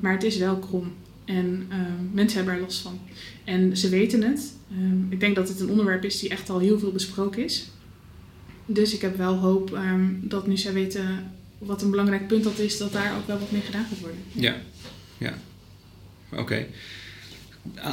maar 0.00 0.12
het 0.12 0.24
is 0.24 0.36
wel 0.36 0.56
krom. 0.56 0.92
En 1.30 1.68
mensen 2.12 2.36
hebben 2.36 2.54
er 2.54 2.60
last 2.60 2.80
van. 2.80 3.00
En 3.44 3.76
ze 3.76 3.88
weten 3.88 4.22
het. 4.22 4.52
Um, 4.72 5.06
ik 5.10 5.20
denk 5.20 5.34
dat 5.36 5.48
het 5.48 5.60
een 5.60 5.70
onderwerp 5.70 6.04
is 6.04 6.18
die 6.18 6.28
echt 6.28 6.50
al 6.50 6.58
heel 6.58 6.78
veel 6.78 6.92
besproken 6.92 7.44
is. 7.44 7.70
Dus 8.66 8.94
ik 8.94 9.00
heb 9.00 9.16
wel 9.16 9.34
hoop 9.34 9.70
um, 9.72 10.20
dat 10.22 10.46
nu 10.46 10.56
zij 10.56 10.72
weten 10.72 11.32
wat 11.58 11.82
een 11.82 11.90
belangrijk 11.90 12.26
punt 12.26 12.44
dat 12.44 12.58
is, 12.58 12.78
dat 12.78 12.92
daar 12.92 13.16
ook 13.16 13.26
wel 13.26 13.38
wat 13.38 13.50
mee 13.50 13.60
gedaan 13.60 13.84
gaat 13.84 14.00
worden. 14.00 14.18
Ja, 14.32 14.56
ja. 15.18 15.34
Oké. 16.32 16.40
Okay. 16.40 16.66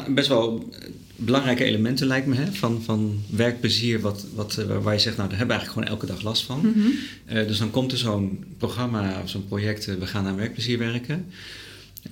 Best 0.09 0.27
wel 0.27 0.73
belangrijke 1.15 1.63
elementen 1.63 2.07
lijkt 2.07 2.27
me, 2.27 2.35
hè? 2.35 2.53
Van, 2.53 2.81
van 2.81 3.21
werkplezier, 3.29 3.99
wat, 3.99 4.25
wat, 4.35 4.55
waar 4.55 4.93
je 4.93 4.99
zegt, 4.99 5.17
nou 5.17 5.29
daar 5.29 5.37
hebben 5.37 5.57
we 5.57 5.61
eigenlijk 5.61 5.71
gewoon 5.71 5.87
elke 5.87 6.05
dag 6.05 6.21
last 6.21 6.43
van. 6.43 6.59
Mm 6.59 6.73
-hmm. 6.73 6.91
uh, 7.37 7.47
dus 7.47 7.57
dan 7.57 7.71
komt 7.71 7.91
er 7.91 7.97
zo'n 7.97 8.45
programma 8.57 9.21
of 9.21 9.29
zo'n 9.29 9.47
project, 9.47 9.87
uh, 9.87 9.95
we 9.95 10.05
gaan 10.05 10.25
aan 10.25 10.35
werkplezier 10.35 10.77
werken. 10.77 11.25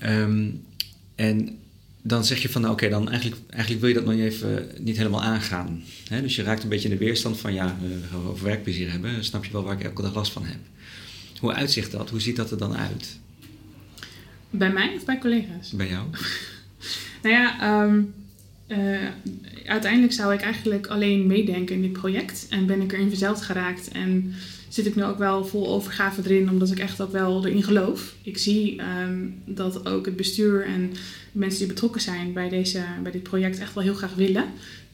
Um, 0.03 0.63
en 1.15 1.59
dan 2.01 2.25
zeg 2.25 2.41
je 2.41 2.49
van, 2.49 2.61
nou, 2.61 2.73
oké, 2.73 2.85
okay, 2.85 2.99
dan 2.99 3.09
eigenlijk, 3.09 3.41
eigenlijk 3.49 3.81
wil 3.81 3.89
je 3.89 3.95
dat 3.95 4.05
nog 4.05 4.13
even 4.13 4.69
niet 4.79 4.97
helemaal 4.97 5.23
aangaan. 5.23 5.83
Hè? 6.09 6.21
Dus 6.21 6.35
je 6.35 6.43
raakt 6.43 6.63
een 6.63 6.69
beetje 6.69 6.89
in 6.89 6.97
de 6.97 7.05
weerstand 7.05 7.39
van, 7.39 7.53
ja, 7.53 7.77
we 7.81 7.99
gaan 8.11 8.27
over 8.27 8.45
werkplezier 8.45 8.91
hebben. 8.91 9.13
Dan 9.13 9.23
snap 9.23 9.45
je 9.45 9.51
wel 9.51 9.63
waar 9.63 9.79
ik 9.79 9.83
elke 9.83 10.01
dag 10.01 10.15
last 10.15 10.31
van 10.31 10.45
heb. 10.45 10.59
Hoe 11.39 11.53
uitzicht 11.53 11.91
dat? 11.91 12.09
Hoe 12.09 12.21
ziet 12.21 12.35
dat 12.35 12.51
er 12.51 12.57
dan 12.57 12.75
uit? 12.75 13.19
Bij 14.49 14.71
mij 14.71 14.93
of 14.95 15.05
bij 15.05 15.17
collega's? 15.17 15.71
Bij 15.71 15.87
jou? 15.87 16.07
nou 17.23 17.35
ja, 17.35 17.81
um, 17.83 18.13
uiteindelijk 19.65 20.13
zou 20.13 20.33
ik 20.33 20.41
eigenlijk 20.41 20.87
alleen 20.87 21.27
meedenken 21.27 21.75
in 21.75 21.81
dit 21.81 21.93
project. 21.93 22.47
En 22.49 22.65
ben 22.65 22.81
ik 22.81 22.91
erin 22.91 23.09
verzeld 23.09 23.41
geraakt. 23.41 23.87
En 23.87 24.33
zit 24.69 24.85
ik 24.85 24.95
nu 24.95 25.03
ook 25.03 25.17
wel 25.17 25.45
vol 25.45 25.67
overgave 25.67 26.21
erin, 26.23 26.49
omdat 26.49 26.71
ik 26.71 26.79
echt 26.79 27.01
ook 27.01 27.11
wel 27.11 27.45
erin 27.45 27.63
geloof. 27.63 28.15
Ik 28.21 28.37
zie 28.37 28.79
ehm, 28.79 29.27
dat 29.45 29.85
ook 29.85 30.05
het 30.05 30.15
bestuur 30.15 30.65
en 30.65 30.89
de 31.31 31.39
mensen 31.39 31.59
die 31.59 31.67
betrokken 31.67 32.01
zijn 32.01 32.33
bij, 32.33 32.49
deze, 32.49 32.83
bij 33.03 33.11
dit 33.11 33.23
project 33.23 33.59
echt 33.59 33.73
wel 33.73 33.83
heel 33.83 33.93
graag 33.93 34.15
willen. 34.15 34.45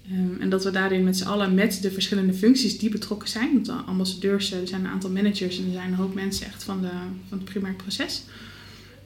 Ehm, 0.06 0.42
en 0.42 0.50
dat 0.50 0.64
we 0.64 0.72
daarin 0.72 1.04
met 1.04 1.18
z'n 1.18 1.28
allen, 1.28 1.54
met 1.54 1.82
de 1.82 1.92
verschillende 1.92 2.34
functies 2.34 2.78
die 2.78 2.90
betrokken 2.90 3.30
zijn, 3.30 3.54
want 3.54 3.66
de 3.66 3.72
ambassadeurs, 3.72 4.52
er 4.52 4.68
zijn 4.68 4.86
een 4.86 4.92
aantal 4.92 5.10
managers 5.10 5.58
en 5.58 5.66
er 5.66 5.74
zijn 5.74 5.88
een 5.88 5.98
hoop 5.98 6.14
mensen 6.14 6.46
echt 6.46 6.64
van, 6.64 6.82
de, 6.82 6.92
van 7.30 7.38
het 7.38 7.44
primair 7.44 7.74
proces. 7.74 8.24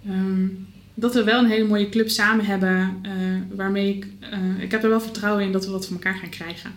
Ehm, 0.06 0.48
dat 0.96 1.14
we 1.14 1.24
wel 1.24 1.40
een 1.40 1.50
hele 1.50 1.68
mooie 1.68 1.90
club 1.90 2.10
samen 2.10 2.46
hebben, 2.46 3.02
uh, 3.06 3.12
waarmee 3.56 3.96
ik, 3.96 4.08
uh, 4.22 4.64
ik 4.64 4.72
heb 4.72 4.84
er 4.84 4.90
wel 4.90 5.02
vertrouwen 5.02 5.44
in 5.44 5.52
dat 5.52 5.66
we 5.66 5.72
wat 5.72 5.86
voor 5.86 5.96
elkaar 5.96 6.16
gaan 6.16 6.30
krijgen. 6.30 6.72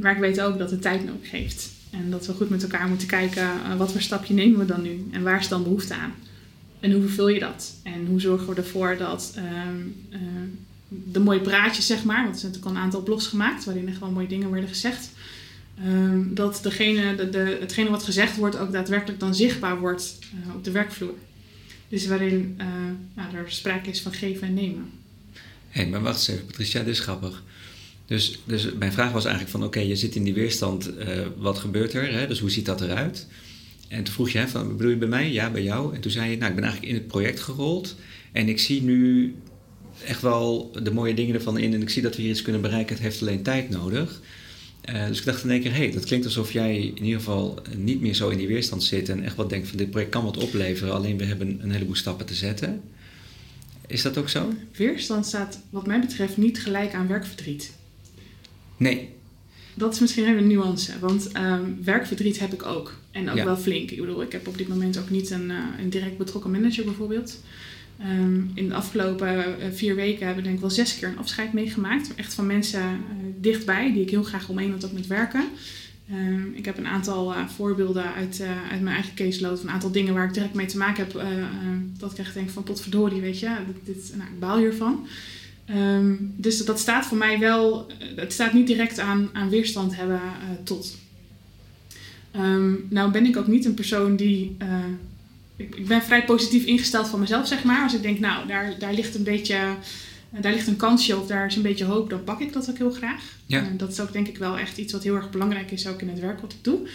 maar 0.00 0.12
ik 0.12 0.20
weet 0.20 0.40
ook 0.40 0.58
dat 0.58 0.70
het 0.70 0.82
tijd 0.82 1.04
nodig 1.04 1.30
heeft. 1.30 1.70
En 1.90 2.10
dat 2.10 2.26
we 2.26 2.32
goed 2.32 2.48
met 2.48 2.62
elkaar 2.62 2.88
moeten 2.88 3.06
kijken, 3.06 3.48
wat 3.76 3.92
voor 3.92 4.00
stapje 4.00 4.34
nemen 4.34 4.58
we 4.58 4.64
dan 4.64 4.82
nu? 4.82 5.08
En 5.10 5.22
waar 5.22 5.40
is 5.40 5.48
dan 5.48 5.62
behoefte 5.62 5.94
aan? 5.94 6.12
En 6.80 6.92
hoe 6.92 7.00
vervul 7.00 7.28
je 7.28 7.40
dat? 7.40 7.74
En 7.82 8.06
hoe 8.06 8.20
zorgen 8.20 8.48
we 8.48 8.54
ervoor 8.54 8.96
dat 8.96 9.34
uh, 9.36 9.42
de 10.88 11.20
mooie 11.20 11.40
praatjes, 11.40 11.86
zeg 11.86 12.04
maar, 12.04 12.22
want 12.22 12.34
er 12.34 12.40
zijn 12.40 12.52
natuurlijk 12.52 12.76
al 12.76 12.80
een 12.80 12.86
aantal 12.86 13.02
blogs 13.02 13.26
gemaakt 13.26 13.64
waarin 13.64 13.88
echt 13.88 13.98
wel 13.98 14.10
mooie 14.10 14.26
dingen 14.26 14.48
worden 14.48 14.68
gezegd. 14.68 15.10
Um, 15.86 16.34
dat 16.34 16.60
degene, 16.62 17.28
de, 17.30 17.56
hetgene 17.60 17.90
wat 17.90 18.02
gezegd 18.02 18.36
wordt 18.36 18.56
ook 18.56 18.72
daadwerkelijk 18.72 19.20
dan 19.20 19.34
zichtbaar 19.34 19.78
wordt 19.78 20.18
op 20.54 20.64
de 20.64 20.70
werkvloer. 20.70 21.14
Dus 21.92 22.06
waarin 22.06 22.54
uh, 22.58 22.66
nou, 23.14 23.36
er 23.36 23.50
sprake 23.50 23.90
is 23.90 24.00
van 24.00 24.12
geven 24.12 24.46
en 24.46 24.54
nemen. 24.54 24.90
Hé, 25.68 25.86
maar 25.86 26.02
wacht 26.02 26.16
eens 26.16 26.28
even, 26.28 26.46
Patricia, 26.46 26.82
dit 26.82 26.94
is 26.94 27.00
grappig. 27.00 27.42
Dus, 28.06 28.38
dus 28.44 28.72
mijn 28.78 28.92
vraag 28.92 29.12
was 29.12 29.24
eigenlijk 29.24 29.56
van, 29.56 29.64
oké, 29.64 29.80
je 29.80 29.96
zit 29.96 30.14
in 30.14 30.24
die 30.24 30.34
weerstand, 30.34 30.90
uh, 30.98 31.26
wat 31.36 31.58
gebeurt 31.58 31.94
er? 31.94 32.12
Hè? 32.12 32.26
Dus 32.26 32.38
hoe 32.38 32.50
ziet 32.50 32.66
dat 32.66 32.80
eruit? 32.80 33.26
En 33.88 34.04
toen 34.04 34.14
vroeg 34.14 34.30
je, 34.30 34.38
hè, 34.38 34.48
van, 34.48 34.76
bedoel 34.76 34.90
je 34.90 34.96
bij 34.96 35.08
mij? 35.08 35.32
Ja, 35.32 35.50
bij 35.50 35.62
jou. 35.62 35.94
En 35.94 36.00
toen 36.00 36.10
zei 36.10 36.30
je, 36.30 36.36
nou, 36.36 36.48
ik 36.48 36.54
ben 36.54 36.64
eigenlijk 36.64 36.94
in 36.94 36.98
het 36.98 37.08
project 37.08 37.40
gerold. 37.40 37.96
En 38.32 38.48
ik 38.48 38.58
zie 38.58 38.82
nu 38.82 39.34
echt 40.06 40.22
wel 40.22 40.70
de 40.82 40.92
mooie 40.92 41.14
dingen 41.14 41.34
ervan 41.34 41.58
in. 41.58 41.74
En 41.74 41.82
ik 41.82 41.90
zie 41.90 42.02
dat 42.02 42.16
we 42.16 42.22
hier 42.22 42.30
iets 42.30 42.42
kunnen 42.42 42.60
bereiken. 42.60 42.94
Het 42.94 43.04
heeft 43.04 43.20
alleen 43.20 43.42
tijd 43.42 43.70
nodig. 43.70 44.20
Uh, 44.90 45.06
dus 45.06 45.18
ik 45.18 45.24
dacht 45.24 45.44
in 45.44 45.50
één 45.50 45.60
keer, 45.60 45.72
hé, 45.72 45.78
hey, 45.78 45.90
dat 45.90 46.04
klinkt 46.04 46.26
alsof 46.26 46.52
jij 46.52 46.76
in 46.76 47.04
ieder 47.04 47.18
geval 47.18 47.62
niet 47.76 48.00
meer 48.00 48.14
zo 48.14 48.28
in 48.28 48.38
die 48.38 48.46
weerstand 48.46 48.82
zit. 48.82 49.08
En 49.08 49.24
echt 49.24 49.36
wat 49.36 49.50
denkt 49.50 49.68
van, 49.68 49.78
dit 49.78 49.90
project 49.90 50.10
kan 50.10 50.24
wat 50.24 50.36
opleveren. 50.36 50.94
Alleen 50.94 51.18
we 51.18 51.24
hebben 51.24 51.58
een 51.62 51.70
heleboel 51.70 51.94
stappen 51.94 52.26
te 52.26 52.34
zetten. 52.34 52.80
Is 53.86 54.02
dat 54.02 54.18
ook 54.18 54.28
zo? 54.28 54.52
Weerstand 54.76 55.26
staat 55.26 55.60
wat 55.70 55.86
mij 55.86 56.00
betreft 56.00 56.36
niet 56.36 56.60
gelijk 56.60 56.94
aan 56.94 57.06
werkverdriet. 57.06 57.72
Nee. 58.76 59.08
Dat 59.74 59.94
is 59.94 60.00
misschien 60.00 60.24
even 60.24 60.38
een 60.38 60.46
nuance, 60.46 60.98
want 60.98 61.36
um, 61.36 61.78
werkverdriet 61.84 62.38
heb 62.38 62.52
ik 62.52 62.66
ook. 62.66 62.98
En 63.10 63.30
ook 63.30 63.36
ja. 63.36 63.44
wel 63.44 63.56
flink. 63.56 63.90
Ik 63.90 64.00
bedoel, 64.00 64.22
ik 64.22 64.32
heb 64.32 64.46
op 64.46 64.58
dit 64.58 64.68
moment 64.68 64.98
ook 64.98 65.10
niet 65.10 65.30
een, 65.30 65.50
uh, 65.50 65.58
een 65.78 65.90
direct 65.90 66.18
betrokken 66.18 66.50
manager 66.50 66.84
bijvoorbeeld. 66.84 67.40
Um, 68.04 68.50
in 68.54 68.68
de 68.68 68.74
afgelopen 68.74 69.36
uh, 69.36 69.66
vier 69.72 69.94
weken 69.94 70.26
hebben 70.26 70.36
we 70.36 70.42
denk 70.42 70.54
ik 70.54 70.60
wel 70.60 70.70
zes 70.70 70.98
keer 70.98 71.08
een 71.08 71.18
afscheid 71.18 71.52
meegemaakt. 71.52 72.14
Echt 72.14 72.34
van 72.34 72.46
mensen 72.46 72.82
uh, 72.82 72.96
dichtbij, 73.40 73.92
die 73.92 74.02
ik 74.02 74.10
heel 74.10 74.22
graag 74.22 74.48
omheen 74.48 74.70
had 74.70 74.84
ook 74.84 74.92
met 74.92 75.06
werken. 75.06 75.44
Um, 76.12 76.52
ik 76.54 76.64
heb 76.64 76.78
een 76.78 76.86
aantal 76.86 77.34
voorbeelden 77.56 78.14
uit, 78.14 78.42
uit 78.70 78.80
mijn 78.80 78.94
eigen 78.94 79.14
caseload. 79.14 79.62
Een 79.62 79.70
aantal 79.70 79.92
dingen 79.92 80.14
waar 80.14 80.26
ik 80.26 80.34
direct 80.34 80.54
mee 80.54 80.66
te 80.66 80.76
maken 80.76 81.04
heb. 81.04 81.22
dat 81.98 82.18
ik 82.18 82.34
denk 82.34 82.50
van 82.50 82.62
potverdorie, 82.62 83.20
weet 83.20 83.38
je. 83.38 83.56
Dit, 83.66 83.96
dit, 83.96 84.16
nou, 84.16 84.30
ik 84.30 84.38
baal 84.38 84.58
hiervan. 84.58 85.06
Um, 85.70 86.34
dus 86.36 86.64
dat 86.64 86.80
staat 86.80 87.06
voor 87.06 87.16
mij 87.16 87.38
wel, 87.38 87.86
het 88.16 88.32
staat 88.32 88.52
niet 88.52 88.66
direct 88.66 88.98
aan, 88.98 89.28
aan 89.32 89.48
weerstand 89.48 89.96
hebben 89.96 90.20
uh, 90.20 90.64
tot. 90.64 90.96
Nou 92.88 93.10
ben 93.10 93.26
ik 93.26 93.36
ook 93.36 93.46
niet 93.46 93.64
een 93.64 93.74
persoon 93.74 94.16
die, 94.16 94.56
uh, 94.62 94.84
ik, 95.56 95.74
ik, 95.76 95.86
ben 95.86 96.02
vrij 96.02 96.24
positief 96.24 96.64
ingesteld 96.64 97.08
van 97.08 97.20
mezelf 97.20 97.46
zeg 97.46 97.64
maar. 97.64 97.82
Als 97.82 97.94
ik 97.94 98.02
denk 98.02 98.18
nou 98.18 98.46
daar, 98.46 98.74
daar 98.78 98.94
ligt 98.94 99.14
een 99.14 99.22
beetje, 99.22 99.56
daar 100.30 100.52
ligt 100.52 100.66
een 100.66 100.76
kansje 100.76 101.16
of 101.16 101.26
daar 101.26 101.46
is 101.46 101.56
een 101.56 101.62
beetje 101.62 101.84
hoop, 101.84 102.10
dan 102.10 102.24
pak 102.24 102.40
ik 102.40 102.52
dat 102.52 102.70
ook 102.70 102.78
heel 102.78 102.90
graag. 102.90 103.22
Ja. 103.46 103.68
dat 103.76 103.90
is 103.90 104.00
ook 104.00 104.12
denk 104.12 104.28
ik 104.28 104.38
wel 104.38 104.58
echt 104.58 104.78
iets 104.78 104.92
wat 104.92 105.02
heel 105.02 105.14
erg 105.14 105.30
belangrijk 105.30 105.70
is 105.70 105.86
ook 105.86 106.00
in 106.00 106.08
het 106.08 106.20
werk 106.20 106.40
wat 106.40 106.52
ik 106.52 106.64
doe. 106.64 106.88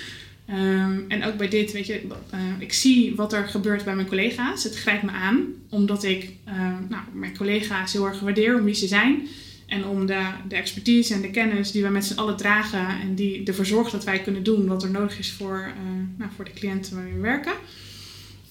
Um, 0.50 1.06
en 1.08 1.24
ook 1.24 1.38
bij 1.38 1.48
dit, 1.48 1.72
weet 1.72 1.86
je, 1.86 2.02
uh, 2.34 2.40
ik 2.60 2.74
zie 2.74 3.16
wat 3.16 3.34
er 3.34 3.48
gebeurt 3.48 3.84
bij 3.84 3.96
mijn 3.96 4.08
collega's. 4.08 4.64
Het 4.64 4.76
grijpt 4.76 5.04
me 5.04 5.12
aan, 5.12 5.46
omdat 5.70 6.04
ik 6.04 6.30
uh, 6.48 6.54
nou, 6.90 7.04
mijn 7.14 7.38
collega's 7.38 7.94
heel 7.94 8.06
erg 8.06 8.20
waardeer 8.20 8.58
om 8.58 8.64
wie 8.64 8.74
ze 8.74 8.88
zijn. 8.88 9.28
En 9.66 9.86
om 9.86 10.06
de, 10.06 10.28
de 10.48 10.56
expertise 10.56 11.14
en 11.14 11.22
de 11.22 11.32
kennis 11.32 11.72
die 11.72 11.84
we 11.84 11.90
met 11.90 12.06
z'n 12.06 12.18
allen 12.18 12.38
dragen 12.38 12.88
en 13.02 13.16
die 13.16 13.44
ervoor 13.44 13.66
zorgt 13.66 13.92
dat 13.92 14.04
wij 14.04 14.22
kunnen 14.22 14.44
doen 14.44 14.68
wat 14.68 14.84
er 14.84 14.92
nodig 14.92 15.20
is 15.20 15.32
voor, 15.32 15.68
uh, 15.68 16.18
nou, 16.18 16.32
voor 16.36 16.46
de 16.46 16.54
cliënten 16.54 16.96
waar 16.96 17.14
we 17.14 17.20
werken. 17.20 17.54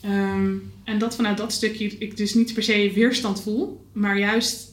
Um, 0.09 0.73
en 0.85 0.99
dat 0.99 1.17
vanuit 1.17 1.37
dat 1.37 1.53
stukje 1.53 1.99
ik 1.99 2.17
dus 2.17 2.35
niet 2.35 2.55
per 2.55 2.63
se 2.63 2.93
weerstand 2.95 3.43
voel, 3.43 3.87
maar 3.93 4.19
juist 4.19 4.73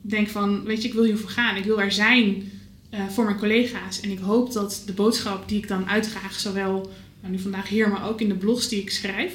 denk 0.00 0.28
van, 0.28 0.62
weet 0.64 0.82
je, 0.82 0.88
ik 0.88 0.94
wil 0.94 1.04
hiervoor 1.04 1.30
gaan. 1.30 1.56
Ik 1.56 1.64
wil 1.64 1.80
er 1.80 1.92
zijn 1.92 2.50
uh, 2.94 3.08
voor 3.08 3.24
mijn 3.24 3.38
collega's. 3.38 4.00
En 4.00 4.10
ik 4.10 4.18
hoop 4.18 4.52
dat 4.52 4.82
de 4.86 4.92
boodschap 4.92 5.48
die 5.48 5.58
ik 5.58 5.68
dan 5.68 5.88
uitdraag, 5.88 6.40
zowel 6.40 6.90
nou, 7.20 7.32
nu 7.32 7.38
vandaag 7.38 7.68
hier, 7.68 7.88
maar 7.88 8.08
ook 8.08 8.20
in 8.20 8.28
de 8.28 8.34
blogs 8.34 8.68
die 8.68 8.80
ik 8.80 8.90
schrijf, 8.90 9.32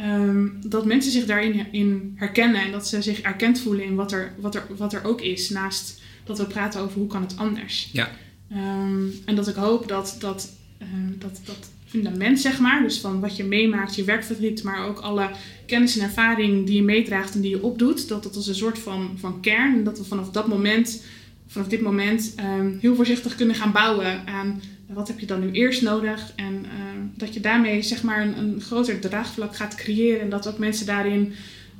um, 0.00 0.60
dat 0.66 0.84
mensen 0.84 1.12
zich 1.12 1.26
daarin 1.26 1.72
in 1.72 2.12
herkennen 2.16 2.62
en 2.62 2.72
dat 2.72 2.88
ze 2.88 3.02
zich 3.02 3.20
erkend 3.20 3.60
voelen 3.60 3.84
in 3.84 3.94
wat 3.94 4.12
er, 4.12 4.34
wat 4.38 4.54
er, 4.54 4.66
wat 4.76 4.92
er 4.92 5.04
ook 5.04 5.20
is, 5.20 5.50
naast 5.50 6.00
dat 6.24 6.38
we 6.38 6.46
praten 6.46 6.80
over 6.80 6.98
hoe 6.98 7.08
kan 7.08 7.22
het 7.22 7.36
anders. 7.36 7.90
Ja. 7.92 8.10
Um, 8.52 9.14
en 9.24 9.34
dat 9.34 9.48
ik 9.48 9.54
hoop 9.54 9.88
dat 9.88 10.16
dat, 10.18 10.52
uh, 10.82 10.88
dat, 11.18 11.40
dat 11.44 11.70
fundament, 11.92 12.40
zeg 12.40 12.60
maar, 12.60 12.82
dus 12.82 13.00
van 13.00 13.20
wat 13.20 13.36
je 13.36 13.44
meemaakt, 13.44 13.94
je 13.94 14.04
werkverdriet, 14.04 14.62
maar 14.62 14.86
ook 14.86 14.98
alle 14.98 15.30
kennis 15.66 15.98
en 15.98 16.04
ervaring 16.04 16.66
die 16.66 16.76
je 16.76 16.82
meedraagt 16.82 17.34
en 17.34 17.40
die 17.40 17.50
je 17.50 17.62
opdoet, 17.62 18.08
dat 18.08 18.22
dat 18.22 18.36
als 18.36 18.46
een 18.46 18.54
soort 18.54 18.78
van, 18.78 19.10
van 19.16 19.40
kern, 19.40 19.74
en 19.74 19.84
dat 19.84 19.98
we 19.98 20.04
vanaf 20.04 20.30
dat 20.30 20.48
moment 20.48 21.02
vanaf 21.46 21.68
dit 21.68 21.80
moment 21.80 22.34
um, 22.58 22.78
heel 22.80 22.94
voorzichtig 22.94 23.34
kunnen 23.34 23.56
gaan 23.56 23.72
bouwen 23.72 24.26
aan 24.26 24.60
wat 24.86 25.08
heb 25.08 25.20
je 25.20 25.26
dan 25.26 25.40
nu 25.40 25.50
eerst 25.50 25.82
nodig. 25.82 26.32
En 26.36 26.54
uh, 26.54 26.70
dat 27.16 27.34
je 27.34 27.40
daarmee 27.40 27.82
zeg 27.82 28.02
maar 28.02 28.22
een, 28.22 28.38
een, 28.38 28.60
groter 28.60 29.00
draagvlak 29.00 29.56
gaat 29.56 29.74
creëren. 29.74 30.20
En 30.20 30.30
dat 30.30 30.48
ook 30.48 30.58
mensen 30.58 30.86
daarin 30.86 31.32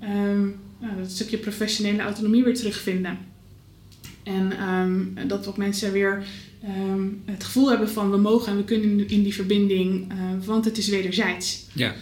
um, 0.02 0.56
nou, 0.78 0.96
dat 0.98 1.10
stukje 1.10 1.38
professionele 1.38 2.02
autonomie 2.02 2.44
weer 2.44 2.54
terugvinden. 2.54 3.18
En 4.22 4.52
dat 5.26 5.46
ook 5.46 5.56
mensen 5.56 5.92
weer 5.92 6.24
het 7.24 7.44
gevoel 7.44 7.68
hebben 7.68 7.90
van 7.90 8.10
we 8.10 8.16
mogen 8.16 8.52
en 8.52 8.56
we 8.56 8.64
kunnen 8.64 9.08
in 9.08 9.22
die 9.22 9.34
verbinding, 9.34 10.12
uh, 10.12 10.18
want 10.46 10.64
het 10.64 10.78
is 10.78 10.88
wederzijds. 10.88 11.66
Ja. 11.72 11.94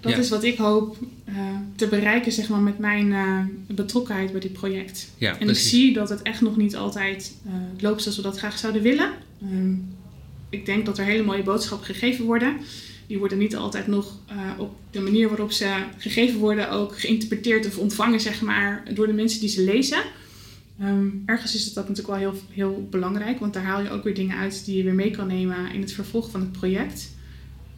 Dat 0.00 0.12
Ja. 0.12 0.18
is 0.18 0.28
wat 0.28 0.44
ik 0.44 0.56
hoop 0.56 0.96
uh, 1.28 1.34
te 1.76 1.86
bereiken 1.86 2.32
zeg 2.32 2.48
maar, 2.48 2.60
met 2.60 2.78
mijn 2.78 3.06
uh, 3.06 3.40
betrokkenheid 3.66 4.30
bij 4.32 4.40
dit 4.40 4.52
project. 4.52 5.10
Ja, 5.16 5.38
en 5.38 5.46
precies. 5.46 5.64
ik 5.64 5.70
zie 5.70 5.92
dat 5.92 6.08
het 6.08 6.22
echt 6.22 6.40
nog 6.40 6.56
niet 6.56 6.76
altijd 6.76 7.34
loopt 7.80 8.02
zoals 8.02 8.16
we 8.16 8.22
dat 8.22 8.38
graag 8.38 8.58
zouden 8.58 8.82
willen. 8.82 9.10
Um, 9.42 9.96
ik 10.50 10.66
denk 10.66 10.86
dat 10.86 10.98
er 10.98 11.04
hele 11.04 11.22
mooie 11.22 11.42
boodschappen 11.42 11.86
gegeven 11.86 12.24
worden. 12.24 12.56
Die 13.06 13.18
worden 13.18 13.38
niet 13.38 13.56
altijd 13.56 13.86
nog 13.86 14.18
op 14.58 14.76
de 14.90 15.00
manier 15.00 15.28
waarop 15.28 15.52
ze 15.52 15.74
gegeven 15.98 16.38
worden 16.38 16.70
ook 16.70 16.98
geïnterpreteerd 16.98 17.66
of 17.66 17.78
ontvangen 17.78 18.20
zeg 18.20 18.40
maar, 18.40 18.82
door 18.94 19.06
de 19.06 19.12
mensen 19.12 19.40
die 19.40 19.48
ze 19.48 19.62
lezen. 19.64 20.02
Um, 20.82 21.22
ergens 21.26 21.54
is 21.54 21.72
dat 21.72 21.88
natuurlijk 21.88 22.18
wel 22.18 22.30
heel, 22.30 22.40
heel 22.50 22.86
belangrijk, 22.90 23.38
want 23.38 23.54
daar 23.54 23.64
haal 23.64 23.82
je 23.82 23.90
ook 23.90 24.04
weer 24.04 24.14
dingen 24.14 24.36
uit 24.36 24.64
die 24.64 24.76
je 24.76 24.82
weer 24.82 24.94
mee 24.94 25.10
kan 25.10 25.26
nemen 25.26 25.72
in 25.72 25.80
het 25.80 25.92
vervolg 25.92 26.30
van 26.30 26.40
het 26.40 26.52
project. 26.52 27.10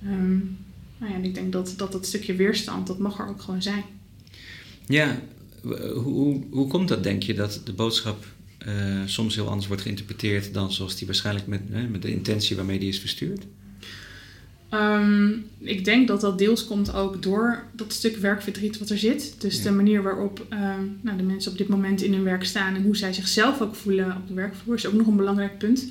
Um, 0.04 0.58
nou 0.98 1.12
ja, 1.12 1.18
en 1.18 1.24
ik 1.24 1.34
denk 1.34 1.52
dat, 1.52 1.74
dat 1.76 1.92
dat 1.92 2.06
stukje 2.06 2.34
weerstand, 2.34 2.86
dat 2.86 2.98
mag 2.98 3.18
er 3.18 3.28
ook 3.28 3.42
gewoon 3.42 3.62
zijn. 3.62 3.84
Ja, 4.86 5.20
hoe, 5.62 5.76
hoe, 5.90 6.42
hoe 6.50 6.66
komt 6.66 6.88
dat, 6.88 7.02
denk 7.02 7.22
je, 7.22 7.34
dat 7.34 7.60
de 7.64 7.72
boodschap 7.72 8.26
uh, 8.66 9.02
soms 9.06 9.34
heel 9.34 9.48
anders 9.48 9.66
wordt 9.66 9.82
geïnterpreteerd 9.82 10.54
dan 10.54 10.72
zoals 10.72 10.96
die 10.96 11.06
waarschijnlijk 11.06 11.46
met, 11.46 11.60
hè, 11.70 11.88
met 11.88 12.02
de 12.02 12.12
intentie 12.12 12.56
waarmee 12.56 12.78
die 12.78 12.88
is 12.88 13.00
verstuurd? 13.00 13.46
Um, 14.74 15.46
ik 15.58 15.84
denk 15.84 16.08
dat 16.08 16.20
dat 16.20 16.38
deels 16.38 16.66
komt 16.66 16.94
ook 16.94 17.22
door 17.22 17.62
dat 17.72 17.92
stuk 17.92 18.16
werkverdriet 18.16 18.78
wat 18.78 18.90
er 18.90 18.98
zit. 18.98 19.34
Dus 19.38 19.56
Ja. 19.56 19.62
de 19.62 19.70
manier 19.70 20.02
waarop 20.02 20.46
um, 20.50 20.98
nou, 21.00 21.16
de 21.16 21.22
mensen 21.22 21.52
op 21.52 21.58
dit 21.58 21.68
moment 21.68 22.02
in 22.02 22.12
hun 22.12 22.24
werk 22.24 22.44
staan 22.44 22.74
en 22.74 22.82
hoe 22.82 22.96
zij 22.96 23.12
zichzelf 23.12 23.60
ook 23.60 23.74
voelen 23.74 24.16
op 24.16 24.28
de 24.28 24.34
werkvloer 24.34 24.74
is 24.74 24.86
ook 24.86 24.92
nog 24.92 25.06
een 25.06 25.16
belangrijk 25.16 25.58
punt. 25.58 25.86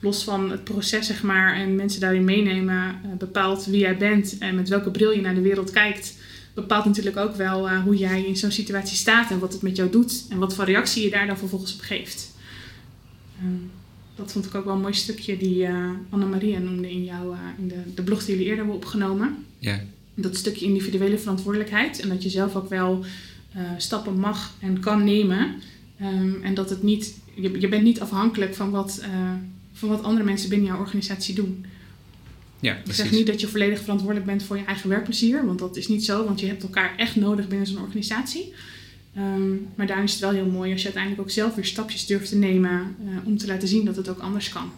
Los 0.00 0.24
van 0.24 0.50
het 0.50 0.64
proces, 0.64 1.06
zeg 1.06 1.22
maar, 1.22 1.54
en 1.54 1.76
mensen 1.76 2.00
daarin 2.00 2.24
meenemen, 2.24 3.00
uh, 3.06 3.12
bepaalt 3.18 3.64
wie 3.64 3.80
jij 3.80 3.96
bent 3.96 4.38
en 4.38 4.54
met 4.54 4.68
welke 4.68 4.90
bril 4.90 5.10
je 5.10 5.20
naar 5.20 5.34
de 5.34 5.40
wereld 5.40 5.70
kijkt. 5.70 6.16
Bepaalt 6.54 6.84
natuurlijk 6.84 7.16
ook 7.16 7.34
wel 7.34 7.68
uh, 7.68 7.82
hoe 7.82 7.96
jij 7.96 8.24
in 8.24 8.36
zo'n 8.36 8.50
situatie 8.50 8.96
staat 8.96 9.30
en 9.30 9.38
wat 9.38 9.52
het 9.52 9.62
met 9.62 9.76
jou 9.76 9.90
doet 9.90 10.24
en 10.30 10.38
wat 10.38 10.54
voor 10.54 10.64
reactie 10.64 11.04
je 11.04 11.10
daar 11.10 11.26
dan 11.26 11.38
vervolgens 11.38 11.74
op 11.74 11.80
geeft. 11.80 12.34
Um, 13.42 13.70
dat 14.20 14.32
vond 14.32 14.46
ik 14.46 14.54
ook 14.54 14.64
wel 14.64 14.74
een 14.74 14.80
mooi 14.80 14.94
stukje 14.94 15.36
die 15.36 15.66
uh, 15.66 15.90
Anne-Maria 16.10 16.58
noemde 16.58 16.90
in, 16.90 17.04
jouw, 17.04 17.32
uh, 17.32 17.38
in 17.58 17.68
de, 17.68 17.82
de 17.94 18.02
blog 18.02 18.18
die 18.18 18.28
jullie 18.28 18.44
eerder 18.44 18.58
hebben 18.58 18.76
opgenomen. 18.76 19.44
Ja. 19.58 19.80
Dat 20.14 20.36
stukje 20.36 20.66
individuele 20.66 21.18
verantwoordelijkheid 21.18 22.00
en 22.00 22.08
dat 22.08 22.22
je 22.22 22.28
zelf 22.28 22.56
ook 22.56 22.68
wel 22.68 23.04
uh, 23.56 23.62
stappen 23.76 24.18
mag 24.18 24.54
en 24.60 24.80
kan 24.80 25.04
nemen 25.04 25.54
Ehm, 26.00 26.42
en 26.42 26.54
dat 26.54 26.70
het 26.70 26.82
niet, 26.82 27.14
je, 27.34 27.60
je 27.60 27.68
bent 27.68 27.82
niet 27.82 28.00
afhankelijk 28.00 28.54
van 28.54 28.70
wat, 28.70 28.98
eh, 29.02 29.32
van 29.72 29.88
wat 29.88 30.02
andere 30.02 30.24
mensen 30.24 30.48
binnen 30.48 30.68
jouw 30.68 30.78
organisatie 30.78 31.34
doen. 31.34 31.64
Ja, 32.60 32.76
ik 32.84 32.92
zeg 32.92 33.10
niet 33.10 33.26
dat 33.26 33.40
je 33.40 33.48
volledig 33.48 33.80
verantwoordelijk 33.80 34.26
bent 34.26 34.42
voor 34.42 34.56
je 34.56 34.64
eigen 34.64 34.88
werkplezier, 34.88 35.46
want 35.46 35.58
dat 35.58 35.76
is 35.76 35.88
niet 35.88 36.04
zo, 36.04 36.24
want 36.24 36.40
je 36.40 36.46
hebt 36.46 36.62
elkaar 36.62 36.96
echt 36.96 37.16
nodig 37.16 37.48
binnen 37.48 37.66
zo'n 37.66 37.82
organisatie. 37.82 38.54
Ehm, 39.14 39.50
maar 39.74 39.86
daarin 39.86 40.04
is 40.04 40.12
het 40.12 40.20
wel 40.20 40.30
heel 40.30 40.46
mooi 40.46 40.72
als 40.72 40.80
je 40.80 40.86
uiteindelijk 40.86 41.22
ook 41.22 41.30
zelf 41.30 41.54
weer 41.54 41.64
stapjes 41.64 42.06
durft 42.06 42.28
te 42.28 42.36
nemen 42.36 42.96
uh, 43.04 43.26
om 43.26 43.38
te 43.38 43.46
laten 43.46 43.68
zien 43.68 43.84
dat 43.84 43.96
het 43.96 44.08
ook 44.08 44.18
anders 44.18 44.48
kan. 44.48 44.72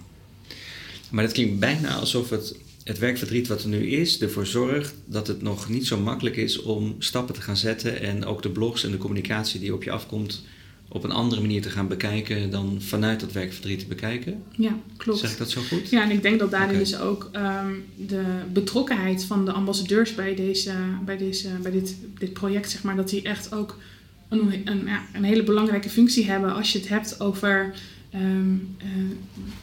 Maar 1.11 1.25
het 1.25 1.33
klinkt 1.33 1.59
bijna 1.59 1.95
alsof 1.95 2.31
het, 2.31 2.57
het 2.85 2.99
werkverdriet 2.99 3.49
wat 3.49 3.63
er 3.63 3.69
nu 3.69 3.87
is 3.87 4.21
ervoor 4.21 4.47
zorgt 4.47 4.95
dat 5.05 5.27
het 5.27 5.43
nog 5.43 5.69
niet 5.69 5.87
zo 5.87 5.99
makkelijk 5.99 6.37
is 6.37 6.61
om 6.61 6.95
stappen 6.99 7.35
te 7.35 7.41
gaan 7.41 7.57
zetten 7.57 8.01
en 8.01 8.25
ook 8.25 8.43
de 8.43 8.51
blogs 8.51 8.85
en 8.85 8.91
de 8.91 8.97
communicatie 8.97 9.61
die 9.61 9.75
op 9.75 9.83
je 9.83 9.91
afkomt 9.91 10.43
op 10.89 11.05
een 11.05 11.11
andere 11.11 11.41
manier 11.41 11.63
te 11.63 11.71
gaan 11.71 11.89
bekijken 11.89 12.51
dan 12.51 12.77
vanuit 12.81 13.21
dat 13.21 13.33
werkverdriet 13.33 13.79
te 13.79 13.87
bekijken. 13.87 14.43
Ja, 14.57 14.79
klopt. 14.97 15.19
Zeg 15.19 15.33
ik 15.33 15.39
dat 15.39 15.51
zo 15.51 15.61
goed? 15.61 15.91
Ja, 15.91 16.03
en 16.03 16.11
ik 16.11 16.23
denk 16.23 16.39
dat 16.39 16.51
daarin 16.51 16.79
dus 16.79 16.99
ook 16.99 17.31
um, 17.37 17.85
de 17.97 18.23
betrokkenheid 18.53 19.25
van 19.25 19.45
de 19.45 19.53
ambassadeurs 19.53 20.15
bij, 20.15 20.35
deze, 20.35 20.73
bij, 21.05 21.17
deze, 21.17 21.49
bij 21.63 21.71
dit, 21.71 21.97
dit 22.19 22.33
project, 22.33 22.71
zeg 22.71 22.83
maar, 22.83 22.97
dat 22.97 23.09
die 23.09 23.23
echt 23.23 23.55
ook 23.55 23.79
een, 24.41 24.63
een, 24.65 24.87
ja, 24.87 25.03
een 25.13 25.25
hele 25.25 25.43
belangrijke 25.43 25.91
functie 25.91 26.31
hebben 26.31 26.55
als 26.55 26.73
je 26.73 26.79
het 26.79 26.89
hebt 26.89 27.21
over 27.21 27.75
um, 28.15 28.77
uh, 28.79 28.87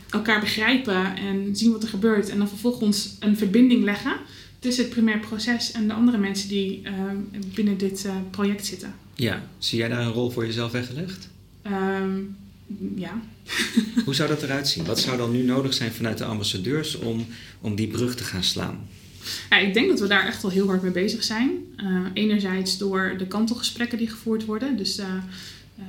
elkaar 0.09 0.39
begrijpen 0.39 1.15
en 1.15 1.55
zien 1.55 1.71
wat 1.71 1.83
er 1.83 1.89
gebeurt. 1.89 2.29
En 2.29 2.37
dan 2.37 2.49
vervolgens 2.49 3.15
een 3.19 3.37
verbinding 3.37 3.83
leggen 3.83 4.13
tussen 4.59 4.83
het 4.83 4.93
primair 4.93 5.19
proces 5.19 5.71
en 5.71 5.87
de 5.87 5.93
andere 5.93 6.17
mensen 6.17 6.49
die 6.49 6.81
uh, 6.83 6.91
binnen 7.53 7.77
dit 7.77 8.03
uh, 8.05 8.15
project 8.29 8.65
zitten. 8.65 8.93
Ja, 9.15 9.43
zie 9.57 9.77
jij 9.77 9.89
daar 9.89 10.01
een 10.01 10.11
rol 10.11 10.29
voor 10.29 10.45
jezelf 10.45 10.71
weggelegd? 10.71 11.29
Um, 11.67 12.35
ja. 12.95 13.21
Hoe 14.05 14.15
zou 14.15 14.29
dat 14.29 14.43
eruit 14.43 14.67
zien? 14.67 14.85
Wat 14.85 14.99
zou 14.99 15.17
dan 15.17 15.31
nu 15.31 15.43
nodig 15.43 15.73
zijn 15.73 15.91
vanuit 15.91 16.17
de 16.17 16.25
ambassadeurs 16.25 16.95
om, 16.95 17.25
om 17.61 17.75
die 17.75 17.87
brug 17.87 18.15
te 18.15 18.23
gaan 18.23 18.43
slaan? 18.43 18.87
Ja, 19.49 19.57
ik 19.57 19.73
denk 19.73 19.89
dat 19.89 19.99
we 19.99 20.07
daar 20.07 20.27
echt 20.27 20.43
al 20.43 20.49
heel 20.49 20.67
hard 20.67 20.81
mee 20.81 20.91
bezig 20.91 21.23
zijn. 21.23 21.49
Uh, 21.77 22.05
enerzijds 22.13 22.77
door 22.77 23.15
de 23.17 23.27
kantelgesprekken 23.27 23.97
die 23.97 24.09
gevoerd 24.09 24.45
worden. 24.45 24.77
Dus 24.77 24.99
uh, 24.99 25.05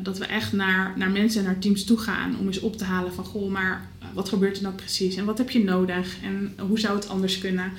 dat 0.03 0.19
we 0.19 0.25
echt 0.25 0.53
naar, 0.53 0.93
naar 0.97 1.11
mensen 1.11 1.41
en 1.41 1.47
naar 1.47 1.59
teams 1.59 1.85
toe 1.85 1.99
gaan 1.99 2.39
om 2.39 2.47
eens 2.47 2.61
op 2.61 2.77
te 2.77 2.85
halen 2.85 3.13
van 3.13 3.25
goh, 3.25 3.51
maar 3.51 3.89
wat 4.15 4.29
gebeurt 4.29 4.57
er 4.57 4.63
nou 4.63 4.75
precies? 4.75 5.17
En 5.17 5.25
wat 5.25 5.39
heb 5.39 5.51
je 5.51 5.65
nodig? 5.65 6.17
En 6.23 6.55
hoe 6.67 6.79
zou 6.79 6.97
het 6.97 7.09
anders 7.09 7.39
kunnen? 7.39 7.73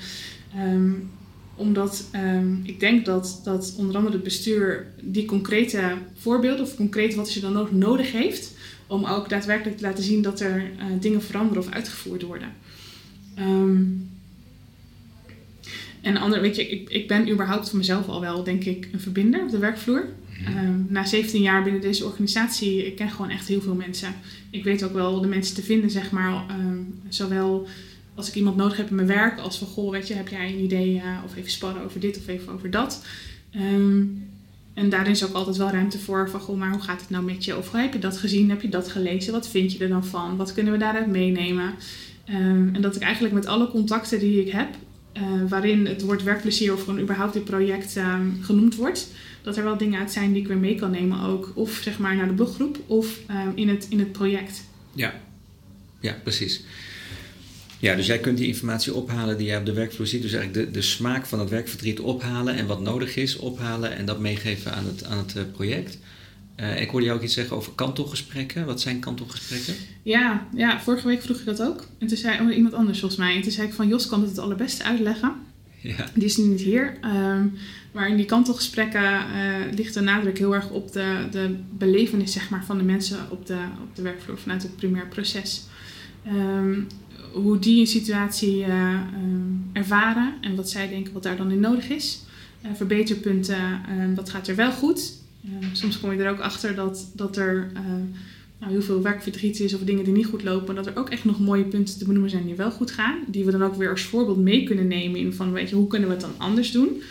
Um, 0.58 1.10
omdat 1.54 2.08
um, 2.14 2.60
ik 2.62 2.80
denk 2.80 3.04
dat, 3.04 3.40
dat 3.44 3.74
onder 3.76 3.96
andere 3.96 4.14
het 4.14 4.24
bestuur 4.24 4.86
die 5.00 5.24
concrete 5.24 5.92
voorbeelden 6.14 6.64
of 6.64 6.76
concreet 6.76 7.14
wat 7.14 7.32
je 7.32 7.40
dan 7.40 7.52
nog 7.52 7.72
nodig 7.72 8.12
heeft, 8.12 8.52
om 8.86 9.04
ook 9.04 9.28
daadwerkelijk 9.28 9.76
te 9.76 9.82
laten 9.82 10.04
zien 10.04 10.22
dat 10.22 10.40
er 10.40 10.70
dingen 11.00 11.22
veranderen 11.22 11.62
of 11.62 11.70
uitgevoerd 11.70 12.22
worden. 12.22 12.48
Um, 13.38 14.10
en 16.02 16.16
ander, 16.16 16.40
weet 16.40 16.56
je, 16.56 16.68
ik, 16.68 16.90
ik 16.90 17.08
ben 17.08 17.30
überhaupt 17.30 17.68
voor 17.68 17.78
mezelf 17.78 18.08
al 18.08 18.20
wel, 18.20 18.44
denk 18.44 18.64
ik, 18.64 18.88
een 18.92 19.00
verbinder 19.00 19.42
op 19.42 19.50
de 19.50 19.58
werkvloer. 19.58 20.08
Um, 20.48 20.86
na 20.88 21.04
17 21.04 21.42
jaar 21.42 21.62
binnen 21.62 21.80
deze 21.80 22.04
organisatie, 22.04 22.86
ik 22.86 22.96
ken 22.96 23.10
gewoon 23.10 23.30
echt 23.30 23.48
heel 23.48 23.60
veel 23.60 23.74
mensen. 23.74 24.14
Ik 24.50 24.64
weet 24.64 24.82
ook 24.82 24.92
wel 24.92 25.20
de 25.20 25.28
mensen 25.28 25.54
te 25.54 25.62
vinden, 25.62 25.90
zeg 25.90 26.10
maar, 26.10 26.44
um, 26.50 27.00
zowel 27.08 27.68
als 28.14 28.28
ik 28.28 28.34
iemand 28.34 28.56
nodig 28.56 28.76
heb 28.76 28.88
in 28.88 28.94
mijn 28.94 29.06
werk, 29.06 29.38
als 29.38 29.58
van 29.58 29.66
goh, 29.66 29.90
weet 29.90 30.08
je, 30.08 30.14
heb 30.14 30.28
jij 30.28 30.48
een 30.48 30.64
idee 30.64 30.94
uh, 30.94 31.02
of 31.24 31.36
even 31.36 31.50
sparren 31.50 31.84
over 31.84 32.00
dit 32.00 32.18
of 32.18 32.28
even 32.28 32.52
over 32.52 32.70
dat. 32.70 33.04
Um, 33.56 34.30
en 34.74 34.88
daarin 34.88 35.12
is 35.12 35.24
ook 35.24 35.34
altijd 35.34 35.56
wel 35.56 35.70
ruimte 35.70 35.98
voor 35.98 36.30
van 36.30 36.40
goh, 36.40 36.58
maar 36.58 36.70
hoe 36.70 36.80
gaat 36.80 37.00
het 37.00 37.10
nou 37.10 37.24
met 37.24 37.44
je? 37.44 37.56
Of 37.56 37.72
heb 37.72 37.92
je 37.92 37.98
dat 37.98 38.18
gezien? 38.18 38.50
Heb 38.50 38.62
je 38.62 38.68
dat 38.68 38.88
gelezen? 38.88 39.32
Wat 39.32 39.48
vind 39.48 39.72
je 39.72 39.78
er 39.78 39.88
dan 39.88 40.04
van? 40.04 40.36
Wat 40.36 40.52
kunnen 40.52 40.72
we 40.72 40.78
daaruit 40.78 41.06
meenemen? 41.06 41.74
En 42.24 42.76
dat 42.80 42.96
ik 42.96 43.02
eigenlijk 43.02 43.34
met 43.34 43.46
alle 43.46 43.68
contacten 43.68 44.18
die 44.18 44.44
ik 44.44 44.52
heb, 44.52 44.68
uh, 45.16 45.22
waarin 45.48 45.86
het 45.86 46.02
woord 46.02 46.22
werkplezier 46.22 46.72
of 46.72 46.84
gewoon 46.84 47.00
überhaupt 47.00 47.32
dit 47.32 47.44
project 47.44 47.96
um, 47.96 48.38
genoemd 48.42 48.74
wordt, 48.74 49.08
dat 49.42 49.56
er 49.56 49.64
wel 49.64 49.76
dingen 49.76 49.98
uit 49.98 50.12
zijn 50.12 50.32
die 50.32 50.42
ik 50.42 50.48
weer 50.48 50.56
mee 50.56 50.74
kan 50.74 50.90
nemen 50.90 51.20
ook. 51.20 51.52
Of 51.54 51.80
zeg 51.82 51.98
maar 51.98 52.16
naar 52.16 52.28
de 52.28 52.34
bloggroep 52.34 52.78
of 52.86 53.18
um, 53.30 53.52
in, 53.54 53.68
het, 53.68 53.86
in 53.88 53.98
het 53.98 54.12
project. 54.12 54.64
Ja, 54.92 55.14
ja 56.00 56.16
precies. 56.22 56.62
Ja, 57.78 57.94
dus 57.94 58.06
jij 58.06 58.18
kunt 58.18 58.38
die 58.38 58.46
informatie 58.46 58.94
ophalen 58.94 59.38
die 59.38 59.46
jij 59.46 59.58
op 59.58 59.66
de 59.66 59.72
werkvloer 59.72 60.06
ziet. 60.06 60.22
Dus 60.22 60.32
eigenlijk 60.32 60.66
de, 60.66 60.72
de 60.78 60.84
smaak 60.84 61.26
van 61.26 61.40
het 61.40 61.48
werkverdriet 61.48 62.00
ophalen 62.00 62.54
en 62.54 62.66
wat 62.66 62.80
nodig 62.80 63.16
is 63.16 63.36
ophalen 63.36 63.96
en 63.96 64.04
dat 64.04 64.20
meegeven 64.20 64.72
aan 64.72 64.86
het, 64.86 65.04
aan 65.04 65.18
het 65.18 65.34
uh, 65.36 65.42
project. 65.52 65.98
Uh, 66.56 66.80
ik 66.80 66.90
hoorde 66.90 67.06
jou 67.06 67.18
ook 67.18 67.24
iets 67.24 67.34
zeggen 67.34 67.56
over 67.56 67.72
kantelgesprekken. 67.72 68.66
Wat 68.66 68.80
zijn 68.80 68.98
kantelgesprekken? 68.98 69.74
Ja, 70.02 70.46
ja, 70.54 70.80
vorige 70.80 71.06
week 71.06 71.22
vroeg 71.22 71.38
je 71.38 71.44
dat 71.44 71.62
ook. 71.62 71.86
En 71.98 72.06
toen 72.06 72.16
zei 72.16 72.40
oh, 72.40 72.56
iemand 72.56 72.74
anders 72.74 72.98
volgens 72.98 73.20
mij. 73.20 73.36
En 73.36 73.42
toen 73.42 73.52
zei 73.52 73.66
ik 73.66 73.74
van 73.74 73.88
Jos 73.88 74.06
kan 74.06 74.20
het 74.20 74.28
het 74.28 74.38
allerbeste 74.38 74.84
uitleggen. 74.84 75.32
Ja. 75.80 76.08
Die 76.14 76.24
is 76.24 76.36
nu 76.36 76.44
niet 76.44 76.60
hier. 76.60 76.98
Um, 77.04 77.52
maar 77.92 78.08
in 78.08 78.16
die 78.16 78.26
kantelgesprekken 78.26 79.02
uh, 79.02 79.72
ligt 79.74 79.94
de 79.94 80.00
nadruk 80.00 80.38
heel 80.38 80.54
erg 80.54 80.70
op 80.70 80.92
de, 80.92 81.26
de 81.30 81.56
belevenis 81.70 82.32
zeg 82.32 82.50
maar, 82.50 82.64
van 82.64 82.78
de 82.78 82.84
mensen 82.84 83.18
op 83.30 83.46
de, 83.46 83.58
op 83.82 83.96
de 83.96 84.02
werkvloer 84.02 84.38
vanuit 84.38 84.62
het 84.62 84.76
primair 84.76 85.08
proces. 85.08 85.62
Um, 86.26 86.86
hoe 87.32 87.58
die 87.58 87.80
een 87.80 87.86
situatie 87.86 88.58
uh, 88.66 89.00
um, 89.22 89.70
ervaren 89.72 90.34
en 90.40 90.56
wat 90.56 90.70
zij 90.70 90.88
denken 90.88 91.12
wat 91.12 91.22
daar 91.22 91.36
dan 91.36 91.50
in 91.50 91.60
nodig 91.60 91.88
is. 91.88 92.20
Uh, 92.64 92.70
verbeterpunten, 92.74 93.80
wat 94.14 94.30
gaat 94.30 94.48
er 94.48 94.56
wel 94.56 94.72
goed. 94.72 95.12
Soms 95.72 96.00
kom 96.00 96.12
je 96.12 96.22
er 96.22 96.30
ook 96.30 96.40
achter 96.40 96.74
dat, 96.74 97.12
dat 97.14 97.36
er 97.36 97.70
nou, 98.58 98.72
heel 98.72 98.82
veel 98.82 99.02
werkverdriet 99.02 99.60
is 99.60 99.74
of 99.74 99.80
dingen 99.80 100.04
die 100.04 100.12
niet 100.12 100.26
goed 100.26 100.42
lopen. 100.42 100.74
Dat 100.74 100.86
er 100.86 100.96
ook 100.96 101.10
echt 101.10 101.24
nog 101.24 101.40
mooie 101.40 101.64
punten 101.64 101.98
te 101.98 102.04
benoemen 102.04 102.30
zijn 102.30 102.44
die 102.44 102.54
wel 102.54 102.70
goed 102.70 102.90
gaan. 102.90 103.18
Die 103.26 103.44
we 103.44 103.50
dan 103.50 103.62
ook 103.62 103.74
weer 103.74 103.90
als 103.90 104.02
voorbeeld 104.02 104.38
mee 104.38 104.64
kunnen 104.64 104.86
nemen 104.86 105.20
in 105.20 105.32
van 105.32 105.52
weet 105.52 105.68
je, 105.68 105.74
hoe 105.74 105.86
kunnen 105.86 106.08
we 106.08 106.14
het 106.14 106.24
dan 106.24 106.34
anders 106.38 106.70
doen. 106.70 107.02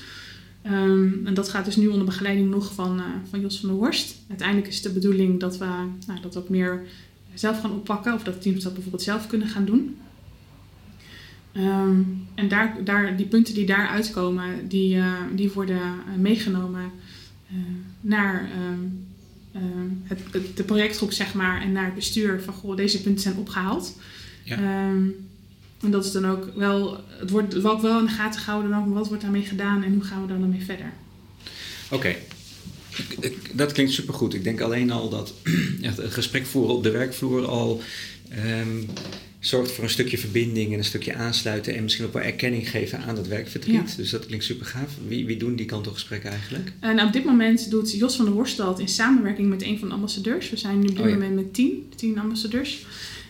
Um, 0.66 1.22
en 1.26 1.34
dat 1.34 1.50
gaat 1.50 1.66
dus 1.66 1.76
nu 1.76 1.88
onder 1.88 2.06
begeleiding 2.06 2.50
nog 2.50 2.74
van, 2.74 3.02
van 3.30 3.42
Jos 3.42 3.60
van 3.60 3.70
der 3.70 3.78
Horst. 3.78 4.16
Uiteindelijk 4.30 4.68
is 4.68 4.76
het 4.76 4.84
de 4.84 5.00
bedoeling 5.00 5.40
dat 5.40 5.58
we 5.58 5.66
nou, 6.08 6.22
dat 6.22 6.38
ook 6.38 6.50
meer 6.50 6.84
zelf 7.34 7.62
gaan 7.62 7.72
oppakken 7.72 8.14
of 8.14 8.24
dat 8.24 8.42
teams 8.42 8.64
dat 8.64 8.74
bijvoorbeeld 8.74 9.04
zelf 9.04 9.28
kunnen 9.28 9.48
gaan 9.48 9.66
doen. 9.66 9.98
Um, 11.54 12.28
en 12.36 12.48
daar, 12.48 12.78
daar, 12.84 13.18
die 13.18 13.26
punten 13.26 13.54
die 13.54 13.66
daar 13.66 13.88
uitkomen, 13.88 14.68
die, 14.68 14.96
uh, 14.96 15.14
die 15.36 15.52
worden 15.52 15.82
meegenomen 16.18 16.92
naar 18.02 18.50
het, 20.04 20.20
het, 20.32 20.58
de 20.58 20.64
projectgroep, 20.64 21.12
zeg 21.12 21.34
maar, 21.34 21.62
en 21.62 21.72
naar 21.72 21.86
het 21.86 21.96
bestuur 21.96 22.42
van 22.42 22.54
goh, 22.54 22.76
deze 22.76 23.02
punten 23.02 23.22
zijn 23.22 23.38
opgehaald. 23.38 23.98
Ja. 24.44 24.88
Um, 24.90 25.16
en 25.82 25.92
dat 25.92 26.06
is 26.06 26.12
dan 26.12 26.26
ook 26.26 26.52
wel, 26.56 27.04
het 27.08 27.30
wordt 27.30 27.66
ook 27.66 27.82
wel 27.82 28.00
in 28.00 28.06
de 28.06 28.12
gaten 28.12 28.42
gehouden, 28.42 28.72
dan, 28.72 28.94
wat 28.94 29.08
wordt 29.08 29.22
daarmee 29.22 29.46
gedaan 29.46 29.84
en 29.84 29.94
hoe 29.94 30.04
gaan 30.04 30.22
we 30.22 30.28
dan 30.28 30.42
ermee 30.42 30.64
verder. 30.64 30.92
Oké, 31.92 31.96
okay. 31.96 33.32
dat 33.54 33.72
klinkt 33.72 33.92
supergoed. 33.92 34.34
Ik 34.34 34.44
denk 34.44 34.62
alleen 34.62 34.92
al 34.92 35.10
dat 35.10 35.34
het 35.82 36.00
gesprek 36.14 36.46
voeren 36.46 36.76
op 36.76 36.84
de 36.84 36.92
werkvloer 36.92 37.46
al 37.46 37.82
um, 38.46 38.86
zorgt 39.42 39.72
voor 39.72 39.84
een 39.84 39.90
stukje 39.90 40.18
verbinding 40.18 40.72
en 40.72 40.78
een 40.78 40.84
stukje 40.84 41.14
aansluiten 41.14 41.76
en 41.76 41.84
misschien 41.84 42.06
ook 42.06 42.14
wel 42.14 42.22
erkenning 42.22 42.70
geven 42.70 43.00
aan 43.00 43.16
dat 43.16 43.28
werkverdriet. 43.28 43.90
Ja. 43.90 43.96
Dus 43.98 44.10
dat 44.10 44.26
klinkt 44.26 44.46
super 44.46 44.66
gaaf. 44.66 44.90
Wie, 45.08 45.26
wie 45.26 45.38
doen 45.38 45.56
die 45.56 45.66
kantelgesprekken 45.66 46.30
eigenlijk? 46.30 46.72
En 46.80 46.96
nou, 46.96 47.08
op 47.08 47.14
dit 47.14 47.26
moment 47.26 47.70
doet 47.70 47.92
Jos 47.92 48.16
van 48.16 48.26
der 48.26 48.34
Horst 48.34 48.58
dat 48.58 48.80
in 48.80 48.88
samenwerking 48.88 49.50
met 49.50 49.62
een 49.62 49.80
van 49.80 49.88
de 49.88 49.94
ambassadeurs. 49.94 50.50
We 50.50 50.58
zijn 50.58 50.80
nu 50.80 50.88
op 50.88 50.96
dit 50.96 51.00
oh, 51.00 51.10
ja. 51.10 51.14
moment 51.14 51.36
met 51.36 51.54
tien, 51.54 51.90
tien 51.96 52.20
ambassadeurs. 52.20 52.86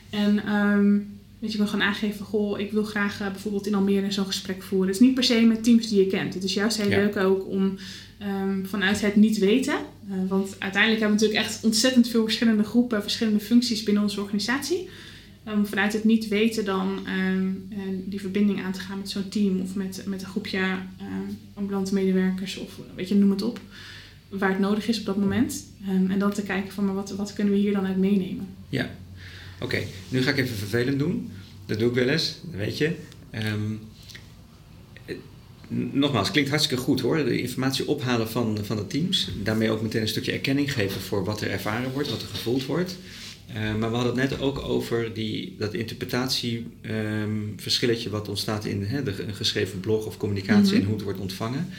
En 0.09 0.53
um, 0.55 1.07
weet 1.39 1.51
je, 1.51 1.57
we 1.57 1.67
gaan 1.67 1.81
aangeven, 1.81 2.25
goh, 2.25 2.59
ik 2.59 2.71
wil 2.71 2.83
graag 2.83 3.21
uh, 3.21 3.31
bijvoorbeeld 3.31 3.67
in 3.67 3.75
Almere 3.75 4.11
zo'n 4.11 4.25
gesprek 4.25 4.63
voeren. 4.63 4.87
Het 4.87 4.95
is 4.95 5.05
niet 5.05 5.13
per 5.13 5.23
se 5.23 5.41
met 5.41 5.63
teams 5.63 5.87
die 5.89 5.99
je 5.99 6.07
kent. 6.07 6.33
Het 6.33 6.43
is 6.43 6.53
juist 6.53 6.77
heel 6.77 6.89
ja. 6.89 6.97
leuk 6.97 7.17
ook 7.17 7.47
om 7.47 7.77
um, 8.21 8.65
vanuit 8.65 9.01
het 9.01 9.15
niet 9.15 9.37
weten. 9.37 9.75
Uh, 10.09 10.15
want 10.27 10.55
uiteindelijk 10.59 11.01
hebben 11.01 11.19
we 11.19 11.25
natuurlijk 11.25 11.51
echt 11.51 11.63
ontzettend 11.63 12.07
veel 12.07 12.23
verschillende 12.23 12.63
groepen, 12.63 13.01
verschillende 13.01 13.39
functies 13.39 13.83
binnen 13.83 14.03
onze 14.03 14.21
organisatie 14.21 14.89
om 15.43 15.65
vanuit 15.65 15.93
het 15.93 16.03
niet 16.03 16.27
weten 16.27 16.65
dan 16.65 17.07
um, 17.07 17.67
die 18.05 18.19
verbinding 18.19 18.63
aan 18.63 18.71
te 18.71 18.79
gaan 18.79 18.97
met 18.97 19.09
zo'n 19.09 19.29
team 19.29 19.59
of 19.61 19.75
met, 19.75 20.03
met 20.05 20.21
een 20.21 20.27
groepje 20.27 20.59
um, 20.59 21.37
ambulante 21.53 21.93
medewerkers 21.93 22.57
of 22.57 22.79
weet 22.95 23.09
je, 23.09 23.15
noem 23.15 23.29
het 23.29 23.41
op, 23.41 23.59
waar 24.29 24.49
het 24.49 24.59
nodig 24.59 24.87
is 24.87 24.99
op 24.99 25.05
dat 25.05 25.17
moment. 25.17 25.65
Um, 25.89 26.11
en 26.11 26.19
dan 26.19 26.33
te 26.33 26.43
kijken 26.43 26.73
van 26.73 26.85
maar 26.85 26.95
wat, 26.95 27.11
wat 27.11 27.33
kunnen 27.33 27.53
we 27.53 27.59
hier 27.59 27.73
dan 27.73 27.85
uit 27.85 27.97
meenemen. 27.97 28.47
Ja, 28.69 28.89
oké. 29.59 29.81
Nu 30.09 30.21
ga 30.21 30.29
ik 30.29 30.37
even 30.37 30.57
vervelend 30.57 30.99
doen. 30.99 31.31
Dat 31.65 31.79
doe 31.79 31.89
ik 31.89 31.95
wel 31.95 32.07
eens, 32.07 32.37
weet 32.51 32.77
je. 32.77 32.95
nogmaals, 35.67 36.31
klinkt 36.31 36.49
hartstikke 36.49 36.83
goed 36.83 37.01
hoor. 37.01 37.17
De 37.17 37.41
informatie 37.41 37.87
ophalen 37.87 38.29
van, 38.29 38.57
van 38.61 38.75
de 38.75 38.87
teams. 38.87 39.29
Daarmee 39.43 39.71
ook 39.71 39.81
meteen 39.81 40.01
een 40.01 40.07
stukje 40.07 40.31
erkenning 40.31 40.73
geven 40.73 41.01
voor 41.01 41.25
wat 41.25 41.41
er 41.41 41.49
ervaren 41.49 41.91
wordt, 41.91 42.09
wat 42.09 42.21
er 42.21 42.27
gevoeld 42.27 42.65
wordt. 42.65 42.97
Uh, 43.55 43.75
maar 43.75 43.89
we 43.89 43.95
hadden 43.95 44.19
het 44.19 44.29
net 44.29 44.39
ook 44.39 44.59
over 44.59 45.13
die, 45.13 45.55
dat 45.57 45.73
interpretatieverschilletje 45.73 48.05
um, 48.05 48.11
wat 48.11 48.29
ontstaat 48.29 48.65
in 48.65 48.83
hè, 48.83 49.03
de, 49.03 49.23
een 49.23 49.35
geschreven 49.35 49.79
blog 49.79 50.05
of 50.05 50.17
communicatie 50.17 50.63
mm 50.63 50.69
-hmm. 50.69 50.79
en 50.79 50.85
hoe 50.85 50.95
het 50.95 51.03
wordt 51.03 51.19
ontvangen. 51.19 51.69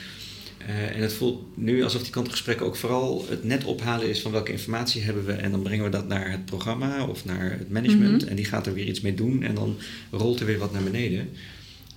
en 0.67 1.01
het 1.01 1.13
voelt 1.13 1.57
nu 1.57 1.83
alsof 1.83 2.01
die 2.01 2.11
kantelgesprekken 2.11 2.65
ook 2.65 2.75
vooral 2.75 3.25
het 3.29 3.43
net 3.43 3.63
ophalen 3.63 4.09
is 4.09 4.21
van 4.21 4.31
welke 4.31 4.51
informatie 4.51 5.01
hebben 5.01 5.25
we. 5.25 5.33
En 5.33 5.51
dan 5.51 5.61
brengen 5.61 5.85
we 5.85 5.91
dat 5.91 6.07
naar 6.07 6.31
het 6.31 6.45
programma 6.45 7.05
of 7.05 7.25
naar 7.25 7.51
het 7.51 7.69
management. 7.69 8.21
Mhm. 8.21 8.29
En 8.29 8.35
die 8.35 8.45
gaat 8.45 8.67
er 8.67 8.73
weer 8.73 8.85
iets 8.85 9.01
mee 9.01 9.15
doen 9.15 9.43
en 9.43 9.55
dan 9.55 9.77
rolt 10.11 10.39
er 10.39 10.45
weer 10.45 10.57
wat 10.57 10.73
naar 10.73 10.83
beneden. 10.83 11.29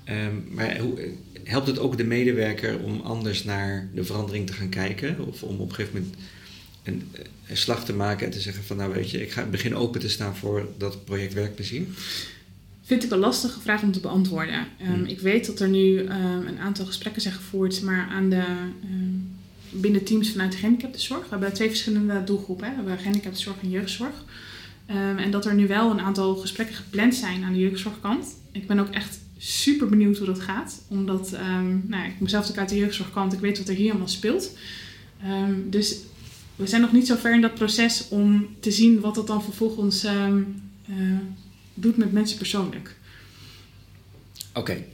Ehm, 0.05 0.35
maar 0.51 0.79
hoe, 0.79 0.99
helpt 1.45 1.67
het 1.67 1.79
ook 1.79 1.97
de 1.97 2.05
medewerker 2.05 2.79
om 2.79 3.01
anders 3.01 3.45
naar 3.45 3.89
de 3.95 4.05
verandering 4.05 4.47
te 4.47 4.53
gaan 4.53 4.69
kijken? 4.69 5.27
Of 5.27 5.43
om 5.43 5.61
op 5.61 5.69
een 5.69 5.75
gegeven 5.75 6.01
moment 6.01 6.17
een, 6.83 7.03
een 7.49 7.57
slag 7.57 7.85
te 7.85 7.93
maken 7.93 8.27
en 8.27 8.33
te 8.33 8.41
zeggen 8.41 8.65
van 8.65 8.77
nou 8.77 8.93
weet 8.93 9.11
je, 9.11 9.23
ik 9.23 9.33
ga 9.33 9.45
begin 9.45 9.77
open 9.77 10.01
te 10.01 10.09
staan 10.09 10.37
voor 10.37 10.69
dat 10.79 11.05
project 11.05 11.35
werkplezier? 11.35 11.87
Vind 12.83 13.05
ik 13.05 13.11
een 13.11 13.19
lastige 13.19 13.61
vraag 13.61 13.83
om 13.83 13.93
te 13.93 14.01
beantwoorden. 14.01 14.67
Ehm, 14.79 14.93
Hmm. 14.93 15.05
Ik 15.05 15.21
weet 15.21 15.47
dat 15.47 15.61
er 15.61 15.69
nu 15.69 16.05
ehm, 16.05 16.47
een 16.47 16.59
aantal 16.59 16.87
gesprekken 16.87 17.23
zijn 17.23 17.35
gevoerd, 17.35 17.83
maar 17.83 18.09
aan 18.11 18.29
de, 18.31 18.45
ehm, 18.83 19.81
binnen 19.81 20.05
teams 20.05 20.31
vanuit 20.31 20.53
de 20.53 20.59
gehandicaptenzorg. 20.59 21.23
We 21.23 21.29
hebben 21.29 21.53
twee 21.53 21.69
verschillende 21.69 22.25
doelgroepen. 22.25 22.67
Hè. 22.67 22.71
We 22.71 22.77
hebben 22.77 22.99
gehandicaptenzorg 22.99 23.57
en 23.63 23.71
jeugdzorg. 23.71 24.25
En 25.17 25.31
dat 25.31 25.47
er 25.47 25.55
nu 25.55 25.67
wel 25.67 25.91
een 25.91 26.01
aantal 26.01 26.37
gesprekken 26.37 26.77
gepland 26.77 27.15
zijn 27.15 27.45
aan 27.45 27.53
de 27.53 27.59
jeugdzorgkant. 27.59 28.27
Ik 28.53 28.67
ben 28.67 28.79
ook 28.79 28.89
echt 28.91 29.19
super 29.39 29.89
benieuwd 29.89 30.17
hoe 30.17 30.27
dat 30.27 30.41
gaat. 30.41 30.83
Omdat 30.89 31.31
nou, 31.87 32.07
ik 32.07 32.15
kom 32.19 32.29
zelf 32.29 32.51
ook 32.51 32.59
uit 32.59 32.69
de 32.69 32.77
jeugdzorgkant. 32.77 33.33
Ik 33.33 33.41
weet 33.41 33.59
wat 33.59 33.69
er 33.69 33.75
hier 33.75 33.91
allemaal 33.91 34.09
speelt. 34.09 34.57
Dus 35.65 35.97
we 36.57 36.66
zijn 36.66 36.81
nog 36.81 36.92
niet 36.92 37.07
zo 37.07 37.16
ver 37.16 37.35
in 37.35 37.40
dat 37.40 37.55
proces 37.55 38.09
om 38.09 38.49
te 38.61 38.71
zien 38.71 39.01
wat 39.01 39.14
dat 39.14 39.27
dan 39.27 39.42
vervolgens 39.42 40.05
ehm, 40.05 40.42
eh, 40.88 40.95
doet 41.75 41.97
met 41.97 42.12
mensen 42.12 42.38
persoonlijk. 42.38 42.97
Oké, 44.53 44.85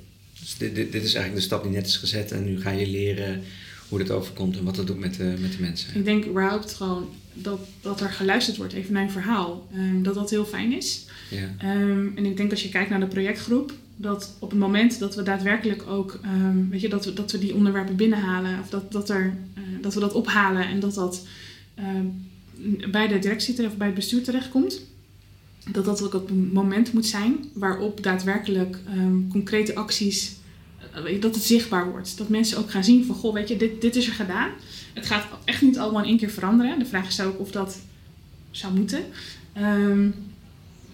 dus 0.41 0.57
dit, 0.57 0.75
dit, 0.75 0.93
dit 0.93 1.03
is 1.03 1.15
eigenlijk 1.15 1.35
de 1.35 1.41
stap 1.41 1.63
die 1.63 1.73
net 1.73 1.87
is 1.87 1.97
gezet 1.97 2.33
en 2.33 2.45
nu 2.45 2.61
ga 2.61 2.71
je 2.71 2.87
leren 2.87 3.43
hoe 3.89 3.99
dit 3.99 4.11
overkomt 4.11 4.57
en 4.57 4.65
wat 4.65 4.77
dat 4.77 4.87
doet 4.87 4.99
met 4.99 5.15
de, 5.15 5.35
met 5.41 5.53
de 5.53 5.61
mensen. 5.61 5.97
Ik 5.97 6.05
denk 6.05 6.27
überhaupt 6.27 6.75
gewoon 6.75 7.09
dat, 7.33 7.61
dat 7.81 8.01
er 8.01 8.11
geluisterd 8.11 8.57
wordt 8.57 8.73
even 8.73 8.93
naar 8.93 9.03
een 9.03 9.11
verhaal. 9.11 9.69
ehm, 9.75 10.03
dat 10.03 10.15
dat 10.15 10.31
heel 10.31 10.45
fijn 10.45 10.73
is. 10.73 11.05
Ja. 11.31 11.55
Ehm, 11.59 12.07
en 12.15 12.27
ik 12.27 12.37
denk 12.37 12.51
als 12.51 12.63
je 12.63 12.69
kijkt 12.69 12.91
naar 12.91 13.01
de 13.01 13.07
projectgroep, 13.07 13.73
dat 13.97 14.37
op 14.39 14.51
het 14.51 14.59
moment 14.59 14.99
dat 14.99 15.15
we 15.15 15.23
daadwerkelijk 15.23 15.87
ook, 15.87 16.21
weet 16.71 16.81
je, 16.81 16.89
dat 16.89 17.05
we, 17.05 17.13
dat 17.13 17.33
we 17.33 17.39
die 17.39 17.55
onderwerpen 17.55 17.97
binnenhalen, 17.97 18.61
of 18.61 18.69
dat, 18.69 18.93
dat, 18.93 19.11
er, 19.11 19.35
eh, 19.55 19.63
dat 19.81 19.95
we 19.95 20.01
dat 20.01 20.13
ophalen 20.13 20.67
en 20.67 20.81
dat 20.81 20.95
dat 20.95 21.27
bij 22.91 23.09
de 23.09 23.19
directie 23.19 23.55
terecht, 23.55 23.73
of 23.73 23.79
bij 23.79 23.87
het 23.87 23.97
bestuur 23.97 24.23
terechtkomt, 24.23 24.81
dat 25.71 25.85
dat 25.85 26.03
ook 26.03 26.29
een 26.29 26.51
moment 26.53 26.93
moet 26.93 27.07
zijn 27.07 27.45
waarop 27.53 28.03
daadwerkelijk 28.03 28.79
ehm, 28.87 29.29
concrete 29.29 29.75
acties, 29.75 30.37
eh, 30.95 31.21
dat 31.21 31.35
het 31.35 31.45
zichtbaar 31.45 31.91
wordt. 31.91 32.19
Dat 32.19 32.29
mensen 32.29 32.59
ook 32.59 32.71
gaan 32.71 32.85
zien 32.85 33.05
van, 33.05 33.15
goh, 33.15 33.35
weet 33.35 33.49
je, 33.49 33.57
dit, 33.57 33.81
dit 33.81 33.97
is 33.97 34.07
er 34.07 34.13
gedaan. 34.13 34.51
Het 34.95 35.07
gaat 35.07 35.27
echt 35.45 35.63
niet 35.63 35.79
allemaal 35.79 36.03
in 36.03 36.09
één 36.09 36.19
keer 36.19 36.31
veranderen. 36.31 36.79
De 36.79 36.85
vraag 36.85 37.09
is 37.09 37.21
ook 37.21 37.41
of 37.41 37.51
dat 37.51 37.81
zou 38.51 38.75
moeten. 38.75 39.05
Ehm, 39.53 40.09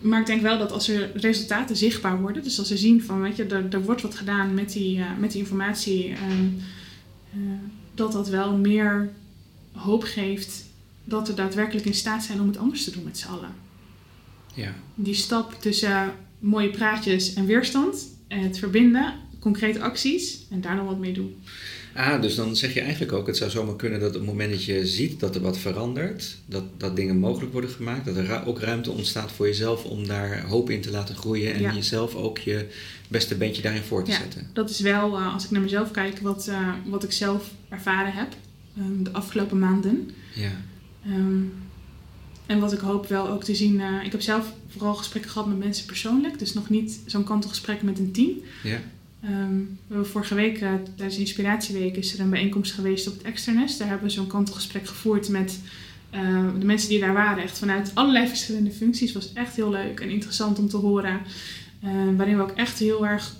maar 0.01 0.20
ik 0.20 0.27
denk 0.27 0.42
wel 0.42 0.59
dat 0.59 0.72
als 0.72 0.88
er 0.88 1.11
resultaten 1.14 1.77
zichtbaar 1.77 2.20
worden, 2.20 2.42
dus 2.42 2.59
als 2.59 2.68
ze 2.68 2.77
zien 2.77 3.03
van, 3.03 3.20
weet 3.20 3.37
je, 3.37 3.44
er, 3.44 3.66
er 3.70 3.83
wordt 3.83 4.03
wat 4.03 4.14
gedaan 4.14 4.55
met 4.55 4.72
die, 4.72 4.98
eh, 4.98 5.07
met 5.18 5.33
die 5.33 5.40
informatie, 5.40 6.09
ehm, 6.12 6.48
eh, 7.33 7.38
dat 7.94 8.12
dat 8.12 8.29
wel 8.29 8.57
meer 8.57 9.11
hoop 9.72 10.03
geeft 10.03 10.67
dat 11.09 11.29
we 11.29 11.35
daadwerkelijk 11.35 11.87
in 11.87 11.94
staat 11.94 12.25
zijn 12.25 12.40
om 12.40 12.47
het 12.47 12.57
anders 12.59 12.85
te 12.85 12.90
doen 12.90 13.03
met 13.05 13.18
z'n 13.18 13.29
allen. 13.29 13.51
ja. 14.55 14.75
Die 14.94 15.14
stap 15.14 15.57
tussen 15.61 16.12
mooie 16.38 16.71
praatjes 16.71 17.35
en 17.35 17.47
weerstand, 17.47 18.07
het 18.29 18.59
verbinden, 18.59 19.14
concrete 19.38 19.81
acties 19.81 20.38
en 20.51 20.61
daar 20.61 20.77
nog 20.77 20.87
wat 20.87 20.99
mee 20.99 21.12
doen. 21.12 21.37
Ah, 21.94 22.23
dus 22.23 22.35
dan 22.35 22.57
zeg 22.57 22.75
je 22.75 22.81
eigenlijk 22.81 23.12
ook, 23.12 23.27
het 23.27 23.37
zou 23.37 23.51
zomaar 23.51 23.77
kunnen 23.77 24.01
dat 24.01 24.09
op 24.09 24.14
het 24.14 24.25
moment 24.27 24.51
dat 24.51 24.64
je 24.64 24.87
ziet 24.87 25.21
dat 25.21 25.35
er 25.35 25.40
wat 25.40 25.59
verandert, 25.59 26.37
dat, 26.47 26.64
dat 26.77 26.97
dingen 26.97 27.16
mogelijk 27.18 27.53
worden 27.53 27.71
gemaakt, 27.71 28.05
dat 28.05 28.16
er 28.16 28.47
ook 28.47 28.61
ruimte 28.61 28.90
ontstaat 28.90 29.33
voor 29.33 29.47
jezelf 29.47 29.85
om 29.85 30.07
daar 30.07 30.47
hoop 30.47 30.71
in 30.71 30.81
te 30.81 30.90
laten 30.90 31.14
groeien 31.16 31.55
en 31.55 31.61
Ja. 31.61 31.75
jezelf 31.75 32.14
ook 32.14 32.38
je 32.38 32.66
beste 33.09 33.35
beentje 33.37 33.62
daarin 33.62 33.83
voor 33.83 34.05
te 34.05 34.11
Ja. 34.11 34.16
zetten. 34.16 34.47
Dat 34.53 34.71
is 34.71 34.81
wel, 34.81 35.16
eh, 35.16 35.35
als 35.35 35.44
ik 35.44 35.51
naar 35.51 35.61
mezelf 35.62 35.90
kijk, 35.90 36.18
wat, 36.18 36.49
eh, 36.49 36.73
wat 36.87 37.05
ik 37.05 37.12
zelf 37.12 37.51
ervaren 37.68 38.12
heb 38.12 38.29
ehm, 38.77 39.03
de 39.03 39.12
afgelopen 39.12 39.59
maanden. 39.59 40.11
Ja. 40.35 40.51
Ehm, 41.04 41.42
en 42.46 42.61
wat 42.61 42.72
ik 42.72 42.78
hoop 42.78 43.06
wel 43.06 43.28
ook 43.28 43.44
te 43.44 43.54
zien. 43.54 43.80
eh, 43.80 44.04
ik 44.04 44.12
heb 44.12 44.20
zelf 44.20 44.52
vooral 44.68 44.94
gesprekken 44.94 45.30
gehad 45.30 45.48
met 45.48 45.58
mensen 45.58 45.87
persoonlijk. 45.87 46.38
Dus 46.38 46.54
nog 46.54 46.68
niet 46.68 47.00
zo'n 47.06 47.24
kantelgesprek 47.24 47.82
met 47.82 47.98
een 47.98 48.12
team. 48.12 48.30
Ja. 48.62 48.80
Ehm, 49.22 49.56
we 49.58 49.88
hebben 49.88 50.06
vorige 50.06 50.34
week, 50.34 50.61
eh, 50.61 50.72
tijdens 50.96 51.14
de 51.14 51.20
Inspiratieweek, 51.20 51.96
is 51.96 52.14
er 52.14 52.20
een 52.20 52.30
bijeenkomst 52.30 52.72
geweest 52.72 53.08
op 53.08 53.12
het 53.14 53.22
Externes. 53.22 53.76
Daar 53.76 53.88
hebben 53.88 54.06
we 54.06 54.12
zo'n 54.12 54.26
kantelgesprek 54.26 54.87
gevoerd 54.87 55.28
met 55.28 55.61
eh, 56.11 56.46
de 56.58 56.64
mensen 56.64 56.88
die 56.88 57.00
daar 57.00 57.12
waren. 57.12 57.42
Echt 57.42 57.58
vanuit 57.58 57.90
allerlei 57.94 58.28
verschillende 58.28 58.70
functies. 58.70 59.12
Het 59.12 59.22
was 59.22 59.32
echt 59.32 59.56
heel 59.56 59.70
leuk 59.70 60.00
en 60.00 60.11
interessant 60.11 60.58
om 60.58 60.68
te 60.68 60.76
horen. 60.76 61.20
Waarin 62.16 62.37
we 62.37 62.42
ook 62.42 62.50
echt 62.50 62.78
heel 62.78 63.06
erg 63.06 63.37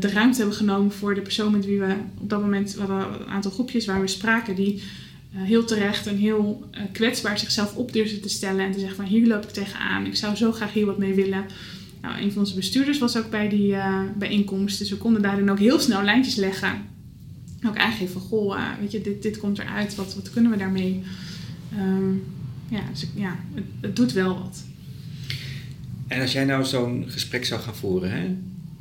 de 0.00 0.08
ruimte 0.08 0.38
hebben 0.38 0.56
genomen 0.56 0.92
voor 0.92 1.14
de 1.14 1.20
persoon 1.20 1.52
met 1.52 1.64
wie 1.64 1.80
we 1.80 1.94
op 2.18 2.30
dat 2.30 2.40
moment... 2.40 2.74
We 2.74 2.80
hadden 2.80 3.20
een 3.20 3.26
aantal 3.26 3.50
groepjes 3.50 3.86
waar 3.86 4.00
we 4.00 4.06
spraken 4.06 4.54
die 4.54 4.82
heel 5.42 5.64
terecht 5.64 6.06
en 6.06 6.16
heel 6.16 6.68
eh, 6.70 6.82
kwetsbaar 6.92 7.38
zichzelf 7.38 7.74
op 7.74 7.92
durfden 7.92 8.20
te 8.20 8.28
stellen. 8.28 8.64
En 8.64 8.72
te 8.72 8.78
zeggen 8.78 8.96
van 8.96 9.04
hier 9.04 9.26
loop 9.26 9.42
ik 9.42 9.50
tegenaan. 9.50 10.06
Ik 10.06 10.16
zou 10.16 10.36
zo 10.36 10.52
graag 10.52 10.72
hier 10.72 10.86
wat 10.86 10.98
mee 10.98 11.14
willen. 11.14 11.44
Nou, 12.02 12.22
een 12.22 12.32
van 12.32 12.40
onze 12.42 12.54
bestuurders 12.54 12.98
was 12.98 13.16
ook 13.16 13.30
bij 13.30 13.48
die 13.48 13.74
eh, 13.74 14.00
bijeenkomst. 14.18 14.78
Dus 14.78 14.90
we 14.90 14.96
konden 14.96 15.22
daarin 15.22 15.50
ook 15.50 15.58
heel 15.58 15.80
snel 15.80 16.02
lijntjes 16.02 16.34
leggen. 16.34 16.82
Ook 17.66 17.76
aangeven 17.76 18.12
van, 18.12 18.20
goh, 18.20 18.56
eh, 18.56 18.68
weet 18.80 18.92
je, 18.92 19.00
dit, 19.00 19.22
dit 19.22 19.38
komt 19.38 19.58
eruit. 19.58 19.94
Wat, 19.94 20.14
wat 20.14 20.30
kunnen 20.30 20.50
we 20.50 20.56
daarmee? 20.56 21.02
Ehm, 21.72 22.12
ja, 22.68 22.80
dus 22.90 23.06
ja 23.14 23.38
het, 23.54 23.64
het 23.80 23.96
doet 23.96 24.12
wel 24.12 24.34
wat. 24.38 24.64
En 26.08 26.20
als 26.20 26.32
jij 26.32 26.44
nou 26.44 26.64
zo'n 26.64 27.04
gesprek 27.08 27.44
zou 27.44 27.60
gaan 27.60 27.74
voeren, 27.74 28.10
hè? 28.10 28.24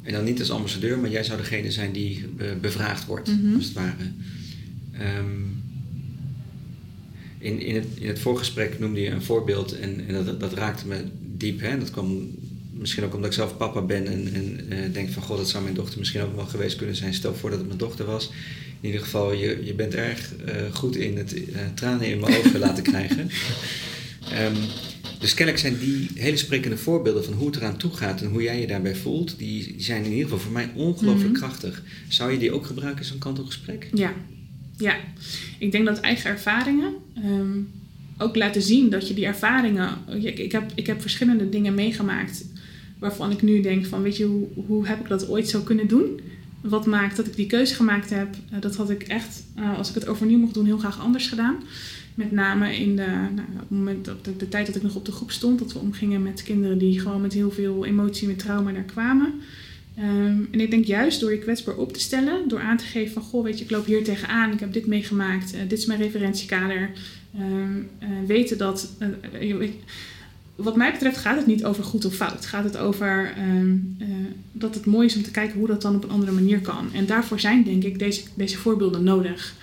en 0.04 0.13
dan 0.13 0.24
niet 0.24 0.39
als 0.39 0.52
ambassadeur, 0.52 1.00
maar 1.00 1.10
jij 1.10 1.24
zou 1.24 1.38
degene 1.38 1.72
zijn 1.72 1.92
die 1.92 2.26
eh, 2.38 2.48
bevraagd 2.62 3.06
wordt, 3.06 3.28
Mhm. 3.42 3.56
als 3.56 3.66
het 3.66 3.74
ware. 3.74 4.12
Ehm, 4.92 5.26
in, 7.43 7.60
in, 7.60 7.75
het, 7.75 7.86
in 7.95 8.08
het 8.08 8.19
voorgesprek 8.19 8.79
noemde 8.79 9.01
je 9.01 9.10
een 9.10 9.23
voorbeeld 9.23 9.79
en, 9.79 10.08
en 10.08 10.25
dat, 10.25 10.39
dat 10.39 10.53
raakte 10.53 10.88
me 10.88 11.03
diep. 11.21 11.60
Hè? 11.60 11.77
Dat 11.79 11.91
kwam 11.91 12.32
misschien 12.71 13.03
ook 13.03 13.13
omdat 13.13 13.29
ik 13.29 13.36
zelf 13.36 13.58
papa 13.58 13.82
ben 13.82 14.08
en, 14.08 14.34
en 14.34 14.69
eh, 14.69 14.93
denk 14.93 15.10
van 15.10 15.23
god, 15.23 15.38
dat 15.38 15.49
zou 15.49 15.63
mijn 15.63 15.75
dochter 15.75 15.99
misschien 15.99 16.21
ook 16.21 16.36
wel 16.36 16.45
geweest 16.45 16.75
kunnen 16.77 16.95
zijn. 16.95 17.13
Stel 17.13 17.36
voor 17.36 17.49
dat 17.49 17.60
het 17.60 17.67
mijn 17.67 17.79
dochter 17.79 18.06
was. 18.06 18.29
In 18.82 18.89
ieder 18.89 19.01
geval, 19.01 19.34
je, 19.34 19.60
je 19.63 19.73
bent 19.73 19.93
erg 19.95 20.36
eh, 20.45 20.56
goed 20.73 20.95
in 20.95 21.17
het 21.17 21.34
eh, 21.34 21.62
tranen 21.75 22.08
in 22.08 22.19
mijn 22.19 22.36
ogen 22.45 22.60
laten 22.60 22.84
krijgen. 22.84 23.29
Ehm, 24.32 24.56
dus 25.19 25.34
kennelijk 25.34 25.63
zijn 25.63 25.79
die 25.79 26.10
hele 26.15 26.38
sprekende 26.38 26.77
voorbeelden 26.77 27.23
van 27.23 27.34
hoe 27.34 27.47
het 27.47 27.56
eraan 27.56 27.77
toe 27.77 27.91
gaat 27.91 28.21
en 28.21 28.27
hoe 28.27 28.41
jij 28.41 28.60
je 28.60 28.67
daarbij 28.67 28.95
voelt, 28.95 29.36
die, 29.38 29.75
zijn 29.77 30.03
in 30.03 30.12
ieder 30.12 30.23
geval 30.23 30.39
voor 30.39 30.51
mij 30.51 30.69
ongelooflijk 30.75 31.29
Mhm. 31.32 31.41
krachtig. 31.41 31.84
Zou 32.08 32.32
je 32.32 32.38
die 32.38 32.51
ook 32.51 32.65
gebruiken 32.65 33.01
in 33.01 33.08
zo'n 33.08 33.17
kantelgesprek? 33.17 33.89
Ja, 33.93 34.13
ja. 34.77 34.95
Ik 35.59 35.71
denk 35.71 35.86
dat 35.86 35.99
eigen 35.99 36.29
ervaringen 36.29 36.93
ehm, 37.15 37.59
ook 38.17 38.36
laten 38.36 38.62
zien 38.62 38.89
dat 38.89 39.07
je 39.07 39.13
die 39.13 39.25
ervaringen. 39.25 39.97
Ik, 40.23 40.51
heb, 40.51 40.71
ik 40.75 40.88
heb 40.88 41.01
verschillende 41.01 41.49
dingen 41.49 41.73
meegemaakt 41.73 42.45
waarvan 42.99 43.31
ik 43.31 43.41
nu 43.41 43.62
denk 43.62 43.86
van, 43.86 44.01
weet 44.01 44.17
je, 44.17 44.25
hoe, 44.25 44.47
hoe 44.67 44.88
heb 44.88 44.99
ik 44.99 45.07
dat 45.07 45.29
ooit 45.29 45.49
zo 45.49 45.62
kunnen 45.62 45.88
doen? 45.88 46.19
Wat 46.62 46.86
maakt 46.86 47.15
dat 47.15 47.27
ik 47.27 47.36
die 47.36 47.47
keuze 47.47 47.75
gemaakt 47.75 48.09
heb? 48.09 48.36
Eh, 48.51 48.62
dat 48.62 48.75
had 48.75 48.89
ik 48.89 49.03
echt, 49.03 49.43
eh, 49.55 49.77
als 49.77 49.89
ik 49.89 49.95
het 49.95 50.07
overnieuw 50.07 50.38
mocht 50.38 50.53
doen, 50.53 50.65
heel 50.65 50.77
graag 50.77 50.99
anders 50.99 51.27
gedaan. 51.27 51.55
Met 52.15 52.31
name 52.31 52.75
in 52.77 52.95
de, 52.95 53.05
nou, 53.36 53.47
moment, 53.67 54.05
de, 54.05 54.36
de 54.38 54.49
tijd 54.49 54.65
dat 54.65 54.75
ik 54.75 54.81
nog 54.81 54.95
op 54.95 55.05
de 55.05 55.12
groep 55.12 55.31
stond, 55.31 55.59
dat 55.59 55.73
we 55.73 55.79
omgingen 55.79 56.23
met 56.23 56.43
kinderen 56.43 56.77
die 56.77 56.99
gewoon 56.99 57.21
met 57.21 57.33
heel 57.33 57.51
veel 57.51 57.86
emotie, 57.86 58.27
met 58.27 58.39
trauma 58.39 58.71
daar 58.71 58.83
kwamen. 58.83 59.33
Ehm, 59.95 60.38
en 60.51 60.60
ik 60.60 60.71
denk 60.71 60.86
juist 60.86 61.19
door 61.19 61.32
je 61.32 61.39
kwetsbaar 61.39 61.75
op 61.75 61.93
te 61.93 61.99
stellen, 61.99 62.47
door 62.47 62.60
aan 62.60 62.77
te 62.77 62.84
geven 62.84 63.13
van 63.13 63.21
goh, 63.21 63.43
weet 63.43 63.58
je, 63.58 63.63
ik 63.63 63.71
loop 63.71 63.86
hier 63.86 64.03
tegenaan, 64.03 64.51
ik 64.51 64.60
heb 64.60 64.73
dit 64.73 64.86
meegemaakt, 64.86 65.53
eh, 65.53 65.60
dit 65.67 65.77
is 65.77 65.86
mijn 65.86 66.01
referentiekader. 66.01 66.89
Ehm, 67.38 67.77
eh, 67.99 68.10
weten 68.27 68.58
dat, 68.58 68.95
eh, 68.99 69.69
wat 70.56 70.75
mij 70.75 70.91
betreft 70.91 71.17
gaat 71.17 71.38
het 71.38 71.45
niet 71.45 71.65
over 71.65 71.84
goed 71.84 72.06
of 72.06 72.13
fout. 72.13 72.45
Gaat 72.45 72.63
het 72.63 72.77
over 72.77 73.34
ehm, 73.38 73.75
eh, 73.97 74.08
dat 74.51 74.75
het 74.75 74.86
mooi 74.86 75.08
is 75.08 75.15
om 75.15 75.23
te 75.23 75.32
kijken 75.32 75.60
hoe 75.60 75.67
dat 75.67 75.82
dan 75.82 75.95
op 75.95 76.03
een 76.03 76.10
andere 76.10 76.32
manier 76.32 76.60
kan. 76.60 76.93
En 76.93 77.06
daarvoor 77.06 77.39
zijn 77.39 77.63
denk 77.63 77.84
ik 77.84 77.99
deze, 77.99 78.21
deze 78.34 78.58
voorbeelden 78.58 79.03
nodig. 79.03 79.56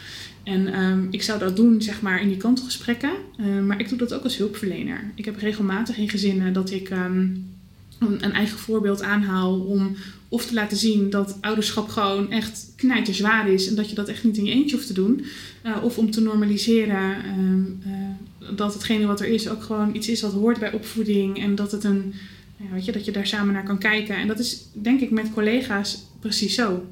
En 0.42 1.08
ik 1.10 1.22
zou 1.22 1.38
dat 1.38 1.56
doen, 1.56 1.82
zeg 1.82 2.02
maar, 2.02 2.22
in 2.22 2.28
die 2.28 2.36
kantelgesprekken. 2.36 3.10
Eh, 3.36 3.46
maar 3.66 3.80
ik 3.80 3.88
doe 3.88 3.98
dat 3.98 4.14
ook 4.14 4.22
als 4.22 4.36
hulpverlener. 4.36 5.10
Ik 5.14 5.24
heb 5.24 5.36
regelmatig 5.36 5.96
in 5.96 6.08
gezinnen 6.08 6.52
dat 6.52 6.70
ik 6.70 6.90
een, 6.90 7.50
een 7.98 8.32
eigen 8.32 8.58
voorbeeld 8.58 9.02
aanhaal 9.02 9.60
om 9.60 9.96
of 10.30 10.46
te 10.46 10.54
laten 10.54 10.76
zien 10.76 11.10
dat 11.10 11.36
ouderschap 11.40 11.88
gewoon 11.88 12.30
echt 12.30 12.72
knijterzwaar 12.76 13.48
is 13.48 13.68
en 13.68 13.74
dat 13.74 13.88
je 13.88 13.94
dat 13.94 14.08
echt 14.08 14.24
niet 14.24 14.36
in 14.36 14.44
je 14.44 14.52
eentje 14.52 14.76
hoeft 14.76 14.86
te 14.86 14.92
doen. 14.92 15.24
Eh, 15.62 15.76
of 15.82 15.98
om 15.98 16.10
te 16.10 16.20
normaliseren 16.20 17.24
ehm, 17.24 17.64
eh, 17.84 18.56
dat 18.56 18.74
hetgene 18.74 19.06
wat 19.06 19.20
er 19.20 19.26
is 19.26 19.48
ook 19.48 19.62
gewoon 19.62 19.94
iets 19.94 20.08
is 20.08 20.20
wat 20.20 20.32
hoort 20.32 20.58
bij 20.58 20.72
opvoeding 20.72 21.42
en 21.42 21.54
dat 21.54 21.72
het 21.72 21.84
een, 21.84 22.14
ja, 22.56 22.72
weet 22.72 22.84
je, 22.84 22.92
dat 22.92 23.04
je 23.04 23.12
daar 23.12 23.26
samen 23.26 23.54
naar 23.54 23.64
kan 23.64 23.78
kijken. 23.78 24.16
En 24.16 24.26
dat 24.26 24.38
is 24.38 24.64
denk 24.72 25.00
ik 25.00 25.10
met 25.10 25.32
collega's 25.32 26.06
precies 26.20 26.54
zo. 26.54 26.86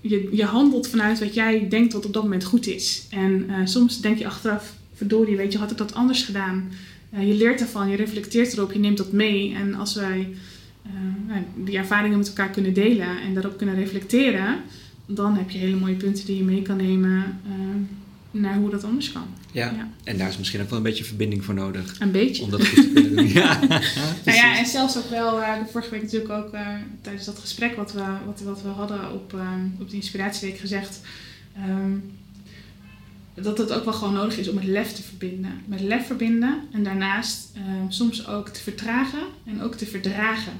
je, 0.00 0.28
je 0.32 0.44
handelt 0.44 0.88
vanuit 0.88 1.18
wat 1.18 1.34
jij 1.34 1.68
denkt 1.68 1.92
dat 1.92 2.06
op 2.06 2.12
dat 2.12 2.22
moment 2.22 2.44
goed 2.44 2.66
is. 2.66 3.06
En 3.10 3.46
uh, 3.50 3.56
soms 3.64 4.00
denk 4.00 4.18
je 4.18 4.26
achteraf, 4.26 4.74
verdorie, 4.94 5.36
weet 5.36 5.52
je, 5.52 5.58
had 5.58 5.70
ik 5.70 5.76
dat 5.76 5.94
anders 5.94 6.22
gedaan? 6.22 6.70
Je 7.20 7.34
leert 7.34 7.60
ervan, 7.60 7.88
je 7.88 7.96
reflecteert 7.96 8.52
erop, 8.52 8.72
je 8.72 8.78
neemt 8.78 8.96
dat 8.96 9.12
mee. 9.12 9.54
En 9.54 9.74
als 9.74 9.94
wij 9.94 10.28
uh, 10.86 11.36
die 11.54 11.76
ervaringen 11.76 12.18
met 12.18 12.28
elkaar 12.28 12.50
kunnen 12.50 12.74
delen 12.74 13.20
en 13.20 13.34
daarop 13.34 13.56
kunnen 13.56 13.74
reflecteren, 13.74 14.60
dan 15.06 15.36
heb 15.36 15.50
je 15.50 15.58
hele 15.58 15.76
mooie 15.76 15.94
punten 15.94 16.26
die 16.26 16.36
je 16.36 16.42
mee 16.42 16.62
kan 16.62 16.76
nemen 16.76 17.40
naar 18.30 18.56
hoe 18.56 18.70
dat 18.70 18.84
anders 18.84 19.12
kan. 19.12 19.26
Ja. 19.52 19.72
ja. 19.76 19.88
en 20.04 20.18
daar 20.18 20.28
is 20.28 20.38
misschien 20.38 20.60
ook 20.60 20.68
wel 20.68 20.78
een 20.78 20.84
beetje 20.84 21.04
verbinding 21.04 21.44
voor 21.44 21.54
nodig. 21.54 22.00
Een 22.00 22.10
beetje. 22.10 22.42
Om 22.42 22.50
dat 22.50 22.66
goed 22.66 22.82
te 22.82 22.92
kunnen 22.92 23.16
doen. 23.16 23.28
ja. 23.42 23.60
nou 24.24 24.36
ja, 24.36 24.58
en 24.58 24.66
zelfs 24.66 24.96
ook 24.96 25.10
wel, 25.10 25.40
uh, 25.40 25.58
de 25.58 25.70
vorige 25.70 25.90
week 25.90 26.02
natuurlijk 26.02 26.30
ook 26.30 26.56
tijdens 27.00 27.24
dat 27.24 27.38
gesprek 27.38 27.76
wat 27.76 27.92
we, 27.92 28.04
wat, 28.26 28.40
wat 28.40 28.62
we 28.62 28.68
hadden 28.68 29.12
op, 29.12 29.34
op 29.78 29.90
de 29.90 29.96
Inspiratieweek 29.96 30.58
gezegd. 30.58 31.00
Um, 31.68 32.02
dat 33.34 33.58
het 33.58 33.72
ook 33.72 33.84
wel 33.84 33.92
gewoon 33.92 34.14
nodig 34.14 34.38
is 34.38 34.48
om 34.48 34.56
het 34.56 34.66
lef 34.66 34.92
te 34.92 35.02
verbinden. 35.02 35.62
Met 35.66 35.80
lef 35.80 36.06
verbinden 36.06 36.60
en 36.72 36.84
daarnaast 36.84 37.50
ehm, 37.54 37.90
soms 37.90 38.26
ook 38.26 38.48
te 38.48 38.62
vertragen 38.62 39.22
en 39.44 39.62
ook 39.62 39.74
te 39.74 39.86
verdragen. 39.86 40.52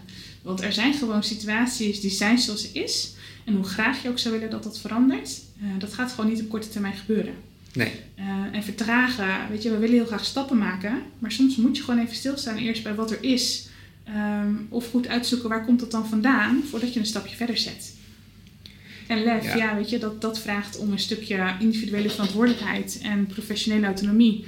Want 0.43 0.63
er 0.63 0.73
zijn 0.73 0.95
gewoon 0.95 1.23
situaties 1.23 2.01
die 2.01 2.11
zijn 2.11 2.39
zoals 2.39 2.61
ze 2.61 2.81
is. 2.81 3.15
En 3.45 3.55
hoe 3.55 3.65
graag 3.65 4.03
je 4.03 4.09
ook 4.09 4.19
zou 4.19 4.35
willen 4.35 4.51
dat 4.51 4.63
dat 4.63 4.79
verandert, 4.79 5.41
dat 5.79 5.95
gaat 5.95 6.13
gewoon 6.13 6.31
niet 6.31 6.41
op 6.41 6.49
korte 6.49 6.69
termijn 6.69 6.95
gebeuren. 6.95 7.35
Nee. 7.73 7.93
Uh, 8.19 8.25
en 8.53 8.63
vertragen, 8.63 9.49
weet 9.51 9.63
je, 9.63 9.71
we 9.71 9.79
willen 9.79 9.95
heel 9.95 10.07
graag 10.07 10.25
stappen 10.25 10.59
maken, 10.59 11.03
maar 11.19 11.33
soms 11.33 11.57
moet 11.57 11.77
je 11.77 11.83
gewoon 11.83 12.01
even 12.01 12.17
stilstaan 12.17 12.57
eerst 12.57 12.83
bij 12.83 12.95
wat 12.95 13.11
er 13.11 13.23
is. 13.23 13.69
Um, 14.09 14.67
of 14.69 14.91
goed 14.91 15.09
uitzoeken 15.09 15.49
waar 15.49 15.65
komt 15.65 15.81
dat 15.81 15.91
dan 15.91 16.09
vandaan, 16.09 16.63
voordat 16.71 16.93
je 16.93 17.01
een 17.01 17.07
stapje 17.07 17.37
verder 17.37 17.59
zet. 17.59 17.95
En 19.07 19.23
lef, 19.23 19.45
ja, 19.45 19.57
ja 19.57 19.77
weet 19.77 19.91
je, 19.91 19.99
dat, 19.99 20.21
dat 20.21 20.39
vraagt 20.39 20.79
om 20.79 20.93
een 20.93 20.99
stukje 20.99 21.55
individuele 21.61 22.11
verantwoordelijkheid 22.11 22.99
en 23.03 23.27
professionele 23.27 23.87
autonomie. 23.87 24.45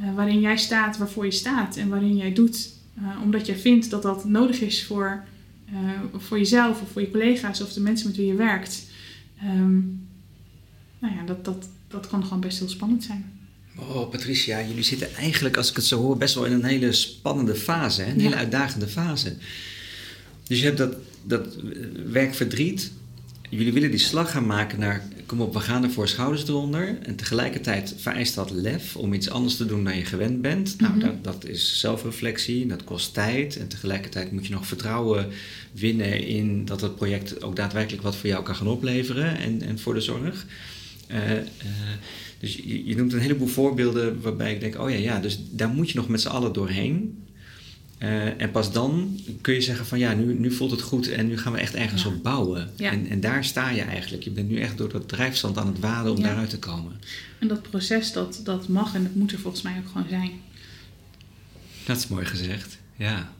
Uh, 0.00 0.14
waarin 0.14 0.40
jij 0.40 0.56
staat 0.56 0.96
waarvoor 0.96 1.24
je 1.24 1.30
staat 1.30 1.76
en 1.76 1.88
waarin 1.88 2.16
jij 2.16 2.32
doet 2.32 2.70
uh, 2.98 3.22
omdat 3.22 3.46
jij 3.46 3.56
vindt 3.56 3.90
dat 3.90 4.02
dat 4.02 4.24
nodig 4.24 4.60
is 4.60 4.84
voor, 4.84 5.24
voor 6.16 6.38
jezelf 6.38 6.82
of 6.82 6.90
voor 6.90 7.00
je 7.00 7.10
collega's 7.10 7.60
of 7.60 7.72
de 7.72 7.80
mensen 7.80 8.06
met 8.06 8.16
wie 8.16 8.26
je 8.26 8.34
werkt. 8.34 8.82
Um, 9.44 10.06
nou 10.98 11.14
ja, 11.14 11.24
dat, 11.24 11.44
dat, 11.44 11.68
dat 11.88 12.06
kan 12.06 12.22
gewoon 12.22 12.40
best 12.40 12.58
heel 12.58 12.68
spannend 12.68 13.04
zijn. 13.04 13.40
Oh, 13.76 14.10
Patricia, 14.10 14.62
jullie 14.66 14.82
zitten 14.82 15.14
eigenlijk, 15.14 15.56
als 15.56 15.70
ik 15.70 15.76
het 15.76 15.84
zo 15.84 16.00
hoor, 16.00 16.16
best 16.16 16.34
wel 16.34 16.44
in 16.44 16.52
een 16.52 16.64
hele 16.64 16.92
spannende 16.92 17.54
fase, 17.54 18.02
hè? 18.02 18.12
een 18.12 18.20
hele 18.20 18.34
uitdagende 18.36 18.88
fase. 18.88 19.36
Dus 20.46 20.58
je 20.58 20.64
hebt 20.64 20.78
dat, 20.78 20.96
dat 21.24 21.56
werkverdriet. 22.06 22.92
Jullie 23.56 23.72
willen 23.72 23.90
die 23.90 23.98
slag 24.00 24.30
gaan 24.30 24.46
maken 24.46 24.78
naar, 24.78 25.08
kom 25.26 25.40
op, 25.40 25.52
we 25.52 25.60
gaan 25.60 25.82
er 25.82 25.90
voor 25.90 26.08
schouders 26.08 26.48
eronder. 26.48 26.98
En 27.02 27.16
tegelijkertijd 27.16 27.94
vereist 27.96 28.34
dat 28.34 28.50
lef 28.50 28.96
om 28.96 29.12
iets 29.12 29.30
anders 29.30 29.56
te 29.56 29.66
doen 29.66 29.84
dan 29.84 29.96
je 29.96 30.04
gewend 30.04 30.42
bent. 30.42 30.80
Nou, 30.80 30.96
Mhm. 30.96 31.00
dat, 31.00 31.24
dat 31.24 31.44
is 31.44 31.80
zelfreflectie, 31.80 32.66
dat 32.66 32.84
kost 32.84 33.14
tijd. 33.14 33.56
En 33.56 33.68
tegelijkertijd 33.68 34.32
moet 34.32 34.46
je 34.46 34.52
nog 34.52 34.66
vertrouwen 34.66 35.28
winnen 35.72 36.26
in 36.26 36.64
dat 36.64 36.80
het 36.80 36.96
project 36.96 37.42
ook 37.42 37.56
daadwerkelijk 37.56 38.02
wat 38.02 38.16
voor 38.16 38.28
jou 38.28 38.42
kan 38.42 38.56
gaan 38.56 38.66
opleveren 38.68 39.36
en, 39.36 39.62
en 39.62 39.78
voor 39.78 39.94
de 39.94 40.00
zorg. 40.00 40.46
Uh, 41.10 41.30
uh, 41.30 41.38
dus 42.38 42.54
je, 42.54 42.86
je, 42.86 42.96
noemt 42.96 43.12
een 43.12 43.20
heleboel 43.20 43.48
voorbeelden 43.48 44.20
waarbij 44.20 44.52
ik 44.54 44.60
denk, 44.60 44.78
oh 44.78 44.90
ja, 44.90 44.96
ja, 44.96 45.20
dus 45.20 45.38
daar 45.50 45.68
moet 45.68 45.90
je 45.90 45.98
nog 45.98 46.08
met 46.08 46.20
z'n 46.20 46.28
allen 46.28 46.52
doorheen. 46.52 47.24
Uh, 48.02 48.40
en 48.42 48.50
pas 48.50 48.72
dan 48.72 49.20
kun 49.40 49.54
je 49.54 49.60
zeggen 49.60 49.86
van 49.86 49.98
ja, 49.98 50.14
nu, 50.14 50.38
nu 50.38 50.50
voelt 50.52 50.70
het 50.70 50.82
goed 50.82 51.08
en 51.08 51.26
nu 51.26 51.38
gaan 51.38 51.52
we 51.52 51.58
echt 51.58 51.74
ergens 51.74 52.02
Ja. 52.02 52.08
op 52.08 52.22
bouwen. 52.22 52.70
Ja. 52.76 52.90
En, 52.90 53.06
en 53.08 53.20
daar 53.20 53.44
sta 53.44 53.70
je 53.70 53.82
eigenlijk. 53.82 54.22
Je 54.22 54.30
bent 54.30 54.48
nu 54.48 54.60
echt 54.60 54.78
door 54.78 54.88
dat 54.92 55.08
drijfstand 55.08 55.58
aan 55.58 55.66
het 55.66 55.78
waden 55.78 56.12
om 56.12 56.18
Ja. 56.18 56.24
daaruit 56.24 56.50
te 56.50 56.58
komen. 56.58 56.92
En 57.38 57.48
dat 57.48 57.62
proces, 57.62 58.12
dat, 58.12 58.40
dat 58.44 58.68
mag 58.68 58.94
en 58.94 59.02
dat 59.02 59.14
moet 59.14 59.32
er 59.32 59.38
volgens 59.38 59.62
mij 59.62 59.76
ook 59.78 59.86
gewoon 59.92 60.06
zijn. 60.08 60.30
Dat 61.86 61.96
is 61.96 62.08
mooi 62.08 62.24
gezegd, 62.24 62.78
ja. 62.96 63.32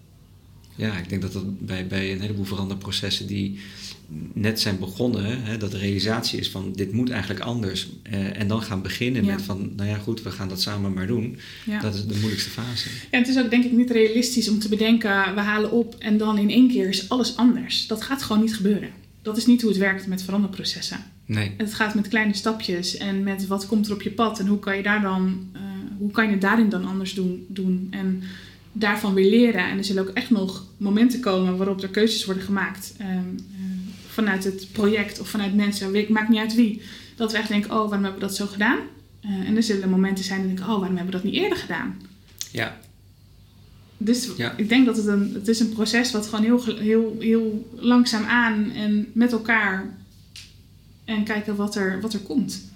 Ja, 0.77 0.96
ik 0.96 1.09
denk 1.09 1.22
dat 1.22 1.33
dat 1.33 1.66
bij, 1.66 1.87
bij 1.87 2.12
een 2.12 2.20
heleboel 2.20 2.44
veranderprocessen 2.44 3.27
die 3.27 3.59
net 4.33 4.61
zijn 4.61 4.79
begonnen, 4.79 5.42
hè, 5.42 5.57
dat 5.57 5.70
de 5.70 5.79
realisatie 5.79 6.38
is 6.40 6.51
van 6.51 6.72
dit 6.72 6.92
moet 6.92 7.11
eigenlijk 7.11 7.40
anders. 7.40 7.88
eh, 8.03 8.40
en 8.40 8.48
dan 8.48 8.62
gaan 8.62 8.83
beginnen 8.83 9.25
Ja. 9.25 9.33
met 9.35 9.42
van, 9.42 9.72
nou 9.77 9.88
ja 9.88 9.96
goed, 9.98 10.22
we 10.22 10.31
gaan 10.31 10.48
dat 10.48 10.61
samen 10.61 10.92
maar 10.92 11.07
doen. 11.07 11.37
Ja. 11.66 11.81
Dat 11.81 11.94
is 11.94 12.07
de 12.07 12.14
moeilijkste 12.18 12.51
fase. 12.51 12.88
Ja, 13.11 13.18
het 13.18 13.29
is 13.29 13.38
ook 13.38 13.51
denk 13.51 13.64
ik 13.64 13.72
niet 13.72 13.90
realistisch 13.90 14.48
om 14.48 14.59
te 14.59 14.68
bedenken, 14.68 15.35
we 15.35 15.40
halen 15.40 15.70
op 15.70 15.96
en 15.98 16.16
dan 16.16 16.38
in 16.38 16.51
één 16.51 16.68
keer 16.68 16.88
is 16.88 17.09
alles 17.09 17.37
anders. 17.37 17.87
Dat 17.87 18.03
gaat 18.03 18.22
gewoon 18.22 18.42
niet 18.42 18.55
gebeuren. 18.57 18.88
Dat 19.22 19.37
is 19.37 19.46
niet 19.46 19.61
hoe 19.61 19.70
het 19.70 19.79
werkt 19.79 20.07
met 20.07 20.22
veranderprocessen. 20.22 20.98
Nee, 21.27 21.53
Het 21.57 21.75
gaat 21.75 21.94
met 21.94 22.09
kleine 22.09 22.35
stapjes 22.35 22.96
en 22.96 23.22
met 23.22 23.46
wat 23.46 23.66
komt 23.66 23.87
er 23.87 23.92
op 23.94 24.03
je 24.03 24.11
pad 24.11 24.38
en 24.40 24.46
hoe 24.46 24.59
kan 24.59 24.77
je, 24.77 24.83
daar 24.83 25.03
dan, 25.03 25.48
eh, 25.53 25.61
hoe 25.98 26.11
kan 26.11 26.25
je 26.25 26.31
het 26.31 26.40
daarin 26.40 26.68
dan 26.68 26.85
anders 26.85 27.14
doen, 27.14 27.44
doen. 27.48 27.87
En 27.90 28.22
daarvan 28.72 29.14
weer 29.14 29.31
leren. 29.31 29.68
En 29.70 29.79
er 29.79 29.85
zullen 29.85 30.03
ook 30.09 30.14
echt 30.14 30.31
nog 30.31 30.66
momenten 30.77 31.20
komen 31.20 31.57
waarop 31.57 31.83
er 31.83 31.88
keuzes 31.88 32.25
worden 32.25 32.42
gemaakt. 32.42 32.94
ehm, 32.98 33.09
eh, 33.09 33.52
vanuit 34.12 34.44
het 34.44 34.68
project 34.72 35.20
of 35.20 35.29
vanuit 35.29 35.55
mensen, 35.55 35.90
weet- 35.90 36.09
maakt 36.09 36.29
niet 36.29 36.38
uit 36.38 36.55
wie. 36.55 36.83
Dat 37.16 37.33
we 37.33 37.38
echt 37.38 37.48
denken, 37.48 37.70
oh, 37.70 37.77
waarom 37.77 38.03
hebben 38.03 38.20
we 38.20 38.27
dat 38.27 38.37
zo 38.37 38.46
gedaan? 38.46 38.79
Eh, 39.20 39.31
en 39.48 39.57
er 39.57 39.62
zullen 39.62 39.88
momenten 39.90 40.25
zijn 40.25 40.42
dat 40.42 40.51
ik 40.51 40.59
oh, 40.61 40.66
waarom 40.66 40.96
hebben 40.96 41.05
we 41.07 41.11
dat 41.11 41.22
niet 41.25 41.35
eerder 41.35 41.59
gedaan? 41.59 42.01
ja, 42.51 42.77
Dus 43.96 44.29
Ja. 44.37 44.57
ik 44.57 44.68
denk 44.68 44.87
dat 44.87 44.96
het 44.96 45.07
een, 45.07 45.31
het 45.35 45.48
is 45.48 45.61
een 45.61 45.68
proces 45.72 46.11
wat 46.12 46.27
gewoon 46.27 46.44
heel, 46.44 46.64
heel, 46.77 47.16
heel 47.20 47.70
langzaam 47.77 48.25
aan 48.25 48.70
en 48.70 49.07
met 49.12 49.33
elkaar 49.33 49.94
en 51.05 51.25
kijken 51.25 51.57
wat 51.57 51.75
er, 51.75 52.01
wat 52.01 52.12
er 52.12 52.20
komt. 52.20 52.70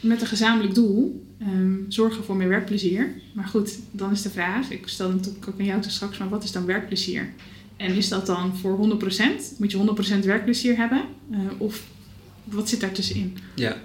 Met 0.00 0.20
een 0.20 0.26
gezamenlijk 0.26 0.74
doel, 0.74 1.26
ehm, 1.38 1.74
zorgen 1.88 2.24
voor 2.24 2.36
meer 2.36 2.48
werkplezier. 2.48 3.12
Maar 3.32 3.44
goed, 3.48 3.78
dan 3.90 4.10
is 4.10 4.22
de 4.22 4.30
vraag, 4.30 4.70
ik 4.70 4.88
stel 4.88 5.10
natuurlijk 5.10 5.48
ook 5.48 5.58
aan 5.58 5.64
jou 5.64 5.80
te 5.82 5.90
straks, 5.90 6.18
maar 6.18 6.28
wat 6.28 6.44
is 6.44 6.52
dan 6.52 6.64
werkplezier? 6.66 7.32
En 7.80 7.94
is 7.94 8.08
dat 8.08 8.26
dan 8.26 8.56
voor 8.56 8.98
100%? 9.00 9.58
Moet 9.58 9.70
je 9.70 10.16
100% 10.20 10.24
werkplezier 10.24 10.76
hebben? 10.76 11.04
Eh, 11.30 11.38
of 11.58 11.82
wat 12.44 12.68
zit 12.68 12.80
daar 12.80 12.92
tussenin? 12.92 13.38
ja. 13.54 13.82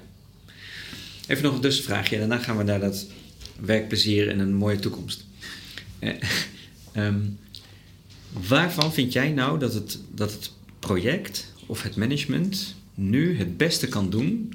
Even 1.28 1.44
nog 1.44 1.54
een 1.54 1.62
tussenvraagje 1.62 2.16
en 2.16 2.30
daarna 2.30 2.44
gaan 2.44 2.58
we 2.58 2.64
naar 2.64 2.80
dat 2.80 3.08
werkplezier 3.60 4.30
en 4.30 4.40
een 4.40 4.54
mooie 4.54 4.80
toekomst. 4.80 5.26
Eh, 6.00 6.12
ehm, 6.92 7.20
waarvan 8.48 8.94
vind 8.94 9.14
jij 9.14 9.32
nou 9.32 9.60
dat 9.60 9.74
het, 9.74 10.00
dat 10.14 10.32
het 10.32 10.52
project 10.80 11.52
of 11.66 11.82
het 11.82 11.96
management 11.96 12.76
nu 12.94 13.38
het 13.38 13.58
beste 13.58 13.88
kan 13.88 14.10
doen 14.10 14.54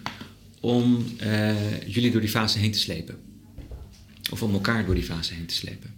om 0.61 1.07
eh, 1.16 1.87
jullie 1.87 2.11
door 2.11 2.20
die 2.20 2.31
fase 2.31 2.59
heen 2.59 2.72
te 2.72 2.79
slepen? 2.79 3.18
Of 4.31 4.42
om 4.42 4.53
elkaar 4.53 4.85
door 4.85 4.94
die 4.94 5.05
fase 5.05 5.35
heen 5.35 5.46
te 5.46 5.55
slepen? 5.55 5.94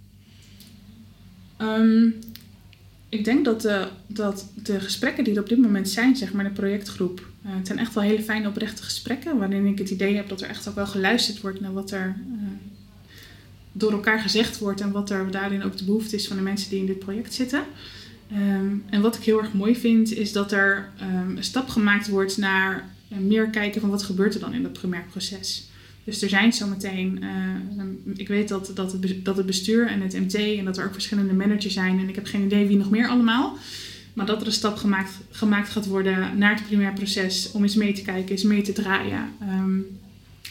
Ehm, 1.57 2.09
ik 3.12 3.25
denk 3.25 3.44
dat 3.44 3.61
de, 3.61 3.88
dat 4.07 4.46
de 4.55 4.81
gesprekken 4.81 5.25
die 5.25 5.35
er 5.35 5.40
op 5.40 5.48
dit 5.48 5.59
moment 5.59 5.88
zijn, 5.88 6.16
zeg 6.16 6.33
maar 6.33 6.44
de 6.44 6.51
projectgroep, 6.51 7.29
eh, 7.42 7.51
het 7.57 7.66
zijn 7.66 7.79
echt 7.79 7.94
wel 7.94 8.03
hele 8.03 8.22
fijne 8.22 8.48
oprechte 8.48 8.83
gesprekken, 8.83 9.38
waarin 9.38 9.66
ik 9.66 9.79
het 9.79 9.90
idee 9.90 10.16
heb 10.16 10.29
dat 10.29 10.40
er 10.40 10.48
echt 10.48 10.68
ook 10.68 10.75
wel 10.75 10.87
geluisterd 10.87 11.40
wordt 11.40 11.61
naar 11.61 11.72
wat 11.72 11.90
er 11.90 12.16
eh, 12.33 12.46
door 13.72 13.92
elkaar 13.92 14.20
gezegd 14.20 14.59
wordt 14.59 14.81
en 14.81 14.90
wat 14.90 15.11
er 15.11 15.31
daarin 15.31 15.62
ook 15.62 15.77
de 15.77 15.85
behoefte 15.85 16.16
is 16.16 16.29
van 16.29 16.37
de 16.37 16.42
mensen 16.42 16.70
die 16.70 16.79
in 16.79 16.87
dit 16.87 16.98
project 16.98 17.35
zitten. 17.35 17.62
Ehm, 18.31 18.77
en 18.90 19.01
wat 19.01 19.16
ik 19.16 19.22
heel 19.22 19.38
erg 19.38 19.53
mooi 19.53 19.77
vind, 19.77 20.12
is 20.12 20.33
dat 20.33 20.53
er 20.53 20.90
ehm, 20.98 21.37
een 21.37 21.44
stap 21.44 21.68
gemaakt 21.68 22.09
wordt 22.09 22.37
naar 22.37 22.90
eh, 23.09 23.18
meer 23.18 23.51
kijken 23.51 23.81
van 23.81 23.90
wat 23.90 24.03
gebeurt 24.03 24.35
er 24.35 24.40
dan 24.40 24.55
in 24.55 24.62
dat 24.62 24.72
primair 24.72 25.05
proces. 25.11 25.70
Dus 26.04 26.22
er 26.22 26.28
zijn 26.28 26.52
zometeen, 26.52 27.22
eh, 27.22 27.84
ik 28.14 28.28
weet 28.28 28.48
dat, 28.48 28.70
dat, 28.74 28.92
het, 28.92 29.24
dat 29.24 29.36
het 29.36 29.46
bestuur 29.46 29.86
en 29.86 30.00
het 30.00 30.20
MT 30.20 30.34
en 30.34 30.64
dat 30.64 30.78
er 30.78 30.84
ook 30.84 30.92
verschillende 30.92 31.32
managers 31.32 31.74
zijn. 31.74 31.98
En 31.98 32.08
ik 32.08 32.14
heb 32.14 32.26
geen 32.26 32.44
idee 32.44 32.66
wie 32.66 32.76
nog 32.76 32.90
meer 32.90 33.08
allemaal. 33.08 33.58
Maar 34.12 34.26
dat 34.26 34.40
er 34.40 34.46
een 34.46 34.52
stap 34.52 34.76
gemaakt, 34.76 35.12
gemaakt 35.30 35.68
gaat 35.68 35.86
worden 35.86 36.38
naar 36.38 36.54
het 36.54 36.66
primair 36.66 36.92
proces 36.92 37.50
om 37.52 37.62
eens 37.62 37.74
mee 37.74 37.92
te 37.92 38.02
kijken, 38.02 38.30
eens 38.30 38.42
mee 38.42 38.62
te 38.62 38.72
draaien. 38.72 39.28
Ehm, 39.40 39.78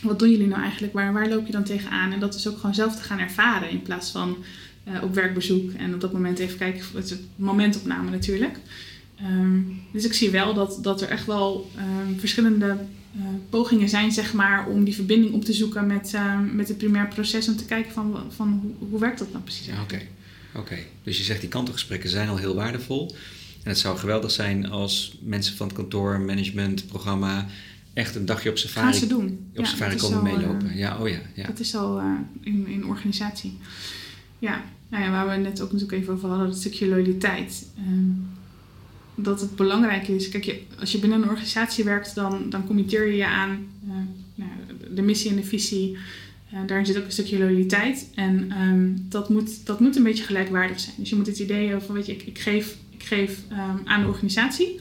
wat 0.02 0.20
doen 0.20 0.30
jullie 0.30 0.48
nou 0.48 0.62
eigenlijk? 0.62 0.94
Waar, 0.94 1.14
waar 1.14 1.30
loop 1.30 1.46
je 1.46 1.52
dan 1.52 1.64
tegenaan? 1.64 2.12
En 2.12 2.20
dat 2.20 2.36
is 2.36 2.48
ook 2.48 2.58
gewoon 2.58 2.76
zelf 2.76 2.96
te 2.96 3.04
gaan 3.04 3.20
ervaren 3.20 3.70
in 3.70 3.82
plaats 3.82 4.12
van 4.12 4.38
eh, 4.84 5.04
op 5.04 5.14
werkbezoek. 5.14 5.72
En 5.72 5.94
op 5.94 6.02
dat 6.02 6.14
moment 6.14 6.40
even 6.40 6.58
kijken, 6.58 6.86
het 6.94 7.06
is 7.06 7.12
een 7.12 7.28
momentopname 7.36 8.10
natuurlijk. 8.10 8.58
Ehm, 9.16 9.60
dus 9.92 10.06
ik 10.06 10.14
zie 10.14 10.30
wel 10.30 10.54
dat, 10.54 10.80
dat 10.82 11.02
er 11.02 11.10
echt 11.10 11.26
wel 11.26 11.72
ehm, 11.76 12.20
verschillende 12.20 12.78
eh, 13.16 13.22
pogingen 13.50 13.90
zijn, 13.90 14.12
zeg 14.12 14.34
maar, 14.34 14.68
om 14.68 14.84
die 14.84 14.96
verbinding 14.96 15.34
op 15.34 15.46
te 15.46 15.54
zoeken 15.54 15.88
met, 15.88 16.14
ehm, 16.14 16.56
met 16.56 16.68
het 16.68 16.78
primair 16.78 17.08
proces. 17.08 17.48
Om 17.48 17.56
te 17.56 17.66
kijken 17.66 17.92
van, 17.92 18.24
van 18.30 18.60
hoe, 18.62 18.90
hoe 18.90 19.00
werkt 19.00 19.20
dat 19.20 19.32
nou 19.32 19.44
precies? 19.44 19.70
Oké. 19.84 20.02
Oké. 20.56 20.78
Dus 21.04 21.18
je 21.18 21.24
zegt 21.24 21.40
die 21.40 21.50
kantelgesprekken 21.50 22.10
zijn 22.10 22.30
al 22.30 22.38
heel 22.38 22.56
waardevol. 22.56 23.16
En 23.64 23.70
het 23.70 23.80
zou 23.80 23.98
geweldig 23.98 24.32
zijn 24.32 24.70
als 24.70 25.18
mensen 25.22 25.56
van 25.56 25.68
het 25.68 25.76
kantoor, 25.76 26.20
management, 26.20 26.88
programma 26.88 27.48
echt 27.94 28.16
een 28.16 28.26
dagje 28.26 28.50
op 28.50 28.58
safari, 28.58 28.86
Gaan 28.86 29.00
ze 29.00 29.08
doen. 29.08 29.26
op 29.50 29.58
Ja, 29.58 29.66
safari 29.66 29.96
komen 29.96 30.20
al, 30.20 30.26
eh, 30.26 30.34
meelopen. 30.38 30.78
Ja, 30.78 30.98
oh 30.98 31.10
ja. 31.10 31.20
ja. 31.36 31.46
Dat 31.46 31.60
is 31.60 31.76
al 31.76 32.00
eh, 32.00 32.06
in, 32.42 32.68
in 32.68 32.86
organisatie. 32.86 33.58
Ja, 34.40 34.64
nou 34.90 35.04
ja, 35.04 35.12
waar 35.12 35.30
we 35.30 35.36
net 35.36 35.62
ook 35.62 35.72
natuurlijk 35.72 36.02
even 36.02 36.14
over 36.14 36.30
hadden, 36.30 36.48
dat 36.48 36.58
stukje 36.58 36.88
loyaliteit. 36.88 37.66
Ehm, 37.78 38.10
dat 39.24 39.42
het 39.42 39.56
belangrijk 39.56 40.08
is. 40.08 40.30
Kijk, 40.30 40.44
je, 40.44 40.62
als 40.80 40.92
je 40.92 41.00
binnen 41.00 41.22
een 41.22 41.30
organisatie 41.30 41.84
werkt, 41.84 42.16
dan, 42.16 42.50
dan 42.50 42.66
committeer 42.66 43.08
je 43.08 43.16
je 43.16 43.26
aan 43.26 43.68
uh, 43.88 43.94
nou, 44.36 44.50
de 44.94 45.02
missie 45.02 45.30
en 45.30 45.36
de 45.36 45.44
visie. 45.44 45.98
Uh, 46.54 46.60
daarin 46.68 46.86
zit 46.86 46.98
ook 46.98 47.06
een 47.06 47.12
stukje 47.12 47.38
loyaliteit. 47.38 48.10
En 48.16 48.52
um, 48.62 49.06
dat, 49.10 49.30
moet, 49.30 49.66
dat 49.66 49.80
moet 49.80 49.96
een 49.96 50.04
beetje 50.04 50.24
gelijkwaardig 50.24 50.80
zijn. 50.80 50.96
Dus 50.98 51.10
je 51.10 51.16
moet 51.16 51.28
het 51.28 51.40
idee 51.40 51.68
hebben 51.68 51.86
van, 51.86 51.96
weet 51.96 52.06
je, 52.06 52.12
ik, 52.12 52.22
ik 52.22 52.40
geef, 52.40 52.78
ik 52.90 53.04
geef 53.04 53.40
um, 53.52 53.82
aan 53.86 54.02
de 54.02 54.08
organisatie. 54.08 54.80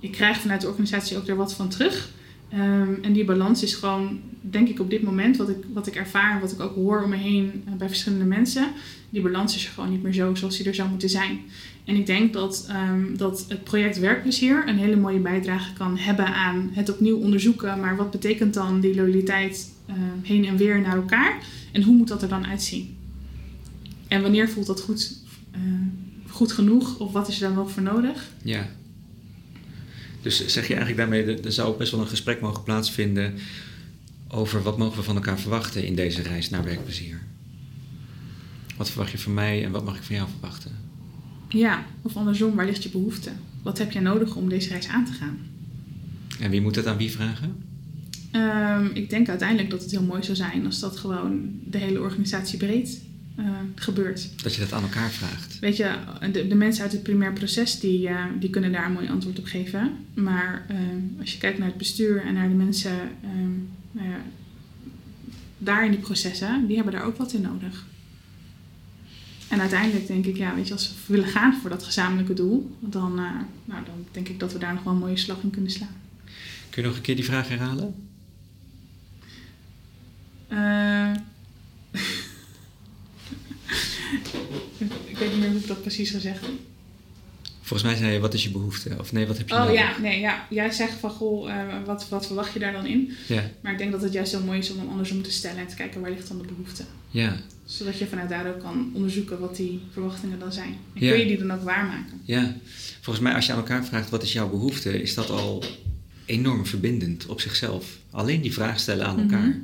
Ik 0.00 0.12
krijg 0.12 0.36
vanuit 0.36 0.60
de 0.60 0.68
organisatie 0.68 1.16
ook 1.16 1.28
er 1.28 1.36
wat 1.36 1.54
van 1.54 1.68
terug. 1.68 2.10
Um, 2.54 2.98
en 3.02 3.12
die 3.12 3.24
balans 3.24 3.62
is 3.62 3.74
gewoon, 3.74 4.20
denk 4.40 4.68
ik 4.68 4.80
op 4.80 4.90
dit 4.90 5.02
moment, 5.02 5.36
wat 5.36 5.48
ik, 5.48 5.56
wat 5.72 5.86
ik 5.86 5.94
ervaar 5.94 6.34
en 6.34 6.40
wat 6.40 6.52
ik 6.52 6.60
ook 6.60 6.74
hoor 6.74 7.02
om 7.02 7.10
me 7.10 7.16
heen 7.16 7.62
uh, 7.68 7.74
bij 7.74 7.88
verschillende 7.88 8.24
mensen. 8.24 8.66
Die 9.10 9.22
balans 9.22 9.54
is 9.54 9.66
gewoon 9.66 9.90
niet 9.90 10.02
meer 10.02 10.12
zo 10.12 10.34
zoals 10.34 10.56
die 10.56 10.66
er 10.66 10.74
zou 10.74 10.88
moeten 10.88 11.08
zijn. 11.08 11.40
En 11.90 11.96
ik 11.96 12.06
denk 12.06 12.32
dat, 12.32 12.68
um, 12.70 13.16
dat 13.16 13.44
het 13.48 13.64
project 13.64 13.98
Werkplezier 13.98 14.68
een 14.68 14.78
hele 14.78 14.96
mooie 14.96 15.18
bijdrage 15.18 15.72
kan 15.72 15.98
hebben 15.98 16.34
aan 16.34 16.70
het 16.72 16.90
opnieuw 16.90 17.18
onderzoeken. 17.18 17.80
Maar 17.80 17.96
wat 17.96 18.10
betekent 18.10 18.54
dan 18.54 18.80
die 18.80 18.94
loyaliteit 18.94 19.70
uh, 19.88 19.94
heen 20.22 20.44
en 20.44 20.56
weer 20.56 20.80
naar 20.80 20.96
elkaar? 20.96 21.42
En 21.72 21.82
hoe 21.82 21.94
moet 21.94 22.08
dat 22.08 22.22
er 22.22 22.28
dan 22.28 22.46
uitzien? 22.46 22.96
En 24.08 24.22
wanneer 24.22 24.48
voelt 24.48 24.66
dat 24.66 24.80
goed, 24.80 25.16
uh, 25.56 25.60
goed 26.28 26.52
genoeg? 26.52 26.98
Of 26.98 27.12
wat 27.12 27.28
is 27.28 27.40
er 27.40 27.48
dan 27.48 27.56
nog 27.56 27.70
voor 27.70 27.82
nodig? 27.82 28.30
Ja. 28.42 28.68
Dus 30.22 30.46
zeg 30.46 30.68
je 30.68 30.74
eigenlijk 30.74 30.96
daarmee, 30.96 31.40
er 31.42 31.52
zou 31.52 31.76
best 31.76 31.90
wel 31.92 32.00
een 32.00 32.06
gesprek 32.06 32.40
mogen 32.40 32.62
plaatsvinden 32.62 33.34
over 34.28 34.62
wat 34.62 34.78
mogen 34.78 34.98
we 34.98 35.04
van 35.04 35.16
elkaar 35.16 35.38
verwachten 35.38 35.84
in 35.84 35.94
deze 35.94 36.22
reis 36.22 36.50
naar 36.50 36.64
werkplezier? 36.64 37.20
Wat 38.76 38.90
verwacht 38.90 39.10
je 39.10 39.18
van 39.18 39.34
mij 39.34 39.64
en 39.64 39.70
wat 39.70 39.84
mag 39.84 39.96
ik 39.96 40.02
van 40.02 40.16
jou 40.16 40.28
verwachten? 40.30 40.79
Ja, 41.52 41.84
of 42.02 42.16
andersom, 42.16 42.54
waar 42.54 42.66
ligt 42.66 42.82
je 42.82 42.88
behoefte? 42.88 43.30
Wat 43.62 43.78
heb 43.78 43.92
jij 43.92 44.02
nodig 44.02 44.36
om 44.36 44.48
deze 44.48 44.68
reis 44.68 44.88
aan 44.88 45.04
te 45.04 45.12
gaan? 45.12 45.38
En 46.40 46.50
wie 46.50 46.60
moet 46.60 46.76
het 46.76 46.86
aan 46.86 46.96
wie 46.96 47.10
vragen? 47.10 47.68
Um, 48.32 48.90
ik 48.94 49.10
denk 49.10 49.28
uiteindelijk 49.28 49.70
dat 49.70 49.82
het 49.82 49.90
heel 49.90 50.02
mooi 50.02 50.22
zou 50.22 50.36
zijn 50.36 50.66
als 50.66 50.80
dat 50.80 50.96
gewoon 50.96 51.50
de 51.64 51.78
hele 51.78 52.00
organisatie 52.00 52.58
breed 52.58 53.00
uh, 53.38 53.46
gebeurt. 53.74 54.42
Dat 54.42 54.54
je 54.54 54.60
dat 54.60 54.72
aan 54.72 54.82
elkaar 54.82 55.10
vraagt. 55.10 55.58
Weet 55.58 55.76
je, 55.76 55.94
de, 56.32 56.46
de 56.46 56.54
mensen 56.54 56.82
uit 56.82 56.92
het 56.92 57.02
primair 57.02 57.32
proces 57.32 57.80
die, 57.80 58.08
uh, 58.08 58.24
die 58.40 58.50
kunnen 58.50 58.72
daar 58.72 58.86
een 58.86 58.92
mooi 58.92 59.08
antwoord 59.08 59.38
op 59.38 59.44
geven. 59.44 59.90
Maar 60.14 60.66
uh, 60.70 60.76
als 61.20 61.32
je 61.32 61.38
kijkt 61.38 61.58
naar 61.58 61.68
het 61.68 61.76
bestuur 61.76 62.24
en 62.24 62.34
naar 62.34 62.48
de 62.48 62.54
mensen 62.54 62.92
nou 63.92 64.08
ja, 64.08 64.20
daar 65.58 65.84
in 65.84 65.90
die 65.90 66.00
processen, 66.00 66.66
die 66.66 66.76
hebben 66.76 66.94
daar 66.94 67.04
ook 67.04 67.16
wat 67.16 67.32
in 67.32 67.40
nodig. 67.40 67.86
En 69.50 69.60
uiteindelijk 69.60 70.06
denk 70.06 70.26
ik, 70.26 70.36
ja, 70.36 70.54
weet 70.54 70.66
je, 70.66 70.72
als 70.72 70.88
we 70.88 71.12
willen 71.12 71.28
gaan 71.28 71.54
voor 71.60 71.70
dat 71.70 71.82
gezamenlijke 71.82 72.34
doel, 72.34 72.76
dan, 72.80 73.12
uh, 73.12 73.30
nou, 73.64 73.84
dan 73.84 74.06
denk 74.10 74.28
ik 74.28 74.40
dat 74.40 74.52
we 74.52 74.58
daar 74.58 74.74
nog 74.74 74.82
wel 74.82 74.92
een 74.92 74.98
mooie 74.98 75.16
slag 75.16 75.42
in 75.42 75.50
kunnen 75.50 75.70
slaan. 75.70 75.96
Kun 76.70 76.82
je 76.82 76.88
nog 76.88 76.96
een 76.96 77.02
keer 77.02 77.16
die 77.16 77.24
vraag 77.24 77.48
herhalen? 77.48 77.94
Uh, 80.48 81.12
ik 85.10 85.18
weet 85.18 85.30
niet 85.30 85.38
meer 85.38 85.50
hoe 85.50 85.60
ik 85.60 85.66
dat 85.66 85.80
precies 85.80 86.10
gezegd 86.10 86.40
heb. 86.40 86.69
Volgens 87.70 87.90
mij 87.90 87.98
zei 87.98 88.12
je, 88.12 88.20
wat 88.20 88.34
is 88.34 88.42
je 88.42 88.50
behoefte? 88.50 88.96
Of 88.98 89.12
nee, 89.12 89.26
wat 89.26 89.38
heb 89.38 89.48
je 89.48 89.54
Oh 89.54 89.60
nodig? 89.60 89.74
ja, 89.74 89.98
nee, 90.00 90.20
ja. 90.20 90.46
Jij 90.50 90.70
zegt 90.70 90.92
van, 90.92 91.10
goh, 91.10 91.48
uh, 91.48 91.54
wat, 91.86 92.08
wat 92.08 92.26
verwacht 92.26 92.52
je 92.52 92.58
daar 92.58 92.72
dan 92.72 92.86
in? 92.86 93.10
Ja. 93.26 93.50
Maar 93.60 93.72
ik 93.72 93.78
denk 93.78 93.92
dat 93.92 94.02
het 94.02 94.12
juist 94.12 94.32
heel 94.32 94.42
mooi 94.44 94.58
is 94.58 94.70
om 94.70 94.78
hem 94.78 94.88
andersom 94.88 95.22
te 95.22 95.30
stellen 95.30 95.58
en 95.58 95.66
te 95.66 95.74
kijken 95.74 96.00
waar 96.00 96.10
ligt 96.10 96.28
dan 96.28 96.38
de 96.38 96.46
behoefte. 96.46 96.84
Ja. 97.10 97.36
Zodat 97.64 97.98
je 97.98 98.06
vanuit 98.06 98.28
daar 98.28 98.46
ook 98.48 98.60
kan 98.60 98.90
onderzoeken 98.94 99.38
wat 99.40 99.56
die 99.56 99.80
verwachtingen 99.92 100.38
dan 100.38 100.52
zijn. 100.52 100.76
En 100.94 101.04
Ja. 101.04 101.10
kun 101.10 101.18
je 101.20 101.26
die 101.26 101.38
dan 101.38 101.50
ook 101.52 101.62
waarmaken. 101.62 102.20
Ja. 102.24 102.56
Volgens 103.00 103.24
mij, 103.24 103.34
als 103.34 103.46
je 103.46 103.52
aan 103.52 103.58
elkaar 103.58 103.84
vraagt, 103.84 104.10
wat 104.10 104.22
is 104.22 104.32
jouw 104.32 104.48
behoefte? 104.50 105.02
Is 105.02 105.14
dat 105.14 105.30
al 105.30 105.64
enorm 106.24 106.66
verbindend 106.66 107.26
op 107.26 107.40
zichzelf. 107.40 107.98
Alleen 108.10 108.40
die 108.40 108.52
vraag 108.52 108.80
stellen 108.80 109.06
aan 109.06 109.20
elkaar 109.20 109.48
Mhm. 109.48 109.58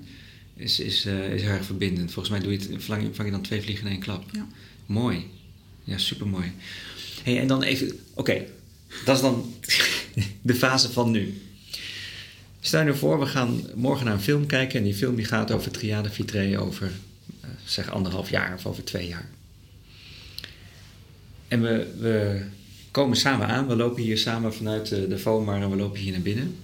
is, 0.56 0.80
is, 0.80 1.06
uh, 1.06 1.32
is 1.34 1.42
erg 1.42 1.64
verbindend. 1.64 2.12
Volgens 2.12 2.34
mij 2.34 2.42
doe 2.44 2.52
je 2.52 2.74
het, 2.74 2.84
vang, 2.84 3.10
je, 3.24 3.30
dan 3.30 3.42
twee 3.42 3.62
vliegen 3.62 3.86
in 3.86 3.92
één 3.92 4.00
klap. 4.00 4.24
Ja. 4.32 4.46
Mooi. 4.86 5.24
Ja, 5.84 5.98
supermooi. 5.98 6.52
Hey, 7.22 7.40
en 7.40 7.46
dan 7.46 7.62
even, 7.62 7.98
oké, 8.14 8.44
dat 9.04 9.16
is 9.16 9.22
dan 9.22 9.54
de 10.42 10.54
fase 10.54 10.92
van 10.92 11.10
nu. 11.10 11.40
Stel 12.60 12.80
je 12.80 12.86
nou 12.86 12.98
voor, 12.98 13.18
we 13.18 13.26
gaan 13.26 13.60
morgen 13.74 14.04
naar 14.04 14.14
een 14.14 14.20
film 14.20 14.46
kijken 14.46 14.78
en 14.78 14.84
die 14.84 14.94
film 14.94 15.16
die 15.16 15.24
gaat 15.24 15.50
over 15.50 15.70
Triade 15.70 16.10
Vitré 16.10 16.60
over, 16.60 16.92
uh, 17.44 17.50
zeg 17.64 17.90
anderhalf 17.90 18.30
jaar 18.30 18.54
of 18.54 18.66
over 18.66 18.84
twee 18.84 19.08
jaar. 19.08 19.28
En 21.48 21.62
we, 21.62 21.86
we 21.98 22.44
komen 22.90 23.16
samen 23.16 23.46
aan, 23.46 23.66
we 23.66 23.76
lopen 23.76 24.02
hier 24.02 24.18
samen 24.18 24.54
vanuit 24.54 24.88
de, 24.88 25.08
de 25.08 25.18
FOMAR 25.18 25.62
en 25.62 25.70
we 25.70 25.76
lopen 25.76 26.00
hier 26.00 26.12
naar 26.12 26.20
binnen. 26.20 26.56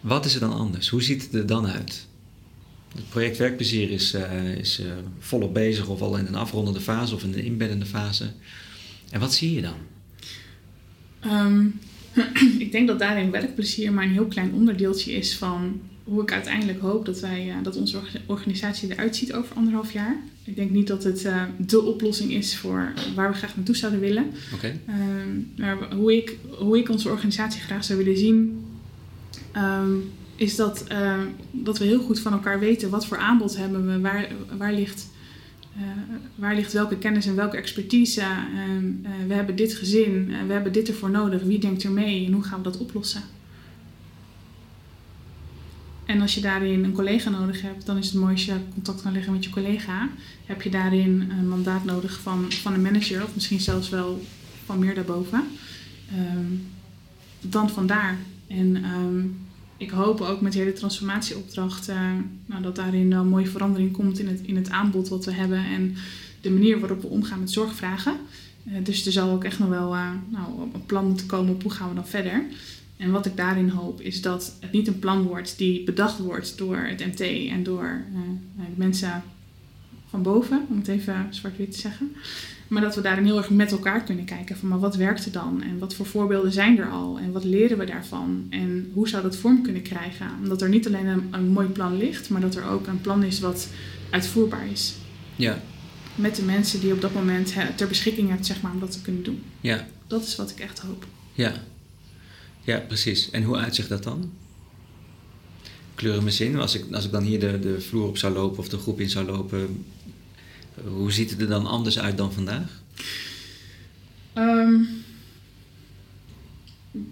Wat 0.00 0.24
is 0.24 0.34
er 0.34 0.40
dan 0.40 0.52
anders? 0.52 0.88
Hoe 0.88 1.02
ziet 1.02 1.22
het 1.22 1.34
er 1.34 1.46
dan 1.46 1.66
uit? 1.66 2.06
Het 2.94 3.08
project 3.08 3.36
Werkplezier 3.36 3.90
is, 3.90 4.14
uh, 4.14 4.54
is 4.56 4.82
volop 5.18 5.54
bezig 5.54 5.86
of 5.86 6.00
al 6.00 6.16
in 6.16 6.26
een 6.26 6.34
afrondende 6.34 6.80
fase 6.80 7.14
of 7.14 7.22
in 7.22 7.32
een 7.32 7.44
inbeddende 7.44 7.86
fase. 7.86 8.30
En 9.14 9.20
wat 9.20 9.34
zie 9.34 9.54
je 9.54 9.62
dan? 9.62 9.76
Um, 11.26 11.80
ik 12.64 12.72
denk 12.72 12.86
dat 12.86 12.98
daarin 12.98 13.30
werkplezier 13.30 13.92
maar 13.92 14.04
een 14.04 14.10
heel 14.10 14.26
klein 14.26 14.52
onderdeeltje 14.52 15.12
is 15.12 15.36
van 15.36 15.80
hoe 16.04 16.22
ik 16.22 16.32
uiteindelijk 16.32 16.80
hoop 16.80 17.06
dat, 17.06 17.20
wij, 17.20 17.46
uh, 17.48 17.54
dat 17.62 17.76
onze 17.76 18.00
organisatie 18.26 18.90
eruit 18.90 19.16
ziet 19.16 19.32
over 19.32 19.56
anderhalf 19.56 19.92
jaar. 19.92 20.16
Ik 20.44 20.56
denk 20.56 20.70
niet 20.70 20.86
dat 20.86 21.04
het 21.04 21.24
uh, 21.24 21.42
de 21.58 21.82
oplossing 21.82 22.32
is 22.32 22.56
voor 22.56 22.92
waar 23.14 23.30
we 23.30 23.36
graag 23.36 23.56
naartoe 23.56 23.76
zouden 23.76 24.00
willen. 24.00 24.30
Okay. 24.54 24.80
Um, 24.88 25.52
maar 25.56 25.94
hoe 25.94 26.16
ik, 26.16 26.36
hoe 26.58 26.78
ik 26.78 26.88
onze 26.88 27.08
organisatie 27.08 27.60
graag 27.60 27.84
zou 27.84 27.98
willen 27.98 28.18
zien, 28.18 28.64
um, 29.56 30.10
is 30.36 30.56
dat, 30.56 30.84
uh, 30.92 31.20
dat 31.50 31.78
we 31.78 31.84
heel 31.84 32.02
goed 32.02 32.20
van 32.20 32.32
elkaar 32.32 32.58
weten 32.58 32.90
wat 32.90 33.06
voor 33.06 33.18
aanbod 33.18 33.56
hebben 33.56 33.86
we, 33.86 34.00
waar, 34.00 34.28
waar, 34.58 34.72
ligt, 34.72 35.06
uh, 35.78 35.82
waar 36.34 36.54
ligt 36.54 36.72
welke 36.72 36.98
kennis 36.98 37.26
en 37.26 37.34
welke 37.34 37.56
expertise. 37.56 38.22
Um, 38.68 39.00
uh, 39.02 39.10
we 39.26 39.34
hebben 39.34 39.56
dit 39.56 39.74
gezin, 39.74 40.32
we 40.46 40.52
hebben 40.52 40.72
dit 40.72 40.88
ervoor 40.88 41.10
nodig, 41.10 41.42
wie 41.42 41.58
denkt 41.58 41.82
er 41.82 41.90
mee 41.90 42.26
en 42.26 42.32
hoe 42.32 42.42
gaan 42.42 42.58
we 42.58 42.64
dat 42.64 42.78
oplossen. 42.78 43.22
En 46.04 46.20
als 46.20 46.34
je 46.34 46.40
daarin 46.40 46.84
een 46.84 46.92
collega 46.92 47.30
nodig 47.30 47.62
hebt, 47.62 47.86
dan 47.86 47.96
is 47.96 48.06
het 48.06 48.14
mooi 48.14 48.32
als 48.32 48.44
je 48.44 48.56
contact 48.72 49.02
kan 49.02 49.12
leggen 49.12 49.32
met 49.32 49.44
je 49.44 49.50
collega. 49.50 50.08
Heb 50.46 50.62
je 50.62 50.70
daarin 50.70 51.30
een 51.38 51.48
mandaat 51.48 51.84
nodig 51.84 52.20
van, 52.20 52.52
van 52.52 52.74
een 52.74 52.82
manager 52.82 53.22
of 53.22 53.34
misschien 53.34 53.60
zelfs 53.60 53.88
wel 53.88 54.24
van 54.64 54.78
meer 54.78 54.94
daarboven, 54.94 55.44
um, 56.36 56.66
dan 57.40 57.70
vandaar. 57.70 58.18
En 58.46 58.84
um, 58.84 59.43
ik 59.76 59.90
hoop 59.90 60.20
ook 60.20 60.40
met 60.40 60.52
de 60.52 60.58
hele 60.58 60.72
transformatieopdracht 60.72 61.88
uh, 61.88 62.12
nou, 62.46 62.62
dat 62.62 62.76
daarin 62.76 63.12
een 63.12 63.28
mooie 63.28 63.46
verandering 63.46 63.92
komt 63.92 64.18
in 64.18 64.26
het, 64.26 64.40
in 64.42 64.56
het 64.56 64.70
aanbod 64.70 65.08
wat 65.08 65.24
we 65.24 65.32
hebben 65.32 65.64
en 65.64 65.94
de 66.40 66.50
manier 66.50 66.80
waarop 66.80 67.00
we 67.02 67.08
omgaan 67.08 67.40
met 67.40 67.50
zorgvragen. 67.50 68.16
Uh, 68.64 68.74
dus 68.82 69.06
er 69.06 69.12
zal 69.12 69.30
ook 69.30 69.44
echt 69.44 69.58
nog 69.58 69.68
wel 69.68 69.94
uh, 69.94 70.10
nou, 70.28 70.60
een 70.72 70.86
plan 70.86 71.06
moeten 71.06 71.26
komen 71.26 71.54
op 71.54 71.62
hoe 71.62 71.72
gaan 71.72 71.88
we 71.88 71.94
dan 71.94 72.06
verder. 72.06 72.44
En 72.96 73.10
wat 73.10 73.26
ik 73.26 73.36
daarin 73.36 73.68
hoop 73.68 74.00
is 74.00 74.22
dat 74.22 74.56
het 74.60 74.72
niet 74.72 74.86
een 74.86 74.98
plan 74.98 75.22
wordt 75.22 75.58
die 75.58 75.84
bedacht 75.84 76.18
wordt 76.18 76.58
door 76.58 76.76
het 76.76 77.06
MT 77.06 77.20
en 77.50 77.62
door 77.62 78.04
de 78.56 78.62
mensen 78.74 79.22
van 80.08 80.22
boven, 80.22 80.66
om 80.68 80.78
het 80.78 80.88
even 80.88 81.26
zwart-wit 81.30 81.72
te 81.72 81.78
zeggen. 81.78 82.12
Maar 82.74 82.82
dat 82.82 82.94
we 82.94 83.00
daarin 83.00 83.24
heel 83.24 83.36
erg 83.36 83.50
met 83.50 83.72
elkaar 83.72 84.04
kunnen 84.04 84.24
kijken 84.24 84.56
van 84.56 84.68
maar 84.68 84.78
wat 84.78 84.96
werkt 84.96 85.24
er 85.24 85.32
dan? 85.32 85.62
En 85.62 85.78
wat 85.78 85.94
voor 85.94 86.06
voorbeelden 86.06 86.52
zijn 86.52 86.78
er 86.78 86.90
al? 86.90 87.18
En 87.18 87.32
wat 87.32 87.44
leren 87.44 87.78
we 87.78 87.84
daarvan? 87.84 88.46
En 88.50 88.90
hoe 88.92 89.08
zou 89.08 89.22
dat 89.22 89.36
vorm 89.36 89.62
kunnen 89.62 89.82
krijgen? 89.82 90.26
Omdat 90.42 90.62
er 90.62 90.68
niet 90.68 90.86
alleen 90.86 91.06
een, 91.06 91.28
een 91.30 91.48
mooi 91.48 91.68
plan 91.68 91.96
ligt, 91.96 92.28
maar 92.30 92.40
dat 92.40 92.54
er 92.54 92.64
ook 92.64 92.86
een 92.86 93.00
plan 93.00 93.22
is 93.22 93.40
wat 93.40 93.68
uitvoerbaar 94.10 94.70
is. 94.70 94.94
Ja. 95.36 95.62
Met 96.14 96.36
de 96.36 96.42
mensen 96.42 96.80
die 96.80 96.92
op 96.92 97.00
dat 97.00 97.14
moment 97.14 97.54
ter 97.76 97.88
beschikking 97.88 98.30
hebt, 98.30 98.46
zeg 98.46 98.60
maar, 98.60 98.72
om 98.72 98.80
dat 98.80 98.92
te 98.92 99.00
kunnen 99.00 99.22
doen. 99.22 99.42
Ja. 99.60 99.86
Dat 100.06 100.22
is 100.22 100.36
wat 100.36 100.50
ik 100.50 100.58
echt 100.58 100.78
hoop. 100.78 101.06
Ja. 101.32 101.52
Ja, 102.60 102.78
precies. 102.78 103.30
En 103.30 103.42
hoe 103.42 103.56
uitzicht 103.56 103.88
dat 103.88 104.02
dan? 104.02 104.30
Kleuren 105.94 106.24
me 106.24 106.30
zin. 106.30 106.56
Als 106.56 106.74
ik, 106.74 106.84
als 106.92 107.04
ik 107.04 107.10
dan 107.10 107.22
hier 107.22 107.40
de, 107.40 107.58
de 107.58 107.80
vloer 107.80 108.08
op 108.08 108.18
zou 108.18 108.34
lopen 108.34 108.58
of 108.58 108.68
de 108.68 108.78
groep 108.78 109.00
in 109.00 109.10
zou 109.10 109.26
lopen, 109.26 109.84
hoe 110.86 111.12
ziet 111.12 111.30
het 111.30 111.40
er 111.40 111.48
dan 111.48 111.66
anders 111.66 111.98
uit 111.98 112.16
dan 112.16 112.32
vandaag? 112.32 112.82
Um, 114.34 114.88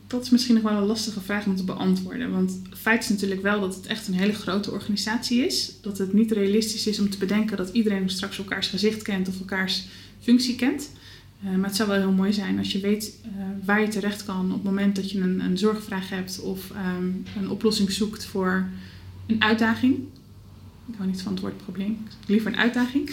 dat 0.07 0.23
is 0.23 0.31
misschien 0.31 0.55
nog 0.55 0.63
wel 0.63 0.73
een 0.77 0.87
lastige 0.87 1.21
vraag 1.21 1.47
om 1.47 1.57
te 1.57 1.65
beantwoorden. 1.65 2.31
Want 2.31 2.61
feit 2.77 3.03
is 3.03 3.09
natuurlijk 3.09 3.43
wel 3.43 3.61
dat 3.61 3.75
het 3.75 3.87
echt 3.87 4.09
een 4.09 4.15
hele 4.15 4.33
grote 4.33 4.71
organisatie 4.71 5.47
is. 5.47 5.73
Dat 5.81 5.99
het 5.99 6.13
niet 6.13 6.33
realistisch 6.33 6.87
is 6.87 6.99
om 6.99 7.11
te 7.11 7.19
bedenken 7.19 7.57
dat 7.57 7.71
iedereen 7.73 8.11
straks 8.11 8.39
elkaars 8.39 8.69
gezicht 8.69 9.03
kent 9.03 9.29
of 9.29 9.39
elkaars 9.39 9.85
functie 10.21 10.55
kent. 10.55 10.91
Uh, 11.45 11.57
maar 11.57 11.69
het 11.69 11.77
zou 11.77 11.89
wel 11.89 11.99
heel 11.99 12.13
mooi 12.13 12.33
zijn 12.33 12.59
als 12.59 12.73
je 12.73 12.81
weet 12.81 13.15
uh, 13.25 13.31
waar 13.65 13.81
je 13.81 13.89
terecht 13.89 14.25
kan 14.25 14.47
op 14.47 14.53
het 14.53 14.63
moment 14.63 14.97
dat 14.97 15.11
je 15.11 15.21
een, 15.21 15.41
een 15.41 15.59
zorgvraag 15.59 16.09
hebt 16.09 16.41
of 16.41 16.71
um, 16.71 17.25
een 17.37 17.51
oplossing 17.51 17.93
zoekt 17.93 18.25
voor 18.25 18.69
een 19.27 19.43
uitdaging. 19.43 19.99
Ik 20.89 20.95
hou 20.97 21.09
niet 21.09 21.23
van 21.23 21.33
het 21.33 21.41
woord 21.41 21.57
probleem, 21.57 21.99
liever 22.27 22.53
een 22.53 22.59
uitdaging. 22.59 23.11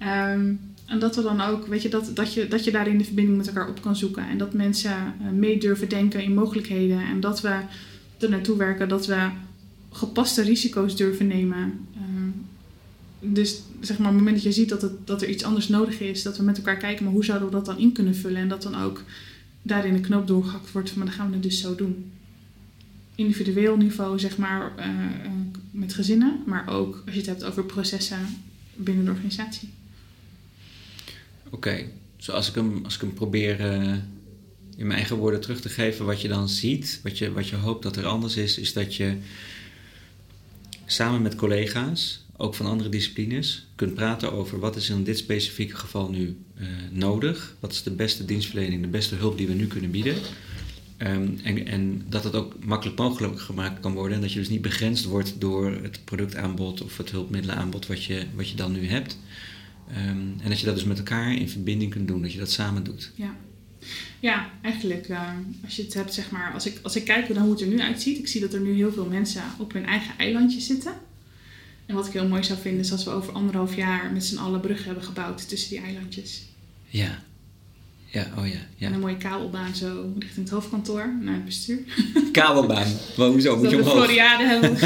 um, 0.00 0.60
En 0.92 0.98
dat 0.98 1.16
we 1.16 1.22
dan 1.22 1.40
ook, 1.40 1.66
weet 1.66 1.82
je, 1.82 1.88
dat, 1.88 2.10
dat, 2.14 2.34
je, 2.34 2.48
dat 2.48 2.64
je 2.64 2.70
daarin 2.70 2.98
de 2.98 3.04
verbinding 3.04 3.36
met 3.36 3.46
elkaar 3.46 3.68
op 3.68 3.82
kan 3.82 3.96
zoeken. 3.96 4.28
En 4.28 4.38
dat 4.38 4.52
mensen 4.52 5.14
uh, 5.20 5.30
mee 5.30 5.58
durven 5.58 5.88
denken 5.88 6.22
in 6.22 6.34
mogelijkheden. 6.34 7.00
En 7.00 7.20
dat 7.20 7.40
we 7.40 7.60
er 8.18 8.30
naartoe 8.30 8.56
werken 8.56 8.88
dat 8.88 9.06
we 9.06 9.28
gepaste 9.90 10.42
risico's 10.42 10.96
durven 10.96 11.26
nemen. 11.26 11.86
Uh, 11.96 12.02
dus 13.20 13.62
zeg 13.80 13.98
maar, 13.98 14.08
op 14.08 14.14
het 14.14 14.24
moment 14.24 14.34
dat 14.34 14.54
je 14.54 14.60
ziet 14.60 14.68
dat, 14.68 14.82
het, 14.82 15.06
dat 15.06 15.22
er 15.22 15.28
iets 15.28 15.44
anders 15.44 15.68
nodig 15.68 16.00
is, 16.00 16.22
dat 16.22 16.36
we 16.36 16.42
met 16.42 16.56
elkaar 16.56 16.76
kijken, 16.76 17.04
maar 17.04 17.12
hoe 17.12 17.24
zouden 17.24 17.48
we 17.48 17.54
dat 17.54 17.64
dan 17.64 17.78
in 17.78 17.92
kunnen 17.92 18.16
vullen? 18.16 18.40
En 18.40 18.48
dat 18.48 18.62
dan 18.62 18.82
ook 18.82 19.02
daarin 19.62 19.92
de 19.92 20.00
knoop 20.00 20.26
doorgehakt 20.26 20.72
wordt 20.72 20.96
maar 20.96 21.06
dan 21.06 21.14
gaan 21.14 21.26
we 21.26 21.32
het 21.32 21.42
dus 21.42 21.60
zo 21.60 21.74
doen. 21.74 22.10
Individueel 23.14 23.76
niveau, 23.76 24.18
zeg 24.18 24.38
maar, 24.38 24.72
uh, 24.78 24.84
met 25.82 25.94
gezinnen, 25.94 26.42
maar 26.46 26.68
ook 26.68 27.02
als 27.04 27.14
je 27.14 27.20
het 27.20 27.28
hebt 27.28 27.44
over 27.44 27.64
processen 27.64 28.42
binnen 28.74 29.04
de 29.04 29.10
organisatie. 29.10 29.70
Oké, 31.50 31.84
dus 32.16 32.30
als 32.30 32.48
ik 32.48 32.54
hem, 32.54 32.84
als 32.84 32.94
ik 32.94 33.00
hem 33.00 33.14
probeer 33.14 33.60
uh, 33.60 33.92
in 34.76 34.86
mijn 34.86 34.98
eigen 34.98 35.16
woorden 35.16 35.40
terug 35.40 35.60
te 35.60 35.68
geven, 35.68 36.04
wat 36.04 36.20
je 36.20 36.28
dan 36.28 36.48
ziet, 36.48 37.00
wat 37.02 37.18
je, 37.18 37.32
wat 37.32 37.48
je 37.48 37.56
hoopt 37.56 37.82
dat 37.82 37.96
er 37.96 38.06
anders 38.06 38.36
is, 38.36 38.58
is 38.58 38.72
dat 38.72 38.94
je 38.94 39.16
samen 40.86 41.22
met 41.22 41.34
collega's, 41.34 42.24
ook 42.36 42.54
van 42.54 42.66
andere 42.66 42.88
disciplines, 42.88 43.66
kunt 43.74 43.94
praten 43.94 44.32
over 44.32 44.58
wat 44.58 44.76
is 44.76 44.90
in 44.90 45.04
dit 45.04 45.18
specifieke 45.18 45.76
geval 45.76 46.10
nu 46.10 46.36
uh, 46.60 46.66
nodig, 46.90 47.56
wat 47.60 47.72
is 47.72 47.82
de 47.82 47.90
beste 47.90 48.24
dienstverlening, 48.24 48.82
de 48.82 48.88
beste 48.88 49.14
hulp 49.14 49.36
die 49.38 49.46
we 49.46 49.54
nu 49.54 49.66
kunnen 49.66 49.90
bieden. 49.90 50.16
Um, 51.06 51.38
en, 51.42 51.66
en, 51.66 52.02
dat 52.08 52.24
het 52.24 52.34
ook 52.34 52.64
makkelijk 52.64 52.98
mogelijk 52.98 53.40
gemaakt 53.40 53.80
kan 53.80 53.92
worden. 53.92 54.16
En 54.16 54.22
dat 54.22 54.32
je 54.32 54.38
dus 54.38 54.48
niet 54.48 54.62
begrensd 54.62 55.04
wordt 55.04 55.40
door 55.40 55.70
het 55.82 56.04
productaanbod 56.04 56.82
of 56.82 56.96
het 56.96 57.10
hulpmiddelenaanbod 57.10 57.86
wat 57.86 58.04
je, 58.04 58.26
wat 58.34 58.48
je 58.48 58.56
dan 58.56 58.72
nu 58.72 58.86
hebt. 58.86 59.18
Um, 59.90 60.34
en 60.42 60.48
dat 60.48 60.60
je 60.60 60.66
dat 60.66 60.74
dus 60.74 60.84
met 60.84 60.98
elkaar 60.98 61.34
in 61.34 61.48
verbinding 61.48 61.90
kunt 61.90 62.08
doen, 62.08 62.22
dat 62.22 62.32
je 62.32 62.38
dat 62.38 62.50
samen 62.50 62.84
doet. 62.84 63.10
Ja, 63.14 63.34
ja 64.20 64.50
eigenlijk 64.62 65.08
uh, 65.08 65.28
als 65.64 65.76
je 65.76 65.82
het 65.82 65.94
hebt, 65.94 66.14
zeg 66.14 66.30
maar, 66.30 66.52
als 66.52 66.66
ik, 66.66 66.78
als 66.82 66.96
ik 66.96 67.04
kijk 67.04 67.28
naar 67.28 67.42
hoe 67.42 67.52
het 67.52 67.60
er 67.60 67.66
nu 67.66 67.80
uitziet, 67.80 68.18
ik 68.18 68.28
zie 68.28 68.40
dat 68.40 68.54
er 68.54 68.60
nu 68.60 68.74
heel 68.74 68.92
veel 68.92 69.06
mensen 69.06 69.42
op 69.58 69.72
hun 69.72 69.86
eigen 69.86 70.18
eilandje 70.18 70.60
zitten. 70.60 70.92
En 71.86 71.94
wat 71.94 72.06
ik 72.06 72.12
heel 72.12 72.28
mooi 72.28 72.44
zou 72.44 72.58
vinden 72.58 72.80
is 72.80 72.92
als 72.92 73.04
we 73.04 73.10
over 73.10 73.32
anderhalf 73.32 73.76
jaar 73.76 74.12
met 74.12 74.24
z'n 74.24 74.38
allen 74.38 74.60
bruggen 74.60 74.86
hebben 74.86 75.04
gebouwd 75.04 75.48
tussen 75.48 75.70
die 75.70 75.80
eilandjes. 75.80 76.42
Ja, 76.88 77.22
ja, 78.12 78.26
oh 78.38 78.46
ja. 78.46 78.58
ja. 78.76 78.86
En 78.86 78.92
een 78.92 79.00
mooie 79.00 79.16
kabelbaan 79.16 79.74
zo 79.74 80.12
richting 80.18 80.44
het 80.44 80.50
hoofdkantoor 80.50 81.14
naar 81.20 81.34
het 81.34 81.44
bestuur. 81.44 81.78
Kabelbaan? 82.32 82.86
Maar 83.16 83.26
hoezo? 83.26 83.56
Moet 83.56 83.70
je 83.70 83.76
dat 83.76 83.86
omhoog? 83.86 84.00
we 84.00 84.04
Floriade 84.04 84.44
hebben. 84.44 84.76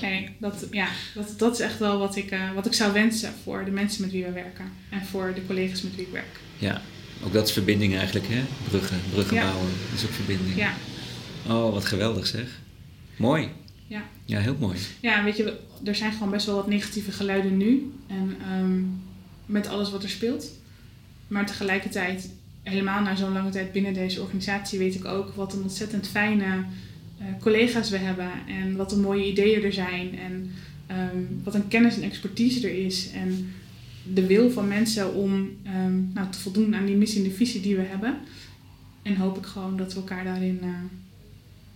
Kijk, 0.00 0.30
dat, 0.38 0.66
ja, 0.70 0.88
dat, 1.14 1.34
dat 1.38 1.52
is 1.52 1.60
echt 1.60 1.78
wel 1.78 1.98
wat 1.98 2.16
ik, 2.16 2.32
uh, 2.32 2.52
wat 2.54 2.66
ik 2.66 2.72
zou 2.72 2.92
wensen 2.92 3.32
voor 3.42 3.64
de 3.64 3.70
mensen 3.70 4.02
met 4.02 4.10
wie 4.10 4.24
we 4.24 4.32
werken. 4.32 4.64
En 4.90 5.06
voor 5.06 5.32
de 5.34 5.46
collega's 5.46 5.82
met 5.82 5.96
wie 5.96 6.04
ik 6.04 6.12
werk. 6.12 6.40
Ja, 6.58 6.82
ook 7.24 7.32
dat 7.32 7.46
is 7.46 7.52
verbinding 7.52 7.96
eigenlijk, 7.96 8.26
hè? 8.28 8.42
Bruggen, 8.68 9.00
bruggen 9.12 9.36
ja. 9.36 9.42
bouwen. 9.42 9.70
Dat 9.90 9.98
is 9.98 10.04
ook 10.04 10.12
verbinding. 10.12 10.56
Ja. 10.56 10.72
Oh, 11.48 11.72
wat 11.72 11.84
geweldig 11.84 12.26
zeg. 12.26 12.46
Mooi. 13.16 13.48
Ja. 13.86 14.02
Ja, 14.24 14.40
heel 14.40 14.56
mooi. 14.58 14.78
Ja, 15.00 15.24
weet 15.24 15.36
je, 15.36 15.56
er 15.84 15.94
zijn 15.94 16.12
gewoon 16.12 16.30
best 16.30 16.46
wel 16.46 16.54
wat 16.54 16.68
negatieve 16.68 17.12
geluiden 17.12 17.56
nu. 17.56 17.92
En 18.06 18.36
um, 18.58 19.02
met 19.46 19.68
alles 19.68 19.90
wat 19.90 20.02
er 20.02 20.08
speelt. 20.08 20.50
Maar 21.28 21.46
tegelijkertijd, 21.46 22.30
helemaal 22.62 23.02
na 23.02 23.16
zo'n 23.16 23.32
lange 23.32 23.50
tijd 23.50 23.72
binnen 23.72 23.94
deze 23.94 24.20
organisatie, 24.20 24.78
weet 24.78 24.94
ik 24.94 25.04
ook 25.04 25.34
wat 25.34 25.52
een 25.52 25.62
ontzettend 25.62 26.08
fijne 26.08 26.64
uh, 27.20 27.26
collega's 27.40 27.90
we 27.90 27.98
hebben. 27.98 28.30
En 28.48 28.76
wat 28.76 28.92
een 28.92 29.00
mooie 29.00 29.26
ideeën 29.26 29.62
er 29.62 29.72
zijn. 29.72 30.18
En 30.18 30.50
um, 30.90 31.40
wat 31.44 31.54
een 31.54 31.68
kennis 31.68 31.96
en 31.96 32.02
expertise 32.02 32.68
er 32.68 32.84
is. 32.84 33.10
En 33.10 33.52
de 34.12 34.26
wil 34.26 34.50
van 34.50 34.68
mensen 34.68 35.14
om 35.14 35.32
um, 35.32 36.10
nou, 36.14 36.30
te 36.30 36.38
voldoen 36.38 36.74
aan 36.74 36.86
die 36.86 36.96
missie 36.96 37.22
en 37.22 37.28
de 37.28 37.34
visie 37.34 37.60
die 37.60 37.76
we 37.76 37.82
hebben. 37.82 38.18
En 39.02 39.16
hoop 39.16 39.36
ik 39.36 39.46
gewoon 39.46 39.76
dat 39.76 39.92
we 39.92 40.00
elkaar 40.00 40.24
daarin 40.24 40.58
uh, 40.62 40.68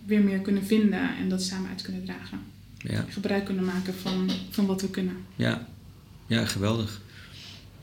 weer 0.05 0.21
meer 0.21 0.39
kunnen 0.39 0.65
vinden 0.65 1.17
en 1.17 1.29
dat 1.29 1.43
samen 1.43 1.69
uit 1.69 1.81
kunnen 1.81 2.05
dragen. 2.05 2.39
Ja. 2.77 3.05
Gebruik 3.09 3.45
kunnen 3.45 3.65
maken 3.65 3.93
van, 3.93 4.29
van 4.49 4.65
wat 4.65 4.81
we 4.81 4.89
kunnen. 4.89 5.15
Ja, 5.35 5.67
ja 6.27 6.45
geweldig. 6.45 7.01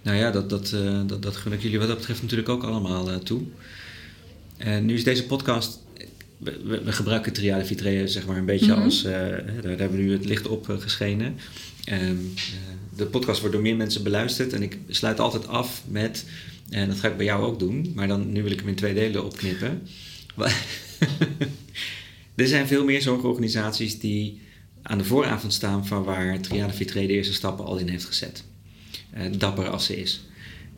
Nou 0.06 0.18
ja, 0.18 0.30
dat, 0.30 0.50
dat, 0.50 0.72
uh, 0.74 1.00
dat, 1.06 1.22
dat 1.22 1.36
gun 1.36 1.52
ik 1.52 1.62
jullie 1.62 1.78
wat 1.78 1.88
dat 1.88 1.96
betreft 1.96 2.22
natuurlijk 2.22 2.48
ook 2.48 2.62
allemaal 2.62 3.10
uh, 3.10 3.16
toe. 3.16 3.42
En 4.56 4.86
nu 4.86 4.94
is 4.94 5.04
deze 5.04 5.26
podcast. 5.26 5.84
We, 6.38 6.92
gebruiken 6.92 7.32
Triade 7.32 7.64
Vitré 7.64 8.06
zeg 8.06 8.26
maar 8.26 8.36
een 8.36 8.44
beetje 8.44 8.66
mm-hmm. 8.66 8.82
als. 8.82 9.04
Uh, 9.04 9.10
daar, 9.10 9.44
daar, 9.62 9.78
hebben 9.78 9.98
we 9.98 10.04
nu 10.04 10.12
het 10.12 10.24
licht 10.24 10.48
op 10.48 10.76
geschenen. 10.78 11.36
Um, 11.92 12.32
de 12.96 13.06
podcast 13.06 13.40
wordt 13.40 13.54
door 13.54 13.62
meer 13.62 13.76
mensen 13.76 14.02
beluisterd. 14.02 14.52
En 14.52 14.62
ik 14.62 14.78
sluit 14.88 15.20
altijd 15.20 15.48
af 15.48 15.82
met. 15.88 16.24
En 16.70 16.88
dat 16.88 16.98
ga 16.98 17.08
ik 17.08 17.16
bij 17.16 17.26
jou 17.26 17.44
ook 17.44 17.58
doen. 17.58 17.92
Maar 17.94 18.08
dan, 18.08 18.32
nu 18.32 18.42
wil 18.42 18.52
ik 18.52 18.58
hem 18.58 18.68
in 18.68 18.74
twee 18.74 18.94
delen 18.94 19.24
opknippen. 19.24 19.82
er 22.34 22.46
zijn 22.46 22.66
veel 22.66 22.84
meer 22.84 23.02
zorgorganisaties 23.02 23.98
die 23.98 24.40
aan 24.82 24.98
de 24.98 25.04
vooravond 25.04 25.52
staan 25.52 25.86
van 25.86 26.04
waar 26.04 26.40
Triade 26.40 26.72
Vitré 26.72 27.06
de 27.06 27.12
eerste 27.12 27.34
stappen 27.34 27.64
al 27.64 27.76
in 27.76 27.88
heeft 27.88 28.04
gezet. 28.04 28.44
Uh, 29.14 29.38
dapper 29.38 29.68
als 29.68 29.84
ze 29.84 29.96
is. 29.96 30.24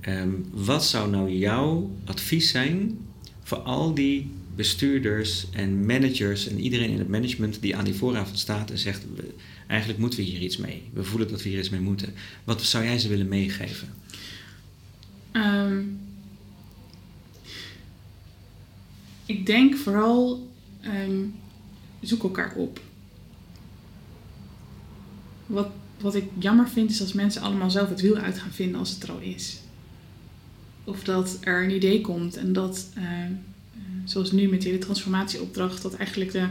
Um, 0.08 0.46
wat 0.50 0.84
zou 0.84 1.10
nou 1.10 1.30
jouw 1.30 1.90
advies 2.04 2.50
zijn 2.50 2.98
voor 3.42 3.58
al 3.58 3.94
die 3.94 4.30
bestuurders 4.54 5.46
en 5.50 5.86
managers 5.86 6.48
en 6.48 6.60
iedereen 6.60 6.90
in 6.90 6.98
het 6.98 7.08
management 7.08 7.60
die 7.60 7.76
aan 7.76 7.84
die 7.84 7.94
vooravond 7.94 8.38
staat 8.38 8.70
en 8.70 8.78
zegt: 8.78 9.04
eigenlijk 9.66 10.00
moeten 10.00 10.18
we 10.18 10.24
hier 10.24 10.40
iets 10.40 10.56
mee. 10.56 10.82
We 10.92 11.04
voelen 11.04 11.28
dat 11.28 11.42
we 11.42 11.48
hier 11.48 11.58
iets 11.58 11.70
mee 11.70 11.80
moeten. 11.80 12.14
Wat 12.44 12.62
zou 12.62 12.84
jij 12.84 12.98
ze 12.98 13.08
willen 13.08 13.28
meegeven? 13.28 13.88
Um, 15.32 16.00
ik 19.26 19.46
denk 19.46 19.76
vooral 19.76 20.48
um, 20.84 21.34
zoek 22.00 22.22
elkaar 22.22 22.54
op. 22.54 22.80
Wat, 25.46 25.70
wat 26.00 26.14
ik 26.14 26.24
jammer 26.38 26.68
vind 26.68 26.90
is 26.90 27.00
als 27.00 27.12
mensen 27.12 27.42
allemaal 27.42 27.70
zelf 27.70 27.88
het 27.88 28.00
wiel 28.00 28.16
uit 28.16 28.38
gaan 28.38 28.52
vinden 28.52 28.78
als 28.78 28.90
het 28.90 29.02
er 29.02 29.10
al 29.10 29.20
is. 29.20 29.58
Of 30.84 31.04
dat 31.04 31.38
er 31.40 31.64
een 31.64 31.74
idee 31.74 32.00
komt 32.00 32.36
en 32.36 32.52
dat, 32.52 32.88
uh, 32.98 33.04
zoals 34.04 34.32
nu 34.32 34.48
met 34.48 34.62
de 34.62 34.78
transformatieopdracht, 34.78 35.82
dat 35.82 35.94
eigenlijk 35.94 36.32
de 36.32 36.46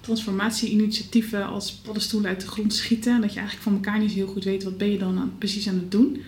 transformatie-initiatieven 0.00 1.46
als 1.46 1.72
paddenstoelen 1.72 2.30
uit 2.30 2.40
de 2.40 2.46
grond 2.46 2.74
schieten. 2.74 3.14
En 3.14 3.20
dat 3.20 3.32
je 3.32 3.38
eigenlijk 3.38 3.68
van 3.68 3.74
elkaar 3.74 3.98
niet 3.98 4.12
heel 4.12 4.26
goed 4.26 4.44
weet 4.44 4.62
wat 4.62 4.78
ben 4.78 4.90
je 4.90 4.98
dan 4.98 5.32
precies 5.38 5.68
aan 5.68 5.74
het 5.74 5.90
doen. 5.90 6.22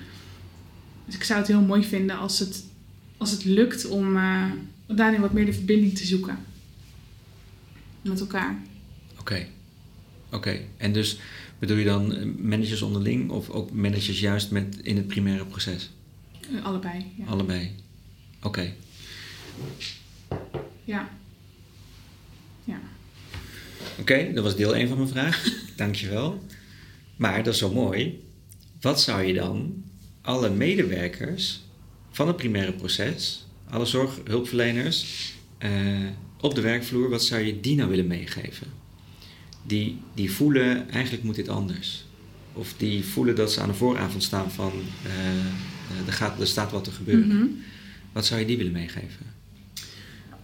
Dus 1.07 1.14
ik 1.14 1.25
zou 1.25 1.39
het 1.39 1.49
heel 1.49 1.61
mooi 1.61 1.85
vinden 1.85 2.19
als 2.19 2.39
het, 2.39 2.64
als 3.17 3.31
het 3.31 3.45
lukt 3.45 3.87
om 3.87 4.17
uh, 4.17 4.45
daarin 4.87 5.21
wat 5.21 5.33
meer 5.33 5.47
de 5.47 5.53
verbinding 5.53 5.97
te 5.99 6.07
zoeken. 6.07 6.39
Met 8.03 8.21
elkaar. 8.21 8.62
Oké. 9.19 9.47
Oké. 10.31 10.61
En 10.77 10.93
dus 10.93 11.19
bedoel 11.59 11.77
je 11.77 11.85
dan 11.85 12.35
managers 12.49 12.83
onderling 12.83 13.31
of 13.31 13.51
ook 13.51 13.71
managers 13.71 14.21
juist 14.21 14.51
met 14.51 14.79
in 14.83 14.97
het 14.97 15.07
primaire 15.07 15.47
proces? 15.47 15.91
Allebei. 16.63 17.13
Ja. 17.19 17.25
Allebei. 17.25 17.75
Oké. 18.43 18.47
Okay. 18.47 18.75
Ja. 20.85 21.09
Ja. 22.65 22.81
Oké, 23.91 24.01
okay, 24.01 24.33
dat 24.33 24.45
was 24.45 24.57
deel 24.57 24.75
1 24.75 24.89
van 24.89 24.97
mijn 24.97 25.09
vraag. 25.09 25.45
Dankjewel. 25.77 26.45
Maar 27.17 27.43
dat 27.43 27.53
is 27.53 27.59
zo 27.59 27.73
mooi. 27.73 28.25
Wat 28.81 29.01
zou 29.01 29.23
je 29.23 29.35
dan 29.35 29.85
alle 30.23 30.51
medewerkers 30.51 31.61
van 32.11 32.27
het 32.27 32.37
primaire 32.37 32.73
proces, 32.73 33.47
alle 33.71 33.87
zorghulpverleners 33.87 35.33
uh, 35.59 36.09
op 36.41 36.55
de 36.55 36.61
werkvloer, 36.61 37.11
wat 37.11 37.25
zou 37.25 37.43
je 37.43 37.61
die 37.61 37.77
nou 37.77 37.91
willen 37.91 38.07
meegeven? 38.07 38.67
Die, 39.67 39.99
die 40.14 40.33
voelen, 40.33 40.91
eigenlijk 40.91 41.25
moet 41.25 41.35
dit 41.35 41.49
anders. 41.49 42.05
Of 42.53 42.75
die 42.77 43.05
voelen 43.05 43.37
dat 43.37 43.53
ze 43.53 43.61
aan 43.61 43.69
de 43.69 43.75
vooravond 43.75 44.23
staan 44.23 44.51
van, 44.51 44.73
uh, 45.07 46.07
er, 46.07 46.12
gaat, 46.12 46.41
er 46.41 46.47
staat 46.47 46.71
wat 46.71 46.85
te 46.85 46.91
gebeuren. 46.91 47.27
Mm-hmm. 47.27 47.59
Wat 48.12 48.27
zou 48.27 48.41
je 48.41 48.47
die 48.47 48.57
willen 48.57 48.73
meegeven? 48.73 49.27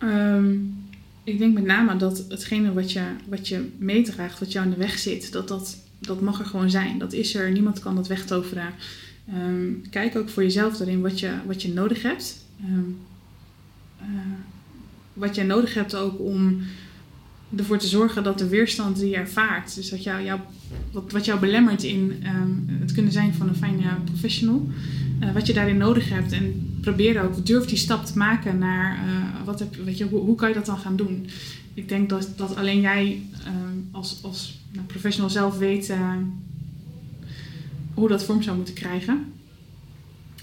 Um 0.02 0.80
ik 1.24 1.38
denk 1.38 1.54
met 1.54 1.64
name 1.64 1.96
dat 1.96 2.24
hetgene 2.28 2.72
wat 2.72 2.92
je, 2.92 3.02
wat 3.28 3.48
je 3.48 3.68
meedraagt, 3.78 4.38
wat 4.38 4.52
jou 4.52 4.64
in 4.64 4.70
de 4.70 4.78
weg 4.78 4.98
zit, 4.98 5.32
dat, 5.32 5.48
dat 5.48 5.76
dat 6.06 6.20
mag 6.20 6.38
er 6.38 6.46
gewoon 6.46 6.70
zijn. 6.70 6.98
Dat 6.98 7.12
is 7.12 7.34
er, 7.34 7.50
niemand 7.50 7.78
kan 7.78 7.94
dat 7.94 8.08
wegtoveren. 8.08 8.72
Um, 9.34 9.82
kijk 9.90 10.16
ook 10.16 10.28
voor 10.28 10.42
jezelf 10.42 10.76
daarin 10.76 11.00
wat 11.00 11.20
je, 11.20 11.32
wat 11.46 11.62
je 11.62 11.72
nodig 11.72 12.02
hebt. 12.02 12.44
Um, 12.64 12.98
uh, 14.00 14.06
wat 15.12 15.34
jij 15.34 15.44
nodig 15.44 15.74
hebt 15.74 15.94
ook 15.94 16.20
om 16.20 16.62
ervoor 17.56 17.78
te 17.78 17.86
zorgen 17.86 18.22
dat 18.22 18.38
de 18.38 18.48
weerstand 18.48 18.98
die 18.98 19.08
je 19.08 19.16
ervaart, 19.16 19.74
dus 19.74 19.90
wat 19.90 20.02
jou, 20.02 20.40
wat, 20.90 21.24
jou 21.24 21.40
belemmert 21.40 21.82
in 21.82 22.22
um, 22.26 22.66
het 22.80 22.92
kunnen 22.92 23.12
zijn 23.12 23.34
van 23.34 23.48
een 23.48 23.56
fijne 23.56 23.88
professional, 24.04 24.68
uh, 25.20 25.32
wat 25.32 25.46
je 25.46 25.52
daarin 25.52 25.76
nodig 25.76 26.08
hebt. 26.08 26.32
En 26.32 26.76
probeer 26.80 27.22
ook, 27.22 27.46
durf 27.46 27.64
die 27.64 27.78
stap 27.78 28.04
te 28.06 28.18
maken 28.18 28.58
naar 28.58 29.04
uh, 29.06 29.44
wat 29.44 29.58
heb, 29.58 29.74
weet 29.84 29.98
je, 29.98 30.04
hoe, 30.04 30.34
kan 30.34 30.48
je 30.48 30.54
dat 30.54 30.66
dan 30.66 30.78
gaan 30.78 30.96
doen? 30.96 31.26
Ik 31.74 31.88
denk 31.88 32.08
dat, 32.08 32.28
dat 32.36 32.56
alleen 32.56 32.80
jij 32.80 33.22
um, 33.46 33.88
als, 33.90 34.18
als 34.22 34.60
nou, 34.72 34.86
professional 34.86 35.30
zelf 35.30 35.58
weet 35.58 35.88
uh, 35.88 36.16
hoe 37.94 38.08
dat 38.08 38.24
vorm 38.24 38.42
zou 38.42 38.56
moeten 38.56 38.74
krijgen. 38.74 39.24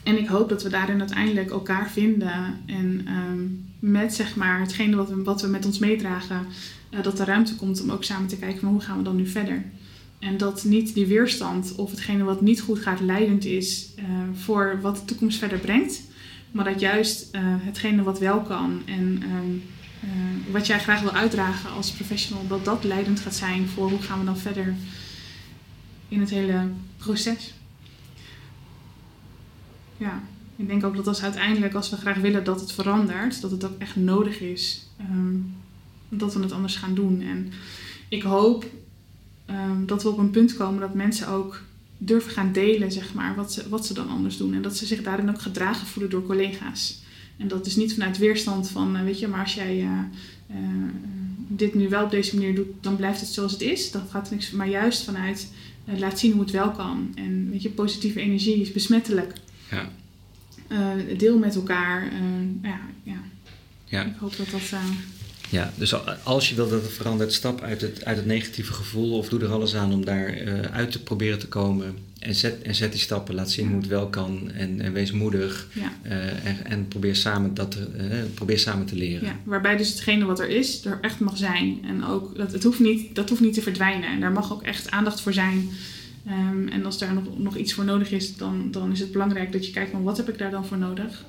En 0.04 0.18
ik 0.18 0.28
hoop 0.28 0.50
dat 0.50 0.64
we 0.64 0.70
daarin 0.70 1.00
uiteindelijk 1.00 1.52
elkaar 1.52 1.90
vinden 1.90 2.34
en 2.66 3.02
ehm, 3.06 3.42
met 3.80 4.14
zeg 4.14 4.36
maar 4.36 4.60
hetgene 4.60 4.96
wat 4.96 5.10
we, 5.10 5.36
we 5.42 5.48
met 5.48 5.66
ons 5.66 5.80
meedragen, 5.80 6.46
uh, 6.90 7.04
dat 7.04 7.20
er 7.20 7.26
ruimte 7.26 7.56
komt 7.56 7.82
om 7.82 7.92
ook 7.92 8.04
samen 8.04 8.28
te 8.28 8.38
kijken 8.38 8.60
van 8.60 8.70
hoe 8.70 8.82
gaan 8.82 8.98
we 8.98 9.04
dan 9.04 9.16
nu 9.16 9.28
verder. 9.28 9.64
En 10.20 10.38
dat 10.38 10.64
niet 10.64 10.94
die 10.94 11.06
weerstand 11.06 11.76
of 11.76 11.92
hetgene 11.92 12.24
wat 12.24 12.42
niet 12.42 12.62
goed 12.62 12.80
gaat 12.80 13.00
leidend 13.00 13.46
is 13.46 13.90
uh, 14.00 14.06
voor 14.34 14.80
wat 14.82 14.96
de 14.96 15.06
toekomst 15.06 15.38
verder 15.38 15.60
brengt. 15.60 16.02
Maar 16.52 16.66
dat 16.66 16.80
juist 16.80 17.36
uh, 17.36 17.42
hetgene 17.44 18.04
wat 18.04 18.20
wel 18.20 18.42
kan 18.42 18.82
en 18.86 19.24
um, 19.24 19.64
wat 20.52 20.68
jij 20.68 20.80
graag 20.80 21.02
wil 21.02 21.12
uitdragen 21.12 21.72
als 21.72 21.92
professional, 21.92 22.48
dat 22.48 22.66
dat 22.66 22.84
leidend 22.84 23.20
gaat 23.20 23.36
zijn 23.36 23.68
voor 23.68 23.90
hoe 23.90 24.02
gaan 24.02 24.20
we 24.20 24.26
dan 24.26 24.38
verder 24.38 24.76
in 26.08 26.20
het 26.20 26.30
hele 26.30 26.68
proces. 26.98 27.54
Ja, 29.98 30.24
ik 30.60 30.68
denk 30.68 30.84
ook 30.84 30.96
dat 30.96 31.08
als 31.08 31.24
uiteindelijk, 31.24 31.74
als 31.74 31.90
we 31.90 31.98
graag 31.98 32.18
willen 32.18 32.44
dat 32.44 32.60
het 32.60 32.72
verandert, 32.72 33.42
dat 33.42 33.52
het 33.52 33.66
ook 33.66 33.78
echt 33.78 33.96
nodig 33.96 34.40
is 34.40 34.88
um, 35.02 35.56
dat 36.10 36.34
we 36.34 36.42
het 36.42 36.52
anders 36.52 36.76
gaan 36.76 36.96
doen. 36.96 37.22
En 37.22 37.52
ik 38.08 38.22
hoop 38.22 38.66
um, 39.50 39.86
dat 39.86 40.04
we 40.04 40.10
op 40.10 40.18
een 40.18 40.30
punt 40.30 40.56
komen 40.56 40.80
dat 40.80 40.94
mensen 40.94 41.28
ook 41.28 41.62
durven 41.98 42.32
gaan 42.32 42.52
delen, 42.52 42.92
zeg 42.92 43.14
maar, 43.14 43.36
wat 43.36 43.54
ze, 43.54 43.70
wat 43.70 43.86
ze 43.86 43.94
dan 43.94 44.10
anders 44.10 44.38
doen. 44.38 44.54
En 44.54 44.62
dat 44.62 44.78
ze 44.78 44.86
zich 44.86 45.04
daarin 45.04 45.30
ook 45.30 45.42
gedragen 45.42 45.88
voelen 45.88 46.12
door 46.12 46.26
collega's. 46.26 47.02
En 47.38 47.48
dat 47.48 47.66
is 47.66 47.76
niet 47.76 47.94
vanuit 47.94 48.18
weerstand 48.18 48.70
van, 48.70 48.96
uh, 48.96 49.04
weet 49.04 49.20
je, 49.20 49.28
maar 49.28 49.44
als 49.44 49.54
jij 49.54 49.78
uh, 49.78 50.00
uh, 50.52 50.58
dit 51.48 51.74
nu 51.74 51.90
wel 51.90 52.04
op 52.04 52.12
deze 52.12 52.36
manier 52.36 52.56
doet, 52.56 52.68
dan 52.82 52.96
blijft 52.96 53.20
het 53.20 53.30
zoals 53.30 53.52
het 53.52 53.62
is. 53.62 53.92
Dat 53.92 54.10
gaat 54.10 54.32
niks, 54.32 54.52
maar 54.52 54.70
juist 54.70 55.04
vanuit 55.04 55.52
laat 55.86 56.20
zien 56.20 56.32
hoe 56.32 56.42
het 56.42 56.52
wel 56.52 56.72
kan. 56.72 57.12
En 57.16 57.50
weet 57.52 57.62
je, 57.62 57.70
positieve 57.70 58.20
energie 58.20 58.62
is 58.62 58.72
besmettelijk. 58.72 59.34
Ja. 59.72 59.90
Deel 61.18 61.38
met 61.38 61.56
elkaar. 61.56 62.12
ja, 62.62 62.80
ja. 63.04 63.22
ja. 63.86 64.06
Ik 64.06 64.16
hoop 64.20 64.38
dat 64.38 64.52
dat. 64.52 64.80
Ja, 65.50 65.74
dus 65.76 65.94
als 66.24 66.50
je 66.50 66.56
wil 66.56 66.70
dat 66.70 66.82
het 66.82 66.92
verandert, 66.92 67.34
stap 67.34 67.62
uit 67.62 67.82
het, 67.82 68.06
uit 68.06 68.18
het 68.18 68.26
negatieve 68.26 68.74
gevoel 68.74 69.18
of 69.18 69.30
doe 69.30 69.42
er 69.42 69.52
alles 69.52 69.76
aan 69.76 69.94
om 69.94 70.06
daar 70.06 70.42
uh, 70.42 70.60
uit 70.60 70.92
te 70.92 71.04
proberen 71.04 71.40
te 71.40 71.48
komen. 71.48 71.98
En 72.20 72.36
zet, 72.36 72.62
en 72.62 72.76
zet 72.76 72.92
die 72.92 73.02
stappen, 73.02 73.36
laat 73.36 73.52
zien 73.52 73.68
hoe 73.68 73.78
het 73.78 73.88
wel 73.88 74.08
kan 74.08 74.52
en, 74.52 74.82
en 74.82 74.94
wees 74.94 75.12
moedig. 75.12 75.68
Ja. 75.74 75.92
Uh, 76.06 76.46
en, 76.46 76.66
en, 76.66 76.88
probeer, 76.88 77.16
samen 77.16 77.54
dat, 77.54 77.78
uh, 77.98 78.04
probeer 78.34 78.60
samen 78.60 78.86
te 78.86 78.96
leren. 78.96 79.28
Ja, 79.28 79.36
waarbij 79.44 79.78
dus 79.78 79.90
hetgene 79.90 80.26
wat 80.26 80.40
er 80.40 80.50
is, 80.50 80.86
er 80.86 80.98
echt 81.02 81.20
mag 81.20 81.38
zijn. 81.38 81.80
En 81.88 82.06
ook, 82.06 82.38
dat, 82.38 82.52
het 82.52 82.64
hoeft 82.64 82.80
niet, 82.80 83.16
dat 83.16 83.30
hoeft 83.30 83.42
niet 83.42 83.54
te 83.54 83.62
verdwijnen. 83.62 84.10
En 84.10 84.20
daar 84.20 84.32
mag 84.32 84.54
ook 84.54 84.64
echt 84.64 84.92
aandacht 84.92 85.22
voor 85.22 85.34
zijn. 85.34 85.70
Um, 86.30 86.68
en 86.68 86.86
als 86.86 86.98
daar 86.98 87.14
nog, 87.14 87.40
nog 87.40 87.58
iets 87.58 87.74
voor 87.74 87.86
nodig 87.86 88.12
is, 88.12 88.38
dan, 88.38 88.72
dan 88.72 88.92
is 88.92 89.00
het 89.00 89.12
belangrijk 89.12 89.52
dat 89.52 89.66
je 89.66 89.72
kijkt 89.72 89.92
van 89.92 90.04
wat 90.04 90.18
heb 90.18 90.30
ik 90.30 90.38
daar 90.38 90.52
dan 90.52 90.66
voor 90.66 90.78
nodig. 90.78 91.26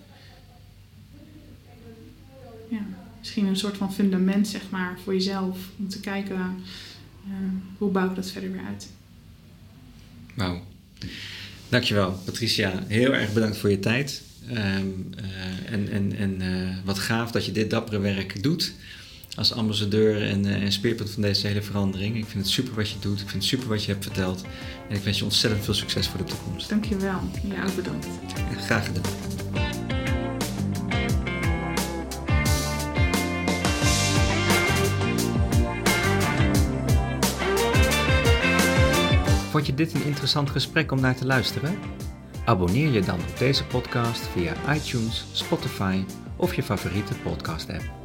Ja 2.68 2.82
misschien 3.20 3.46
een 3.46 3.56
soort 3.56 3.76
van 3.76 3.94
fundament, 3.94 4.48
zeg 4.48 4.62
maar, 4.70 4.98
voor 5.04 5.14
jezelf. 5.14 5.58
Om 5.78 5.88
te 5.88 6.00
kijken 6.00 6.36
uh, 6.36 7.34
hoe 7.78 7.90
bouw 7.90 8.08
ik 8.08 8.14
dat 8.14 8.30
verder 8.30 8.52
weer 8.52 8.64
uit. 8.68 8.88
Wauw. 10.34 10.62
Dankjewel, 11.68 12.20
Patricia. 12.24 12.84
Heel 12.86 13.14
erg 13.14 13.32
bedankt 13.32 13.56
voor 13.56 13.70
je 13.70 13.78
tijd. 13.78 14.22
Um, 14.50 14.56
uh, 14.56 15.72
en 15.72 15.88
en, 15.90 16.16
en 16.16 16.42
uh, 16.42 16.76
wat 16.84 16.98
gaaf 16.98 17.30
dat 17.30 17.46
je 17.46 17.52
dit 17.52 17.70
dappere 17.70 17.98
werk 17.98 18.42
doet 18.42 18.72
als 19.36 19.52
ambassadeur 19.52 20.28
en, 20.28 20.44
en 20.44 20.72
speerpunt 20.72 21.10
van 21.10 21.22
deze 21.22 21.46
hele 21.46 21.62
verandering. 21.62 22.16
Ik 22.16 22.26
vind 22.26 22.44
het 22.44 22.52
super 22.52 22.74
wat 22.74 22.90
je 22.90 22.98
doet. 23.00 23.20
Ik 23.20 23.28
vind 23.28 23.42
het 23.42 23.50
super 23.50 23.68
wat 23.68 23.84
je 23.84 23.92
hebt 23.92 24.04
verteld. 24.04 24.44
En 24.88 24.96
ik 24.96 25.02
wens 25.02 25.18
je 25.18 25.24
ontzettend 25.24 25.64
veel 25.64 25.74
succes 25.74 26.08
voor 26.08 26.18
de 26.18 26.24
toekomst. 26.24 26.68
Dankjewel. 26.68 27.20
Ja, 27.44 27.64
ook 27.64 27.74
bedankt. 27.74 28.06
Graag 28.56 28.86
gedaan. 28.86 29.38
Vond 39.50 39.66
je 39.66 39.74
dit 39.74 39.94
een 39.94 40.04
interessant 40.04 40.50
gesprek 40.50 40.92
om 40.92 41.00
naar 41.00 41.16
te 41.16 41.26
luisteren? 41.26 41.78
Abonneer 42.44 42.90
je 42.90 43.00
dan 43.00 43.18
op 43.18 43.38
deze 43.38 43.64
podcast 43.64 44.26
via 44.26 44.74
iTunes, 44.74 45.24
Spotify 45.32 46.04
of 46.36 46.54
je 46.54 46.62
favoriete 46.62 47.14
podcast-app. 47.14 47.99